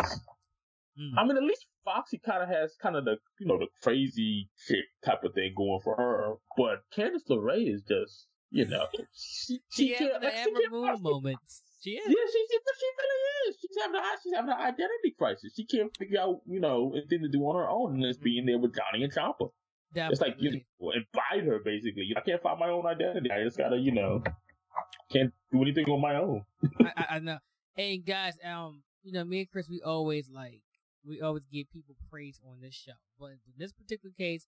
Mm. 0.98 1.12
I 1.18 1.24
mean, 1.24 1.36
at 1.36 1.42
least 1.42 1.66
Foxy 1.84 2.18
kind 2.24 2.42
of 2.42 2.48
has 2.48 2.74
kind 2.80 2.96
of 2.96 3.04
the 3.04 3.16
you 3.38 3.46
know 3.46 3.58
the 3.58 3.66
crazy 3.82 4.48
chick 4.66 4.84
type 5.04 5.22
of 5.24 5.34
thing 5.34 5.52
going 5.56 5.80
for 5.82 5.96
her, 5.96 6.34
but 6.56 6.82
Candice 6.96 7.28
LeRae 7.28 7.74
is 7.74 7.82
just 7.82 8.26
you 8.50 8.66
know 8.66 8.86
she, 9.14 9.60
She, 9.70 9.88
she 9.88 9.94
can't. 9.94 10.20
the 10.20 10.36
Ember 10.38 10.60
Moon 10.70 11.02
moments. 11.02 11.62
She 11.82 11.90
is. 11.92 12.04
Yeah, 12.06 12.14
she, 12.30 12.46
she, 12.50 12.58
she 12.58 12.86
really 12.98 13.50
is. 13.50 13.56
She's 13.60 13.76
having 13.80 13.96
a 13.96 14.02
she's 14.22 14.34
having 14.34 14.50
an 14.50 14.58
identity 14.58 15.14
crisis. 15.16 15.54
She 15.56 15.64
can't 15.64 15.90
figure 15.96 16.20
out 16.20 16.40
you 16.46 16.60
know 16.60 16.92
anything 16.94 17.22
to 17.22 17.28
do 17.28 17.40
on 17.44 17.56
her 17.56 17.68
own 17.68 17.94
unless 17.94 18.18
being 18.18 18.44
there 18.46 18.58
with 18.58 18.74
Johnny 18.74 19.02
and 19.04 19.12
Chopper. 19.12 19.46
It's 20.12 20.20
like 20.20 20.36
you 20.38 20.52
know, 20.80 20.90
invite 20.90 21.46
her 21.46 21.58
basically. 21.64 22.12
I 22.16 22.20
can't 22.20 22.42
find 22.42 22.58
my 22.60 22.68
own 22.68 22.86
identity. 22.86 23.30
I 23.30 23.42
just 23.44 23.56
gotta 23.56 23.76
you 23.76 23.92
know 23.92 24.22
can't 25.10 25.32
do 25.52 25.62
anything 25.62 25.86
on 25.86 26.00
my 26.00 26.16
own. 26.16 26.42
I, 26.80 26.92
I, 26.96 27.06
I 27.16 27.18
know. 27.20 27.38
Hey 27.74 27.96
guys, 27.98 28.34
um, 28.44 28.82
you 29.02 29.12
know, 29.12 29.24
me 29.24 29.40
and 29.40 29.50
Chris, 29.50 29.68
we 29.68 29.80
always 29.80 30.28
like, 30.30 30.60
we 31.06 31.20
always 31.20 31.44
give 31.52 31.70
people 31.72 31.96
praise 32.10 32.38
on 32.46 32.60
this 32.60 32.74
show, 32.74 32.92
but 33.18 33.30
in 33.30 33.38
this 33.56 33.72
particular 33.72 34.12
case, 34.16 34.46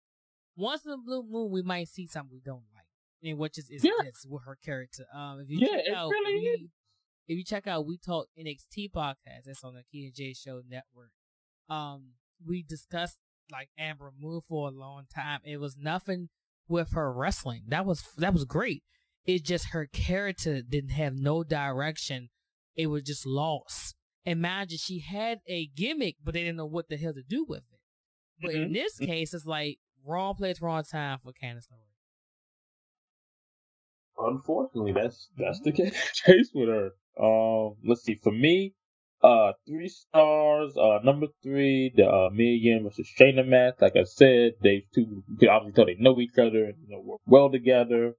once 0.57 0.85
in 0.85 0.93
a 0.93 0.99
blue 0.99 1.25
moon, 1.29 1.51
we 1.51 1.63
might 1.63 1.89
see 1.89 2.07
something 2.07 2.31
we 2.33 2.41
don't 2.45 2.63
like, 2.75 2.82
and 3.23 3.39
which 3.39 3.59
is 3.59 3.69
is 3.71 3.85
Yeah. 3.85 3.91
this 4.03 4.25
with 4.29 4.43
her 4.45 4.57
character. 4.57 5.05
Um, 5.15 5.41
if 5.41 5.49
you 5.51 5.59
Yeah, 5.61 5.83
check 5.83 5.95
out, 5.95 6.09
really 6.11 6.39
we, 6.41 6.69
if 7.29 7.39
you 7.39 7.45
check 7.45 7.67
out, 7.67 7.87
we 7.87 7.99
talk 7.99 8.29
NXT 8.39 8.91
podcast. 8.91 9.45
That's 9.47 9.63
on 9.65 9.75
the 9.75 9.85
Key 9.91 10.07
and 10.07 10.15
J 10.15 10.33
Show 10.35 10.63
Network. 10.69 11.13
Um, 11.69 12.15
we 12.45 12.63
discussed 12.63 13.19
like 13.51 13.69
Ember 13.79 14.13
Moon 14.19 14.41
for 14.49 14.69
a 14.69 14.71
long 14.73 15.05
time. 15.13 15.41
It 15.45 15.59
was 15.59 15.77
nothing 15.77 16.31
with 16.69 16.93
her 16.93 17.13
wrestling. 17.13 17.65
That 17.69 17.85
was 17.87 18.03
that 18.17 18.33
was 18.33 18.45
great. 18.45 18.83
It's 19.25 19.47
just 19.47 19.67
her 19.71 19.87
character 19.87 20.63
didn't 20.63 20.91
have 20.91 21.15
no 21.15 21.45
direction. 21.45 22.31
It 22.75 22.89
was 22.89 23.03
just 23.03 23.25
lost. 23.27 23.95
Imagine 24.25 24.79
she 24.79 25.01
had 25.01 25.41
a 25.47 25.67
gimmick, 25.67 26.17
but 26.25 26.35
they 26.35 26.41
didn't 26.43 26.57
know 26.57 26.67
what 26.67 26.89
the 26.89 26.97
hell 26.97 27.13
to 27.15 27.23
do 27.23 27.45
with 27.49 27.63
it. 27.71 27.79
But 28.41 28.55
in 28.55 28.71
Mhm. 28.71 28.73
this 28.73 28.99
case, 28.99 29.35
it's 29.35 29.45
like 29.47 29.79
wrong 30.05 30.35
place, 30.35 30.61
wrong 30.61 30.83
time 30.83 31.19
for 31.21 31.33
Candice 31.33 31.69
LeRae. 31.71 31.92
Unfortunately, 34.23 34.93
that's 34.93 35.29
that's 35.39 35.61
the 35.61 35.73
case 36.25 36.51
with 36.55 36.69
her. 36.69 36.91
Um, 37.23 37.77
let's 37.85 38.03
see. 38.05 38.17
For 38.17 38.33
me, 38.33 38.75
Uh, 39.23 39.53
three 39.69 39.89
stars. 39.89 40.77
Uh, 40.77 40.99
number 41.05 41.29
three, 41.45 41.93
the 41.97 42.07
uh, 42.09 42.31
Million 42.33 42.85
versus 42.85 43.09
Shayna 43.19 43.47
match. 43.47 43.77
Like 43.81 43.97
I 43.97 44.05
said, 44.05 44.55
they 44.63 44.87
two 44.95 45.23
obviously 45.49 45.73
tell 45.75 45.87
they 45.87 45.97
know 45.97 46.21
each 46.21 46.39
other 46.39 46.65
and 46.67 46.77
you 46.83 46.91
know 46.97 47.01
work 47.01 47.21
well 47.27 47.51
together. 47.51 48.15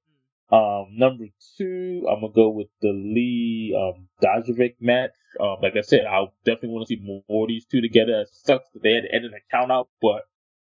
Um, 0.52 0.88
number 0.96 1.26
two, 1.58 2.06
I'm 2.10 2.22
gonna 2.22 2.34
go 2.34 2.50
with 2.50 2.68
the 2.82 2.92
Lee 2.94 3.76
um 3.78 4.08
Dijakovic 4.24 4.76
match. 4.82 5.12
Um, 5.40 5.58
like 5.62 5.76
I 5.78 5.82
said, 5.82 6.06
I 6.06 6.26
definitely 6.46 6.70
want 6.70 6.88
to 6.88 6.96
see 6.96 7.02
more, 7.04 7.44
of 7.46 7.50
these 7.50 7.66
two 7.66 7.82
together. 7.82 8.22
It 8.22 8.30
sucks 8.32 8.70
that 8.74 8.84
they 8.84 8.94
had 8.94 9.04
to 9.06 9.14
end 9.16 9.26
an 9.26 9.34
account 9.34 9.72
out, 9.72 9.90
but 10.02 10.24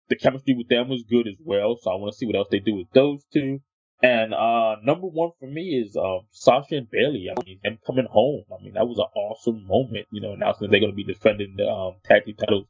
the 0.08 0.16
chemistry 0.16 0.54
with 0.54 0.68
them 0.68 0.88
was 0.88 1.04
good 1.08 1.28
as 1.28 1.36
well. 1.44 1.76
So 1.80 1.90
I 1.90 1.96
want 1.96 2.12
to 2.12 2.18
see 2.18 2.26
what 2.26 2.36
else 2.36 2.48
they 2.50 2.60
do 2.60 2.74
with 2.76 2.90
those 2.92 3.24
two. 3.32 3.60
And 4.00 4.32
uh 4.32 4.76
number 4.82 5.08
one 5.08 5.30
for 5.40 5.48
me 5.48 5.82
is 5.84 5.96
um 5.96 6.20
Sasha 6.30 6.76
and 6.76 6.90
Bayley. 6.90 7.28
I 7.30 7.42
mean, 7.44 7.58
them 7.62 7.78
coming 7.84 8.06
home. 8.10 8.44
I 8.52 8.62
mean, 8.62 8.74
that 8.74 8.86
was 8.86 8.98
an 8.98 9.06
awesome 9.14 9.66
moment. 9.66 10.06
You 10.12 10.20
know, 10.20 10.32
announcing 10.34 10.70
they're 10.70 10.80
going 10.80 10.92
to 10.92 10.96
be 10.96 11.04
defending 11.04 11.54
the 11.56 11.68
um 11.68 11.96
tag 12.04 12.24
team 12.24 12.36
titles 12.36 12.66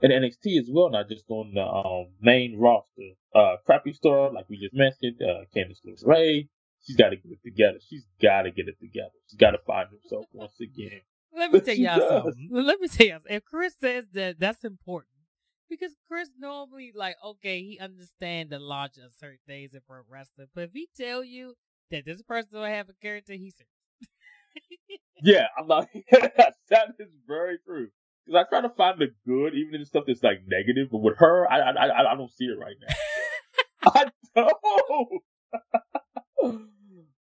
in 0.00 0.10
NXT 0.10 0.58
as 0.58 0.68
well, 0.68 0.90
not 0.90 1.08
just 1.08 1.24
on 1.28 1.52
the 1.54 1.64
um 1.64 2.14
main 2.20 2.58
roster. 2.58 3.14
Uh, 3.34 3.56
Crappy 3.64 3.92
Star, 3.92 4.32
like 4.32 4.46
we 4.48 4.58
just 4.58 4.74
mentioned, 4.74 5.20
uh, 5.22 5.44
Candice 5.54 5.80
LeRae. 5.86 6.48
She's 6.84 6.96
got 6.96 7.10
to 7.10 7.16
get 7.16 7.32
it 7.32 7.38
together. 7.44 7.78
She's 7.88 8.04
got 8.22 8.42
to 8.42 8.50
get 8.50 8.68
it 8.68 8.76
together. 8.80 9.10
She's 9.28 9.38
got 9.38 9.50
to 9.52 9.58
find 9.66 9.88
herself 9.90 10.24
once 10.32 10.54
again. 10.60 11.00
Let 11.36 11.52
me 11.52 11.60
tell 11.60 11.74
y'all 11.74 12.08
something. 12.08 12.48
Let 12.50 12.80
me 12.80 12.88
tell 12.88 13.06
y'all. 13.06 13.20
If 13.28 13.44
Chris 13.44 13.74
says 13.78 14.06
that, 14.14 14.38
that's 14.38 14.64
important 14.64 15.15
because 15.68 15.92
Chris 16.08 16.30
normally 16.38 16.92
like 16.94 17.16
okay, 17.24 17.62
he 17.62 17.78
understands 17.78 18.50
the 18.50 18.58
logic 18.58 19.04
of 19.04 19.12
certain 19.18 19.38
things 19.46 19.74
in 19.74 19.80
pro 19.86 20.00
wrestling, 20.08 20.48
but 20.54 20.64
if 20.64 20.70
he 20.72 20.88
tell 20.96 21.24
you 21.24 21.54
that 21.90 22.04
this 22.04 22.22
person 22.22 22.50
don't 22.52 22.68
have 22.68 22.88
a 22.88 22.94
character, 22.94 23.34
he's 23.34 23.56
yeah, 25.22 25.46
I'm 25.58 25.66
not. 25.66 25.88
that 26.10 26.88
is 26.98 27.08
very 27.26 27.58
true. 27.66 27.88
Because 28.24 28.44
I 28.44 28.48
try 28.48 28.60
to 28.60 28.74
find 28.74 28.98
the 28.98 29.08
good, 29.26 29.54
even 29.54 29.74
in 29.74 29.80
the 29.80 29.86
stuff 29.86 30.04
that's 30.06 30.22
like 30.22 30.42
negative. 30.46 30.88
But 30.90 30.98
with 30.98 31.18
her, 31.18 31.50
I 31.50 31.60
I 31.60 31.86
I, 31.86 32.12
I 32.12 32.16
don't 32.16 32.30
see 32.30 32.44
it 32.46 32.58
right 32.58 32.76
now. 32.80 32.94
I 33.94 34.06
don't. 36.42 36.72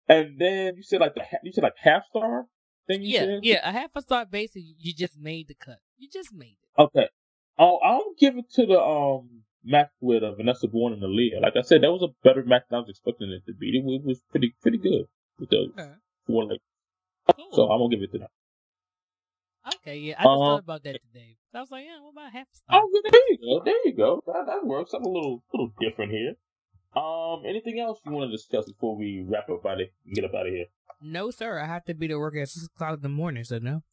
and 0.08 0.40
then 0.40 0.76
you 0.78 0.84
said 0.84 1.02
like 1.02 1.16
the 1.16 1.24
you 1.44 1.52
said 1.52 1.64
like 1.64 1.74
half 1.78 2.04
star 2.10 2.46
thing. 2.88 3.02
yeah, 3.02 3.20
said? 3.20 3.40
yeah, 3.44 3.70
a 3.70 3.72
half 3.72 3.92
a 3.96 4.02
star 4.02 4.26
basically. 4.26 4.76
You 4.78 4.94
just 4.94 5.18
made 5.20 5.48
the 5.48 5.56
cut. 5.56 5.80
You 5.98 6.08
just 6.12 6.34
made 6.34 6.58
it. 6.62 6.82
Okay. 6.82 7.10
I'll, 7.64 7.80
I'll 7.84 8.14
give 8.20 8.38
it 8.38 8.46
to 8.56 8.66
the 8.66 8.80
um 8.80 9.44
match 9.64 9.90
with 10.02 10.24
uh, 10.24 10.36
Vanessa 10.36 10.68
Borne 10.68 10.94
and 10.94 11.02
Aliyah. 11.02 11.42
Like 11.42 11.56
I 11.56 11.62
said, 11.62 11.82
that 11.84 11.92
was 11.92 12.04
a 12.04 12.14
better 12.28 12.44
match 12.44 12.64
than 12.70 12.78
I 12.78 12.80
was 12.82 12.90
expecting 12.90 13.30
it 13.32 13.46
to 13.50 13.56
be. 13.56 13.70
It, 13.70 13.84
it 13.86 14.06
was 14.06 14.22
pretty 14.32 14.54
pretty 14.62 14.78
good 14.78 15.06
with 15.40 15.50
the 15.50 15.72
okay. 15.72 15.94
Cool. 16.28 16.60
So 17.54 17.72
I'm 17.72 17.80
gonna 17.80 17.96
give 17.96 18.04
it 18.04 18.12
to 18.12 18.20
them. 18.20 18.28
Okay, 19.76 19.98
yeah, 19.98 20.16
I 20.20 20.24
just 20.24 20.28
uh, 20.28 20.36
thought 20.36 20.60
about 20.60 20.84
that 20.84 21.00
today. 21.08 21.38
I 21.56 21.60
was 21.62 21.72
like, 21.72 21.86
yeah, 21.86 22.02
what 22.02 22.12
about 22.12 22.34
half? 22.34 22.48
Oh, 22.70 22.90
there 23.12 23.22
you 23.30 23.38
go, 23.38 23.64
there 23.64 23.86
you 23.86 23.96
go. 23.96 24.22
That 24.28 24.46
that 24.48 24.66
works. 24.66 24.92
I'm 24.94 25.04
a 25.04 25.10
little 25.10 25.42
little 25.54 25.72
different 25.80 26.12
here. 26.12 26.34
Um, 26.96 27.44
anything 27.48 27.80
else 27.80 28.00
you 28.06 28.12
want 28.12 28.30
to 28.30 28.36
discuss 28.36 28.66
before 28.66 28.98
we 28.98 29.26
wrap 29.26 29.50
up 29.50 29.66
out 29.66 29.80
of 29.80 29.88
get 30.14 30.26
up 30.26 30.34
out 30.34 30.48
of 30.48 30.54
here? 30.54 30.66
No, 31.02 31.32
sir. 31.32 31.60
I 31.60 31.68
have 31.68 31.86
to 31.86 31.94
be 31.94 32.10
to 32.10 32.18
work 32.18 32.36
at 32.36 32.50
six 32.50 32.66
o'clock 32.66 32.96
in 32.96 33.02
the 33.02 33.10
morning, 33.10 33.46
so 33.46 33.60
no. 33.60 33.84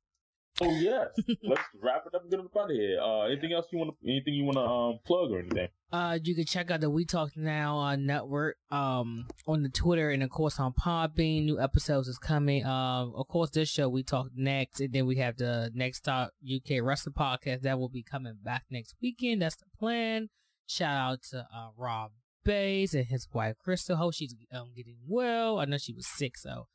Oh 0.61 0.71
yes. 0.75 1.09
Let's 1.43 1.63
wrap 1.81 2.05
it 2.07 2.15
up 2.15 2.23
and 2.23 2.31
get 2.31 2.41
up 2.41 2.55
out 2.57 2.71
of 2.71 2.77
here. 2.77 3.01
Uh, 3.01 3.23
anything 3.23 3.53
else 3.53 3.67
you 3.73 3.79
want 3.79 3.95
to? 3.99 4.11
Anything 4.11 4.35
you 4.35 4.45
want 4.45 4.57
to 4.57 4.63
um 4.63 4.99
plug 5.05 5.31
or 5.31 5.41
anything? 5.41 5.69
Uh, 5.93 6.19
you 6.23 6.35
can 6.35 6.45
check 6.45 6.71
out 6.71 6.81
the 6.81 6.91
We 6.91 7.05
Talk 7.05 7.37
Now 7.37 7.79
uh, 7.79 7.97
network 7.97 8.57
um 8.71 9.27
on 9.47 9.63
the 9.63 9.69
Twitter 9.69 10.11
and 10.11 10.23
of 10.23 10.31
course 10.31 10.61
on 10.61 10.73
Podbean. 10.73 11.45
New 11.45 11.61
episodes 11.61 12.09
is 12.09 12.19
coming. 12.19 12.65
Um, 12.65 13.13
of 13.17 13.27
course 13.29 13.51
this 13.51 13.69
show 13.69 13.89
We 13.89 14.03
Talk 14.03 14.29
next, 14.35 14.81
and 14.81 14.93
then 14.93 15.07
we 15.07 15.17
have 15.17 15.37
the 15.37 15.71
Next 15.75 16.01
Talk 16.01 16.33
UK 16.45 16.83
Wrestling 16.83 17.15
podcast 17.19 17.63
that 17.63 17.79
will 17.79 17.89
be 17.89 18.03
coming 18.03 18.39
back 18.43 18.65
next 18.71 18.95
weekend. 19.01 19.43
That's 19.43 19.57
the 19.57 19.65
plan. 19.79 20.29
Shout 20.67 20.97
out 20.97 21.23
to 21.31 21.39
uh, 21.55 21.71
Rob 21.77 22.13
Bass 22.45 22.95
and 22.95 23.07
his 23.07 23.27
wife 23.33 23.57
Crystal. 23.59 23.97
Hope 23.97 24.15
she's 24.15 24.35
um, 24.53 24.71
getting 24.77 24.97
well. 25.07 25.59
I 25.59 25.65
know 25.65 25.79
she 25.79 25.93
was 25.93 26.07
sick, 26.07 26.37
so 26.37 26.67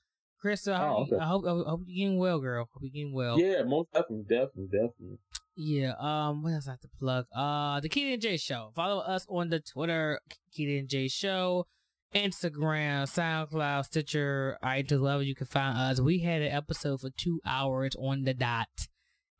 Crystal, 0.45 0.75
oh, 0.75 1.07
okay. 1.07 1.17
I, 1.19 1.25
hope, 1.25 1.43
I 1.43 1.49
hope 1.49 1.81
you're 1.87 2.05
getting 2.05 2.19
well, 2.19 2.37
girl. 2.37 2.69
Hope 2.71 2.83
you're 2.83 2.91
getting 2.91 3.15
well. 3.15 3.39
Yeah, 3.39 3.63
most 3.63 3.91
definitely, 3.91 4.25
definitely, 4.29 4.65
definitely. 4.65 5.17
Yeah. 5.57 5.93
Um. 5.97 6.43
What 6.43 6.53
else 6.53 6.67
I 6.67 6.71
have 6.73 6.81
to 6.81 6.87
plug? 6.99 7.25
Uh, 7.35 7.79
the 7.79 7.89
Keaton 7.89 8.19
J 8.19 8.37
Show. 8.37 8.69
Follow 8.75 8.99
us 8.99 9.25
on 9.27 9.49
the 9.49 9.59
Twitter, 9.59 10.19
Keaton 10.53 10.87
J 10.87 11.07
Show, 11.07 11.65
Instagram, 12.13 13.07
SoundCloud, 13.09 13.85
Stitcher, 13.85 14.59
iTunes, 14.63 15.01
wherever 15.01 15.23
you 15.23 15.33
can 15.33 15.47
find 15.47 15.79
us. 15.79 15.99
We 15.99 16.19
had 16.19 16.43
an 16.43 16.51
episode 16.51 17.01
for 17.01 17.09
two 17.09 17.41
hours 17.43 17.95
on 17.97 18.23
the 18.25 18.35
dot, 18.35 18.67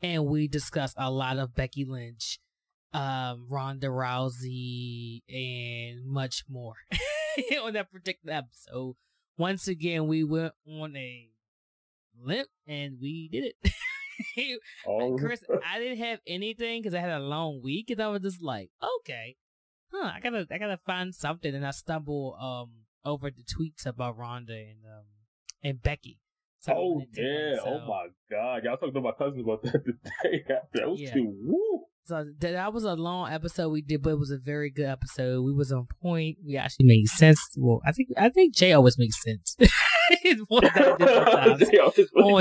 and 0.02 0.26
we 0.26 0.48
discussed 0.48 0.96
a 0.98 1.12
lot 1.12 1.38
of 1.38 1.54
Becky 1.54 1.86
Lynch, 1.86 2.40
um, 2.94 3.46
Ronda 3.48 3.90
Rousey, 3.90 5.22
and 5.30 6.04
much 6.04 6.46
more 6.50 6.78
on 7.62 7.74
that 7.74 7.92
particular 7.92 8.38
episode 8.38 8.96
once 9.38 9.68
again, 9.68 10.08
we 10.08 10.24
went 10.24 10.54
on 10.68 10.96
a 10.96 11.30
limp 12.22 12.48
and 12.68 12.98
we 13.02 13.30
did 13.32 13.54
it. 13.54 14.60
oh. 14.88 15.18
Chris, 15.18 15.44
I 15.66 15.80
didn't 15.80 16.00
have 16.00 16.20
anything 16.26 16.82
because 16.82 16.96
I 16.96 17.00
had 17.00 17.12
a 17.12 17.20
long 17.20 17.62
week, 17.64 17.90
and 17.90 18.02
I 18.02 18.08
was 18.08 18.22
just 18.22 18.42
like, 18.42 18.70
okay, 19.00 19.36
huh, 19.94 20.12
I 20.16 20.20
gotta, 20.20 20.48
I 20.50 20.58
gotta 20.58 20.80
find 20.86 21.14
something, 21.14 21.54
and 21.54 21.66
I 21.66 21.72
stumble 21.72 22.38
um 22.40 22.86
over 23.04 23.30
the 23.30 23.44
tweets 23.44 23.86
about 23.86 24.18
Ronda 24.18 24.54
and 24.54 24.86
um 24.86 25.06
and 25.64 25.82
Becky. 25.82 26.20
So 26.60 26.74
oh 26.76 27.02
yeah! 27.14 27.56
So, 27.58 27.66
oh 27.68 27.88
my 27.88 28.08
god! 28.32 28.64
Y'all 28.64 28.78
talking 28.78 28.94
to 28.94 29.02
my 29.02 29.12
cousin 29.12 29.42
about 29.42 29.62
that 29.64 29.84
today. 30.24 30.44
that 30.48 30.90
was 30.90 31.02
yeah. 31.02 31.14
too 31.14 31.32
woo. 31.44 31.84
So 32.06 32.26
that 32.40 32.72
was 32.72 32.84
a 32.84 32.94
long 32.94 33.32
episode 33.32 33.70
we 33.70 33.82
did, 33.82 34.04
but 34.04 34.12
it 34.12 34.20
was 34.20 34.30
a 34.30 34.38
very 34.38 34.70
good 34.70 34.86
episode. 34.86 35.42
We 35.42 35.54
was 35.54 35.72
on 35.72 35.88
point. 36.02 36.38
We 36.46 36.56
actually 36.56 36.86
made 36.86 37.08
sense. 37.08 37.40
Well, 37.58 37.82
I 37.86 37.92
think 37.92 38.10
I 38.16 38.30
think 38.30 38.56
Jay 38.56 38.74
always 38.74 39.00
makes 39.00 39.22
sense. 39.24 39.58
on 40.46 40.62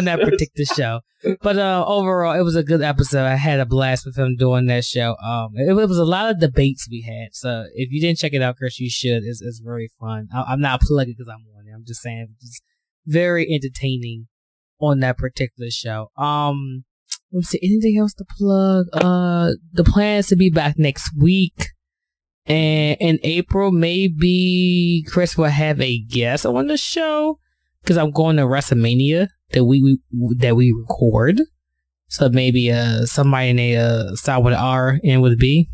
that 0.05 0.21
particular 0.21 0.67
show. 0.77 1.01
But 1.41 1.59
uh, 1.59 1.85
overall, 1.87 2.39
it 2.39 2.43
was 2.43 2.57
a 2.57 2.63
good 2.63 2.83
episode. 2.83 3.25
I 3.25 3.37
had 3.37 3.59
a 3.61 3.67
blast 3.67 4.05
with 4.05 4.19
him 4.19 4.37
doing 4.37 4.67
that 4.67 4.85
show. 4.85 5.17
Um, 5.17 5.53
it, 5.55 5.71
it, 5.71 5.89
was 5.89 5.97
a 5.99 6.05
lot 6.05 6.31
of 6.31 6.41
debates 6.41 6.87
we 6.91 7.01
had. 7.03 7.35
So 7.35 7.65
if 7.75 7.91
you 7.91 8.01
didn't 8.01 8.19
check 8.19 8.35
it 8.35 8.43
out, 8.43 8.57
Chris, 8.57 8.81
you 8.81 8.91
should. 8.91 9.23
It's, 9.25 9.41
it's 9.41 9.61
very 9.61 9.91
fun. 9.99 10.29
I, 10.35 10.53
am 10.53 10.61
not 10.61 10.83
plugging 10.83 11.15
because 11.17 11.29
I'm 11.29 11.47
on 11.57 11.67
it. 11.67 11.73
I'm 11.75 11.85
just 11.87 12.03
saying 12.03 12.35
it's 12.41 12.61
very 13.07 13.51
entertaining 13.51 14.29
on 14.81 15.01
that 15.01 15.17
particular 15.17 15.71
show. 15.71 16.11
Um, 16.17 16.85
Let's 17.35 17.49
see, 17.49 17.59
anything 17.65 17.99
else 17.99 18.15
to 18.15 18.25
plug? 18.39 18.87
Uh, 18.93 19.51
the 19.73 19.83
plan 19.83 20.19
is 20.19 20.29
to 20.29 20.37
be 20.37 20.51
back 20.51 20.79
next 20.79 21.11
week. 21.19 21.71
And 22.47 22.97
in 23.01 23.19
April, 23.25 23.73
maybe 23.73 25.05
Chris 25.09 25.37
will 25.37 25.47
have 25.47 25.81
a 25.81 25.99
guest 25.99 26.47
on 26.47 26.69
the 26.69 26.77
show 26.77 27.41
because 27.83 27.97
I'm 27.99 28.13
going 28.13 28.37
to 28.37 28.43
WrestleMania 28.43 29.29
that 29.51 29.65
we, 29.65 29.99
we 30.13 30.37
that 30.39 30.55
we 30.55 30.71
record. 30.71 31.41
So 32.07 32.29
maybe 32.29 32.71
uh 32.71 33.07
somebody 33.07 33.53
named 33.53 33.79
uh 33.79 34.15
start 34.15 34.45
with 34.45 34.55
R 34.55 35.01
and 35.03 35.21
with 35.21 35.33
a 35.33 35.37
B. 35.37 35.71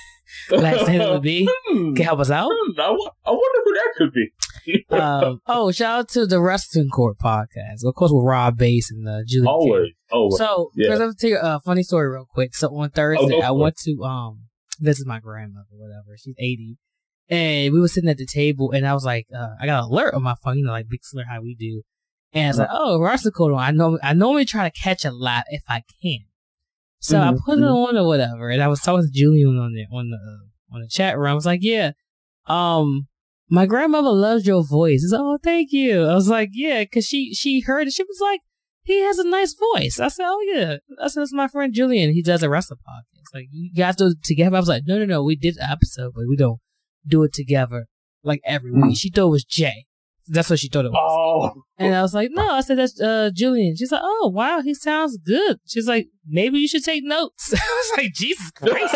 Last 0.50 0.88
name 0.88 1.00
with 1.00 1.18
a 1.18 1.20
B 1.20 1.48
hmm. 1.66 1.92
can 1.92 2.06
help 2.06 2.20
us 2.20 2.30
out. 2.30 2.50
Hmm, 2.50 2.80
I 2.80 2.90
wonder 2.90 3.58
who 3.64 3.74
that 3.74 3.92
could 3.98 4.12
be 4.14 4.30
um, 4.90 5.40
oh, 5.46 5.72
shout 5.72 6.00
out 6.00 6.08
to 6.10 6.26
the 6.26 6.40
Wrestling 6.40 6.88
Court 6.90 7.16
podcast. 7.22 7.84
Of 7.84 7.94
course, 7.94 8.12
with 8.12 8.24
Rob 8.24 8.56
Bass 8.56 8.90
and 8.90 9.08
uh, 9.08 9.20
Julie. 9.26 9.46
Always, 9.46 9.92
always. 10.10 10.38
So, 10.38 10.70
yeah. 10.74 10.88
Chris, 10.88 11.00
I'll 11.00 11.14
tell 11.14 11.30
you 11.30 11.38
a 11.40 11.60
funny 11.60 11.82
story 11.82 12.08
real 12.08 12.26
quick. 12.28 12.54
So 12.54 12.74
on 12.76 12.90
Thursday, 12.90 13.36
oh, 13.36 13.40
I 13.40 13.50
went 13.50 13.76
to 13.84 14.02
um 14.04 14.44
visit 14.80 15.06
my 15.06 15.20
grandmother, 15.20 15.66
whatever. 15.72 16.16
She's 16.16 16.36
eighty, 16.38 16.78
and 17.28 17.72
we 17.72 17.80
were 17.80 17.88
sitting 17.88 18.10
at 18.10 18.18
the 18.18 18.26
table, 18.26 18.72
and 18.72 18.86
I 18.86 18.94
was 18.94 19.04
like, 19.04 19.26
uh, 19.34 19.48
I 19.60 19.66
got 19.66 19.84
an 19.84 19.90
alert 19.90 20.14
on 20.14 20.22
my 20.22 20.34
phone, 20.42 20.58
you 20.58 20.64
know, 20.64 20.72
like 20.72 20.88
big 20.88 21.00
alert 21.14 21.26
how 21.28 21.40
we 21.40 21.54
do. 21.54 21.82
And 22.34 22.46
I 22.46 22.48
was 22.48 22.58
like, 22.58 22.68
oh, 22.70 23.00
Wrestling 23.00 23.32
Court. 23.32 23.54
I 23.54 23.72
know, 23.72 23.98
I 24.02 24.14
normally 24.14 24.46
try 24.46 24.68
to 24.68 24.80
catch 24.80 25.04
a 25.04 25.10
lot 25.10 25.44
if 25.50 25.62
I 25.68 25.82
can. 26.02 26.20
So 26.98 27.18
mm-hmm. 27.18 27.36
I 27.36 27.38
put 27.44 27.58
it 27.58 27.64
on 27.64 27.96
or 27.96 28.06
whatever, 28.06 28.48
and 28.48 28.62
I 28.62 28.68
was 28.68 28.80
talking 28.80 29.04
to 29.04 29.10
Julian 29.12 29.58
on 29.58 29.72
the 29.72 29.86
on 29.94 30.10
the 30.10 30.16
uh, 30.16 30.74
on 30.76 30.82
the 30.82 30.88
chat 30.88 31.18
room. 31.18 31.32
I 31.32 31.34
was 31.34 31.44
like, 31.44 31.60
yeah, 31.62 31.92
um, 32.46 33.08
my 33.52 33.66
grandmother 33.66 34.10
loves 34.10 34.46
your 34.46 34.64
voice. 34.64 35.04
Said, 35.06 35.20
oh, 35.20 35.38
thank 35.44 35.72
you. 35.72 36.04
I 36.06 36.14
was 36.14 36.26
like, 36.26 36.48
yeah, 36.54 36.82
cause 36.86 37.04
she, 37.04 37.34
she 37.34 37.60
heard 37.60 37.86
it. 37.86 37.92
She 37.92 38.02
was 38.02 38.18
like, 38.18 38.40
he 38.82 39.02
has 39.02 39.18
a 39.18 39.28
nice 39.28 39.54
voice. 39.54 40.00
I 40.00 40.08
said, 40.08 40.24
oh 40.26 40.40
yeah. 40.40 40.76
I 40.98 41.08
said, 41.08 41.22
it's 41.22 41.34
my 41.34 41.48
friend 41.48 41.74
Julian. 41.74 42.14
He 42.14 42.22
does 42.22 42.42
a 42.42 42.48
wrestling 42.48 42.80
podcast. 42.88 43.34
Like, 43.34 43.48
you 43.50 43.70
guys 43.74 43.96
do 43.96 44.06
it 44.06 44.24
together. 44.24 44.56
I 44.56 44.60
was 44.60 44.70
like, 44.70 44.84
no, 44.86 44.98
no, 44.98 45.04
no. 45.04 45.22
We 45.22 45.36
did 45.36 45.58
an 45.58 45.70
episode, 45.70 46.12
but 46.14 46.24
we 46.26 46.34
don't 46.34 46.60
do 47.06 47.22
it 47.24 47.34
together 47.34 47.88
like 48.24 48.40
every 48.46 48.72
week. 48.72 48.84
Hmm. 48.84 48.92
She 48.92 49.10
thought 49.10 49.26
it 49.26 49.30
was 49.30 49.44
Jay. 49.44 49.84
That's 50.32 50.48
what 50.50 50.58
she 50.58 50.68
thought 50.68 50.86
it 50.86 50.90
was. 50.92 51.52
Oh, 51.54 51.62
And 51.78 51.94
I 51.94 52.00
was 52.00 52.14
like, 52.14 52.30
no, 52.32 52.48
I 52.52 52.62
said, 52.62 52.78
that's 52.78 52.98
uh, 53.00 53.30
Julian. 53.34 53.76
She's 53.76 53.92
like, 53.92 54.00
oh, 54.02 54.32
wow, 54.34 54.62
he 54.62 54.72
sounds 54.74 55.18
good. 55.18 55.58
She's 55.66 55.86
like, 55.86 56.06
maybe 56.26 56.58
you 56.58 56.66
should 56.68 56.84
take 56.84 57.04
notes. 57.04 57.52
I 57.54 57.56
was 57.56 57.98
like, 57.98 58.12
Jesus 58.14 58.50
Christ. 58.54 58.94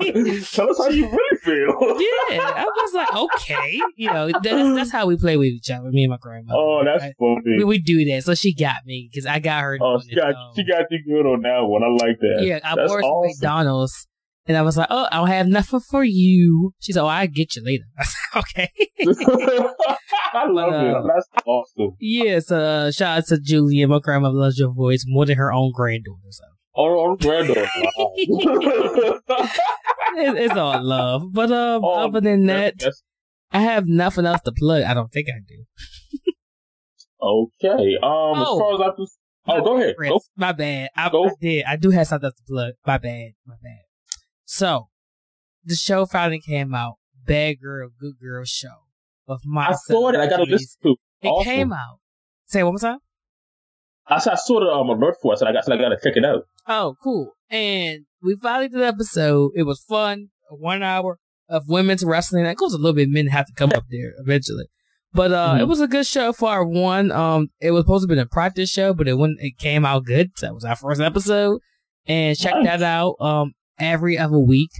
Jeez. 0.00 0.54
Tell 0.54 0.70
us 0.70 0.78
how 0.78 0.88
you 0.88 1.08
really 1.08 1.36
feel. 1.42 2.00
yeah. 2.30 2.52
I 2.56 2.64
was 2.64 2.94
like, 2.94 3.14
okay. 3.14 3.80
You 3.96 4.12
know, 4.12 4.26
that's, 4.42 4.44
that's 4.44 4.90
how 4.92 5.06
we 5.06 5.16
play 5.16 5.36
with 5.36 5.46
each 5.48 5.70
other, 5.70 5.90
me 5.90 6.04
and 6.04 6.10
my 6.10 6.18
grandma. 6.20 6.52
Oh, 6.56 6.82
that's 6.84 7.02
Right? 7.02 7.14
funny. 7.18 7.58
we, 7.58 7.64
we 7.64 7.78
do 7.78 8.04
that. 8.06 8.24
So 8.24 8.34
she 8.34 8.54
got 8.54 8.76
me 8.84 9.08
because 9.10 9.26
I 9.26 9.38
got 9.38 9.60
her. 9.62 9.78
Oh, 9.80 10.00
she 10.00 10.12
it, 10.12 10.16
got 10.16 10.34
um, 10.34 10.52
she 10.56 10.64
got 10.64 10.86
you 10.90 10.98
good 11.06 11.26
on 11.26 11.42
that 11.42 11.60
one. 11.60 11.82
I 11.82 11.88
like 11.88 12.18
that. 12.20 12.42
Yeah, 12.42 12.58
I 12.64 12.74
That's 12.74 12.92
bought 12.92 13.02
awesome. 13.04 13.28
McDonald's. 13.38 14.06
And 14.46 14.56
I 14.56 14.62
was 14.62 14.76
like, 14.76 14.88
oh, 14.90 15.06
I 15.12 15.18
don't 15.18 15.28
have 15.28 15.46
nothing 15.46 15.78
for 15.80 16.02
you. 16.02 16.72
She's 16.80 16.96
like, 16.96 17.04
oh, 17.04 17.06
I'll 17.06 17.26
get 17.28 17.54
you 17.54 17.62
later. 17.64 17.84
I 17.98 18.04
said, 18.04 18.38
okay. 18.38 18.70
I 20.34 20.46
love 20.48 20.70
But, 20.70 20.74
uh, 20.74 20.98
it. 20.98 21.04
That's 21.06 21.28
awesome. 21.46 21.90
yes, 22.00 22.50
uh, 22.50 22.90
shout 22.90 23.18
out 23.18 23.26
to 23.26 23.38
Julia. 23.38 23.86
My 23.86 24.00
grandma 24.00 24.30
loves 24.30 24.58
your 24.58 24.72
voice 24.72 25.04
more 25.06 25.26
than 25.26 25.36
her 25.38 25.52
own 25.52 25.70
granddaughter. 25.72 26.18
So 26.30 26.44
Or, 26.74 26.90
or 26.96 27.16
granddaughter. 27.16 27.68
It, 30.14 30.36
it's 30.36 30.54
all 30.56 30.82
love. 30.82 31.32
But 31.32 31.50
um, 31.50 31.82
Oh, 31.84 32.04
other 32.08 32.20
than 32.20 32.44
that, 32.46 32.74
I 33.50 33.60
have 33.60 33.86
nothing 33.86 34.26
else 34.26 34.42
to 34.42 34.52
plug. 34.52 34.82
I 34.82 34.92
don't 34.92 35.10
think 35.10 35.28
I 35.28 35.40
do. 35.46 35.64
okay. 37.20 37.96
Um, 38.02 38.36
as 38.42 38.46
Oh. 38.48 38.58
far 38.58 38.74
as 38.74 38.80
I 38.92 38.96
can. 38.96 39.06
Oh, 39.48 39.60
go 39.64 39.76
ahead. 39.78 39.94
Go. 39.98 40.20
My 40.36 40.52
bad. 40.52 40.90
I, 40.96 41.08
Go. 41.10 41.26
I 41.26 41.30
did. 41.40 41.64
I 41.64 41.76
do 41.76 41.90
have 41.90 42.06
something 42.06 42.26
else 42.26 42.34
to 42.36 42.42
plug. 42.46 42.74
My 42.86 42.98
bad. 42.98 43.30
My 43.46 43.54
bad. 43.62 43.81
So, 44.54 44.88
the 45.64 45.74
show 45.74 46.04
finally 46.04 46.38
came 46.40 46.74
out. 46.74 46.96
Bad 47.24 47.54
Girl, 47.62 47.88
Good 47.98 48.14
Girl 48.20 48.44
show 48.44 48.84
of 49.26 49.40
my 49.46 49.68
I 49.68 49.72
saw 49.72 50.08
it. 50.10 50.16
I 50.16 50.26
got 50.28 50.40
a 50.40 50.42
listen 50.42 50.78
to. 50.82 50.96
It 51.22 51.28
Awesome. 51.28 51.44
came 51.50 51.72
out. 51.72 52.00
Say 52.46 52.60
it 52.60 52.64
one 52.64 52.74
more 52.74 52.78
time. 52.80 52.98
I 54.06 54.18
said 54.18 54.34
I 54.34 54.36
saw 54.36 54.60
the 54.60 54.66
um, 54.66 54.90
alert 54.90 55.14
for 55.22 55.32
it. 55.32 55.38
Said 55.38 55.48
I 55.48 55.52
got. 55.52 55.64
so 55.64 55.72
I 55.72 55.78
got 55.78 55.88
to 55.88 55.96
check 56.02 56.16
it 56.16 56.24
out. 56.24 56.42
Oh, 56.68 56.96
cool. 57.02 57.30
And 57.48 58.00
we 58.22 58.36
finally 58.36 58.68
did 58.68 58.80
the 58.80 58.86
episode. 58.86 59.52
It 59.54 59.62
was 59.62 59.80
fun. 59.88 60.28
One 60.50 60.82
hour 60.82 61.18
of 61.48 61.62
women's 61.68 62.04
wrestling. 62.04 62.44
That 62.44 62.56
goes 62.56 62.74
a 62.74 62.78
little 62.78 62.92
bit. 62.92 63.08
Men 63.08 63.28
have 63.28 63.46
to 63.46 63.54
come 63.54 63.70
up 63.74 63.84
there 63.90 64.12
eventually. 64.18 64.66
But 65.14 65.32
uh, 65.32 65.54
Mhm. 65.54 65.60
it 65.60 65.64
was 65.68 65.80
a 65.80 65.86
good 65.88 66.06
show 66.06 66.32
for 66.34 66.50
our 66.50 66.66
one. 66.66 67.10
Um, 67.10 67.48
it 67.60 67.70
was 67.70 67.84
supposed 67.84 68.06
to 68.08 68.14
be 68.14 68.20
a 68.20 68.26
practice 68.26 68.68
show, 68.68 68.92
but 68.92 69.08
it 69.08 69.14
went. 69.16 69.38
It 69.40 69.56
came 69.56 69.86
out 69.86 70.04
good. 70.04 70.32
So 70.36 70.46
that 70.46 70.54
was 70.54 70.64
our 70.66 70.76
first 70.76 71.00
episode. 71.00 71.60
And 72.06 72.36
check 72.36 72.54
Nice. 72.56 72.64
that 72.66 72.82
out. 72.82 73.14
Um, 73.20 73.52
every 73.78 74.18
other 74.18 74.38
week, 74.38 74.70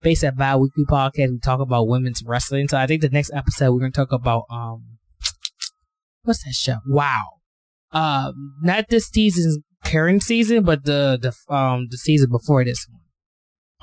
based 0.00 0.24
at 0.24 0.36
bi-weekly 0.36 0.84
podcast, 0.88 1.30
we 1.30 1.38
talk 1.38 1.60
about 1.60 1.88
women's 1.88 2.22
wrestling. 2.24 2.68
So 2.68 2.78
I 2.78 2.86
think 2.86 3.02
the 3.02 3.08
next 3.08 3.32
episode 3.32 3.72
we're 3.72 3.80
gonna 3.80 3.92
talk 3.92 4.12
about 4.12 4.44
um, 4.50 4.98
what's 6.22 6.44
that 6.44 6.54
show? 6.54 6.76
Wow. 6.86 7.40
Um, 7.92 8.54
not 8.62 8.88
this 8.88 9.08
season's 9.08 9.58
current 9.84 10.22
season, 10.22 10.64
but 10.64 10.84
the 10.84 11.18
the 11.20 11.54
um 11.54 11.88
the 11.90 11.98
season 11.98 12.30
before 12.30 12.64
this 12.64 12.86
one. 12.90 13.00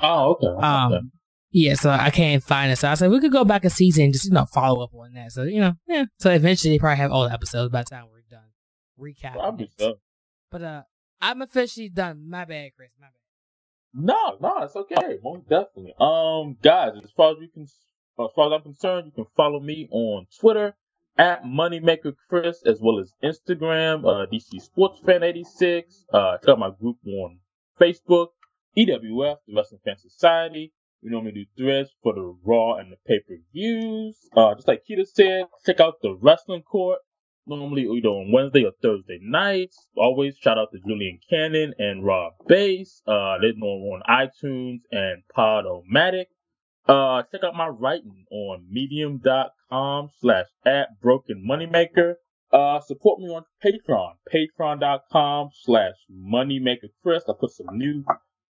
Oh, 0.02 0.32
okay. 0.32 0.66
Um, 0.66 0.92
okay. 0.92 1.06
yeah, 1.52 1.74
so 1.74 1.90
I 1.90 2.10
can't 2.10 2.42
find 2.42 2.72
it. 2.72 2.76
So 2.76 2.88
I 2.88 2.94
said 2.94 3.10
we 3.10 3.20
could 3.20 3.32
go 3.32 3.44
back 3.44 3.64
a 3.64 3.70
season 3.70 4.04
and 4.04 4.12
just 4.12 4.26
you 4.26 4.32
know 4.32 4.46
follow 4.46 4.82
up 4.82 4.94
on 4.94 5.12
that. 5.14 5.32
So 5.32 5.44
you 5.44 5.60
know, 5.60 5.74
yeah. 5.86 6.04
So 6.18 6.30
eventually 6.30 6.74
they 6.74 6.78
probably 6.78 6.96
have 6.96 7.12
all 7.12 7.24
the 7.24 7.32
episodes 7.32 7.70
by 7.70 7.82
the 7.82 7.90
time 7.90 8.06
we're 8.10 8.20
done 8.28 8.50
Recap. 9.00 9.60
It. 9.78 9.98
But 10.50 10.62
uh, 10.62 10.82
I'm 11.20 11.42
officially 11.42 11.88
done. 11.88 12.28
My 12.28 12.44
bad, 12.44 12.70
Chris. 12.76 12.90
My 13.00 13.06
bad. 13.06 13.12
No, 13.92 14.36
no, 14.40 14.58
it's 14.62 14.76
okay. 14.76 15.18
Most 15.22 15.48
definitely. 15.48 15.94
Um, 16.00 16.56
guys, 16.62 16.92
as 17.02 17.10
far 17.16 17.32
as 17.32 17.38
you 17.40 17.48
can, 17.52 17.62
as 17.62 18.30
far 18.34 18.46
as 18.46 18.52
I'm 18.52 18.62
concerned, 18.62 19.06
you 19.06 19.12
can 19.12 19.26
follow 19.36 19.60
me 19.60 19.88
on 19.90 20.26
Twitter 20.38 20.74
at 21.18 21.44
Moneymaker 21.44 22.14
Chris, 22.28 22.62
as 22.64 22.80
well 22.80 23.00
as 23.00 23.14
Instagram, 23.22 24.04
uh, 24.04 24.26
DC 24.26 24.60
Sports 24.62 25.00
Fan 25.04 25.22
86. 25.22 26.04
Uh, 26.12 26.38
check 26.38 26.48
out 26.50 26.58
my 26.58 26.70
group 26.70 26.96
on 27.06 27.38
Facebook, 27.80 28.28
EWF, 28.76 29.36
the 29.46 29.54
Wrestling 29.54 29.80
Fan 29.84 29.98
Society. 29.98 30.72
We 31.02 31.10
normally 31.10 31.32
do 31.32 31.44
threads 31.56 31.90
for 32.02 32.14
the 32.14 32.36
Raw 32.44 32.74
and 32.74 32.92
the 32.92 32.96
pay 33.06 33.20
per 33.20 33.36
views. 33.52 34.16
Uh, 34.36 34.54
just 34.54 34.68
like 34.68 34.82
Keita 34.88 35.06
said, 35.06 35.44
check 35.64 35.80
out 35.80 35.94
the 36.02 36.14
Wrestling 36.14 36.62
Court. 36.62 36.98
Normally 37.46 37.82
either 37.82 38.08
on 38.08 38.30
Wednesday 38.32 38.64
or 38.64 38.72
Thursday 38.82 39.18
nights. 39.20 39.88
Always 39.96 40.36
shout 40.36 40.58
out 40.58 40.68
to 40.72 40.78
Julian 40.86 41.18
Cannon 41.28 41.74
and 41.78 42.04
Rob 42.04 42.34
Bass. 42.46 43.02
Uh, 43.06 43.38
they're 43.40 43.52
known 43.56 43.82
on 43.82 44.02
iTunes 44.08 44.80
and 44.92 45.22
Podomatic. 45.36 46.26
Uh, 46.86 47.22
check 47.30 47.42
out 47.44 47.54
my 47.54 47.68
writing 47.68 48.24
on 48.30 48.66
medium.com 48.70 50.08
slash 50.20 50.46
at 50.64 51.00
broken 51.00 51.44
moneymaker. 51.48 52.14
Uh, 52.52 52.80
support 52.80 53.20
me 53.20 53.26
on 53.28 53.44
Patreon, 53.64 54.14
patreon.com 54.32 55.50
slash 55.54 55.94
moneymaker 56.12 56.88
Chris. 57.02 57.22
I 57.28 57.32
put 57.38 57.52
some 57.52 57.78
new 57.78 58.04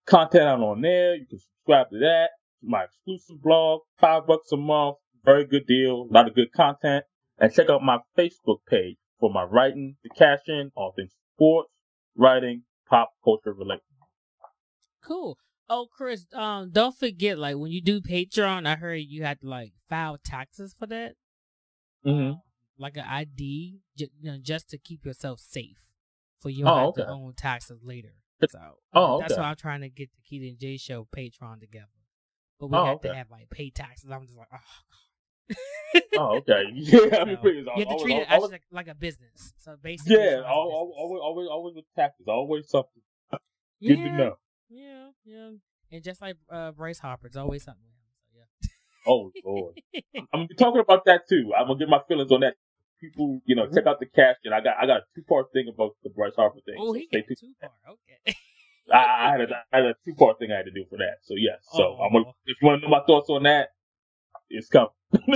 content 0.06 0.44
out 0.44 0.60
on 0.60 0.80
there. 0.80 1.14
You 1.14 1.26
can 1.28 1.38
subscribe 1.38 1.90
to 1.90 1.98
that. 2.00 2.30
My 2.62 2.84
exclusive 2.84 3.42
blog, 3.42 3.82
five 4.00 4.26
bucks 4.26 4.50
a 4.52 4.56
month. 4.56 4.96
Very 5.24 5.46
good 5.46 5.66
deal. 5.66 6.08
A 6.10 6.12
lot 6.12 6.26
of 6.26 6.34
good 6.34 6.52
content. 6.52 7.04
And 7.38 7.52
check 7.52 7.68
out 7.68 7.82
my 7.82 7.98
Facebook 8.16 8.58
page 8.68 8.96
for 9.20 9.30
my 9.32 9.42
writing 9.42 9.96
to 10.02 10.08
cash 10.10 10.40
in 10.48 10.70
all 10.76 10.92
things 10.96 11.10
sports, 11.34 11.68
writing, 12.16 12.62
pop 12.88 13.10
culture 13.24 13.52
related. 13.52 13.82
Cool. 15.04 15.36
Oh, 15.68 15.86
Chris, 15.94 16.26
um, 16.34 16.70
don't 16.70 16.96
forget, 16.96 17.38
like 17.38 17.56
when 17.56 17.70
you 17.70 17.80
do 17.80 18.00
Patreon, 18.00 18.66
I 18.66 18.76
heard 18.76 18.96
you 18.96 19.24
had 19.24 19.40
to 19.40 19.48
like 19.48 19.72
file 19.88 20.18
taxes 20.24 20.74
for 20.78 20.86
that, 20.88 21.14
Mm-hmm. 22.06 22.34
like 22.78 22.96
an 22.98 23.04
ID, 23.08 23.78
you 23.96 24.08
know, 24.22 24.36
just 24.40 24.68
to 24.70 24.78
keep 24.78 25.06
yourself 25.06 25.40
safe, 25.40 25.78
for 26.40 26.50
you 26.50 26.64
don't 26.64 26.72
Oh, 26.72 26.78
have 26.80 26.88
okay. 26.90 27.02
to 27.02 27.08
own 27.08 27.32
taxes 27.34 27.80
later. 27.82 28.12
So, 28.50 28.58
Oh, 28.92 29.20
that's 29.20 29.36
why 29.38 29.44
I'm 29.44 29.56
trying 29.56 29.80
to 29.80 29.88
get 29.88 30.10
the 30.12 30.20
Keita 30.38 30.50
and 30.50 30.58
J 30.58 30.76
Show 30.76 31.08
Patreon 31.16 31.60
together, 31.60 31.86
but 32.60 32.66
we 32.70 32.76
Oh, 32.76 32.84
have 32.84 33.00
to 33.00 33.14
have 33.14 33.30
like 33.30 33.48
pay 33.48 33.70
taxes. 33.70 34.10
I'm 34.10 34.22
just 34.26 34.36
like, 34.36 34.48
oh. 34.52 34.58
Oh, 36.18 36.38
okay. 36.38 36.64
Yeah, 36.74 37.20
I 37.20 37.24
mean, 37.24 37.38
So, 37.42 37.48
you 37.48 37.64
have 37.64 37.64
to 37.66 37.84
always- 37.86 38.02
treat 38.02 38.16
it 38.16 38.30
always- 38.30 38.52
as 38.52 38.60
like, 38.72 38.88
a 38.88 38.94
business. 38.94 39.52
So 39.58 39.76
basically, 39.82 40.16
yeah, 40.16 40.22
it's 40.22 40.32
al- 40.34 40.40
like 40.42 40.46
a 40.46 40.50
al- 40.50 40.86
business. 40.86 40.98
always, 40.98 41.20
always, 41.22 41.48
always 41.48 41.74
with 41.76 41.84
taxes. 41.96 42.26
Always 42.28 42.68
something. 42.68 43.02
Good 43.32 43.98
yeah, 43.98 44.04
to 44.04 44.12
know. 44.16 44.34
Yeah, 44.70 45.08
yeah. 45.24 45.50
And 45.92 46.02
just 46.02 46.20
like 46.22 46.36
uh, 46.50 46.72
Bryce 46.72 46.98
Harper, 46.98 47.26
it's 47.28 47.36
always 47.36 47.62
something. 47.64 47.82
him, 47.84 48.46
Oh 49.06 49.30
Lord, 49.44 49.74
I'm 50.16 50.26
gonna 50.32 50.46
be 50.48 50.54
talking 50.54 50.80
about 50.80 51.04
that 51.04 51.28
too. 51.28 51.52
I'm 51.56 51.66
gonna 51.66 51.78
get 51.78 51.88
my 51.88 52.00
feelings 52.08 52.32
on 52.32 52.40
that. 52.40 52.54
People, 53.00 53.40
you 53.44 53.54
know, 53.54 53.66
check 53.68 53.86
out 53.86 54.00
the 54.00 54.06
cash, 54.06 54.36
and 54.44 54.54
I 54.54 54.60
got, 54.60 54.76
I 54.80 54.86
got 54.86 54.98
a 54.98 55.02
two 55.14 55.22
part 55.28 55.46
thing 55.52 55.66
about 55.72 55.92
the 56.02 56.08
Bryce 56.10 56.32
Harper 56.36 56.60
thing. 56.64 56.76
oh, 56.78 56.86
so 56.86 56.92
he 56.94 57.06
got 57.12 57.24
tuned. 57.26 57.36
too 57.38 57.52
far. 57.60 57.70
Okay. 57.88 58.36
I, 58.92 59.28
I 59.28 59.30
had 59.32 59.40
a, 59.42 59.46
I 59.72 59.76
had 59.76 59.84
a 59.86 59.94
two 60.04 60.14
part 60.14 60.38
thing 60.38 60.52
I 60.52 60.56
had 60.56 60.64
to 60.66 60.70
do 60.72 60.84
for 60.88 60.96
that. 60.98 61.18
So 61.24 61.34
yes. 61.36 61.58
So 61.72 61.98
I'm 62.00 62.12
gonna, 62.12 62.24
Oh. 62.28 62.34
if 62.46 62.56
you 62.62 62.66
want 62.68 62.80
to 62.80 62.88
know 62.88 62.90
my 62.96 63.04
thoughts 63.06 63.28
on 63.28 63.42
that, 63.42 63.68
it's 64.50 64.68
coming. 64.68 64.88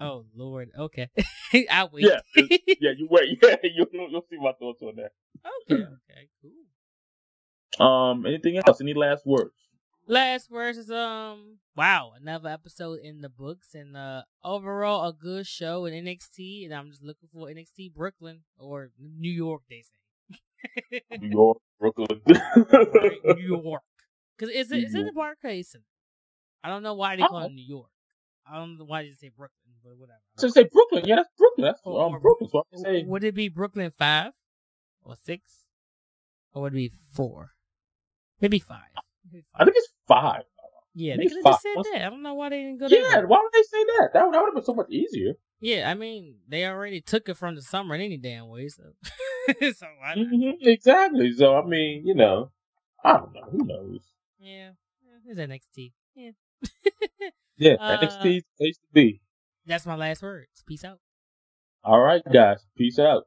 Oh 0.00 0.24
Lord. 0.34 0.70
Okay. 0.76 1.08
I 1.70 1.88
wait. 1.90 2.04
Yeah, 2.04 2.20
yeah, 2.80 2.90
you 2.96 3.06
wait. 3.10 3.38
Yeah, 3.42 3.56
you, 3.62 3.86
you'll, 3.92 4.10
you'll 4.10 4.26
see 4.28 4.36
my 4.38 4.52
thoughts 4.58 4.82
on 4.82 4.96
that. 4.96 5.12
okay. 5.70 5.82
Okay. 5.82 6.28
Cool. 6.42 7.86
Um, 7.86 8.26
anything 8.26 8.58
else? 8.58 8.80
Any 8.80 8.92
last 8.92 9.24
words? 9.24 9.54
Last 10.06 10.50
words 10.50 10.76
is 10.78 10.90
um. 10.90 11.58
Wow, 11.76 12.12
another 12.20 12.48
episode 12.50 12.98
in 13.02 13.20
the 13.20 13.28
books, 13.28 13.74
and 13.74 13.96
uh, 13.96 14.22
overall 14.44 15.08
a 15.08 15.12
good 15.12 15.46
show 15.46 15.86
in 15.86 15.94
NXT, 16.04 16.66
and 16.66 16.74
I'm 16.74 16.90
just 16.90 17.02
looking 17.02 17.28
for 17.32 17.46
NXT 17.48 17.94
Brooklyn 17.94 18.40
or 18.58 18.90
New 19.00 19.30
York. 19.32 19.62
They 19.70 19.82
say. 19.82 21.00
New 21.20 21.28
York, 21.30 21.58
Brooklyn. 21.80 22.20
Right, 22.26 23.18
New 23.24 23.58
York. 23.62 23.82
Because 24.36 24.54
is 24.54 24.70
it 24.72 24.92
New 24.92 25.00
it 25.00 25.04
the. 25.06 25.12
Barclays 25.12 25.74
I 26.62 26.68
don't 26.68 26.82
know 26.82 26.94
why 26.94 27.16
they 27.16 27.22
Oh. 27.22 27.28
call 27.28 27.44
it 27.44 27.52
New 27.52 27.64
York. 27.64 27.88
I 28.50 28.56
don't 28.58 28.78
know 28.78 28.84
why 28.84 29.02
they 29.04 29.12
say 29.12 29.30
Brooklyn, 29.36 29.74
but 29.82 29.96
whatever. 29.96 30.18
so 30.36 30.48
say 30.48 30.64
Brooklyn. 30.64 31.04
Yeah, 31.06 31.16
that's 31.16 31.30
Brooklyn. 31.38 31.64
That's 31.66 31.80
Or- 31.84 32.06
um, 32.06 32.14
or- 32.14 32.20
Brooklyn. 32.20 32.50
So 32.50 32.64
I 32.72 32.76
say 32.78 33.04
Would 33.04 33.24
it 33.24 33.34
be 33.34 33.48
Brooklyn 33.48 33.90
five 33.90 34.32
or 35.02 35.16
six, 35.22 35.64
or 36.52 36.62
would 36.62 36.72
it 36.72 36.76
be 36.76 36.92
four? 37.14 37.52
Maybe 38.40 38.58
five. 38.58 38.80
Maybe 39.32 39.44
I 39.54 39.64
think 39.64 39.76
it's 39.76 39.88
five. 40.06 40.42
Yeah, 40.96 41.14
I 41.14 41.16
they 41.16 41.26
could 41.26 41.36
have 41.38 41.44
just 41.44 41.62
said 41.62 41.76
that. 41.92 42.06
I 42.06 42.10
don't 42.10 42.22
know 42.22 42.34
why 42.34 42.50
they 42.50 42.62
didn't 42.62 42.78
go 42.78 42.86
Yeah, 42.86 43.22
why 43.24 43.40
would 43.42 43.52
they 43.52 43.62
say 43.62 43.84
that? 43.98 44.10
That 44.12 44.24
would, 44.26 44.34
that 44.34 44.40
would 44.40 44.46
have 44.48 44.54
been 44.54 44.64
so 44.64 44.74
much 44.74 44.90
easier. 44.90 45.34
Yeah, 45.60 45.90
I 45.90 45.94
mean 45.94 46.36
they 46.46 46.66
already 46.66 47.00
took 47.00 47.28
it 47.28 47.36
from 47.36 47.54
the 47.54 47.62
summer 47.62 47.94
in 47.94 48.00
any 48.02 48.16
damn 48.18 48.48
way, 48.48 48.68
so 48.68 48.82
so 49.72 49.86
why 49.98 50.14
not? 50.14 50.26
hmm 50.28 50.50
exactly. 50.60 51.32
So 51.32 51.56
I 51.56 51.64
mean, 51.64 52.06
you 52.06 52.14
know, 52.14 52.50
I 53.02 53.14
don't 53.14 53.32
know. 53.34 53.48
Who 53.50 53.64
knows? 53.64 54.00
Yeah, 54.38 54.70
yeah, 55.02 55.32
it's 55.32 55.40
NXT. 55.40 55.92
Yeah, 56.14 56.30
Yeah, 57.56 57.74
Uh, 57.80 57.98
NXT's 58.00 58.44
place 58.58 58.76
to 58.78 58.86
be. 58.92 59.20
that's 59.66 59.86
my 59.86 59.94
last 59.96 60.22
words. 60.22 60.62
Peace 60.66 60.84
out. 60.84 60.98
All 61.84 62.00
right, 62.00 62.22
guys. 62.32 62.64
Peace 62.76 62.98
out. 62.98 63.24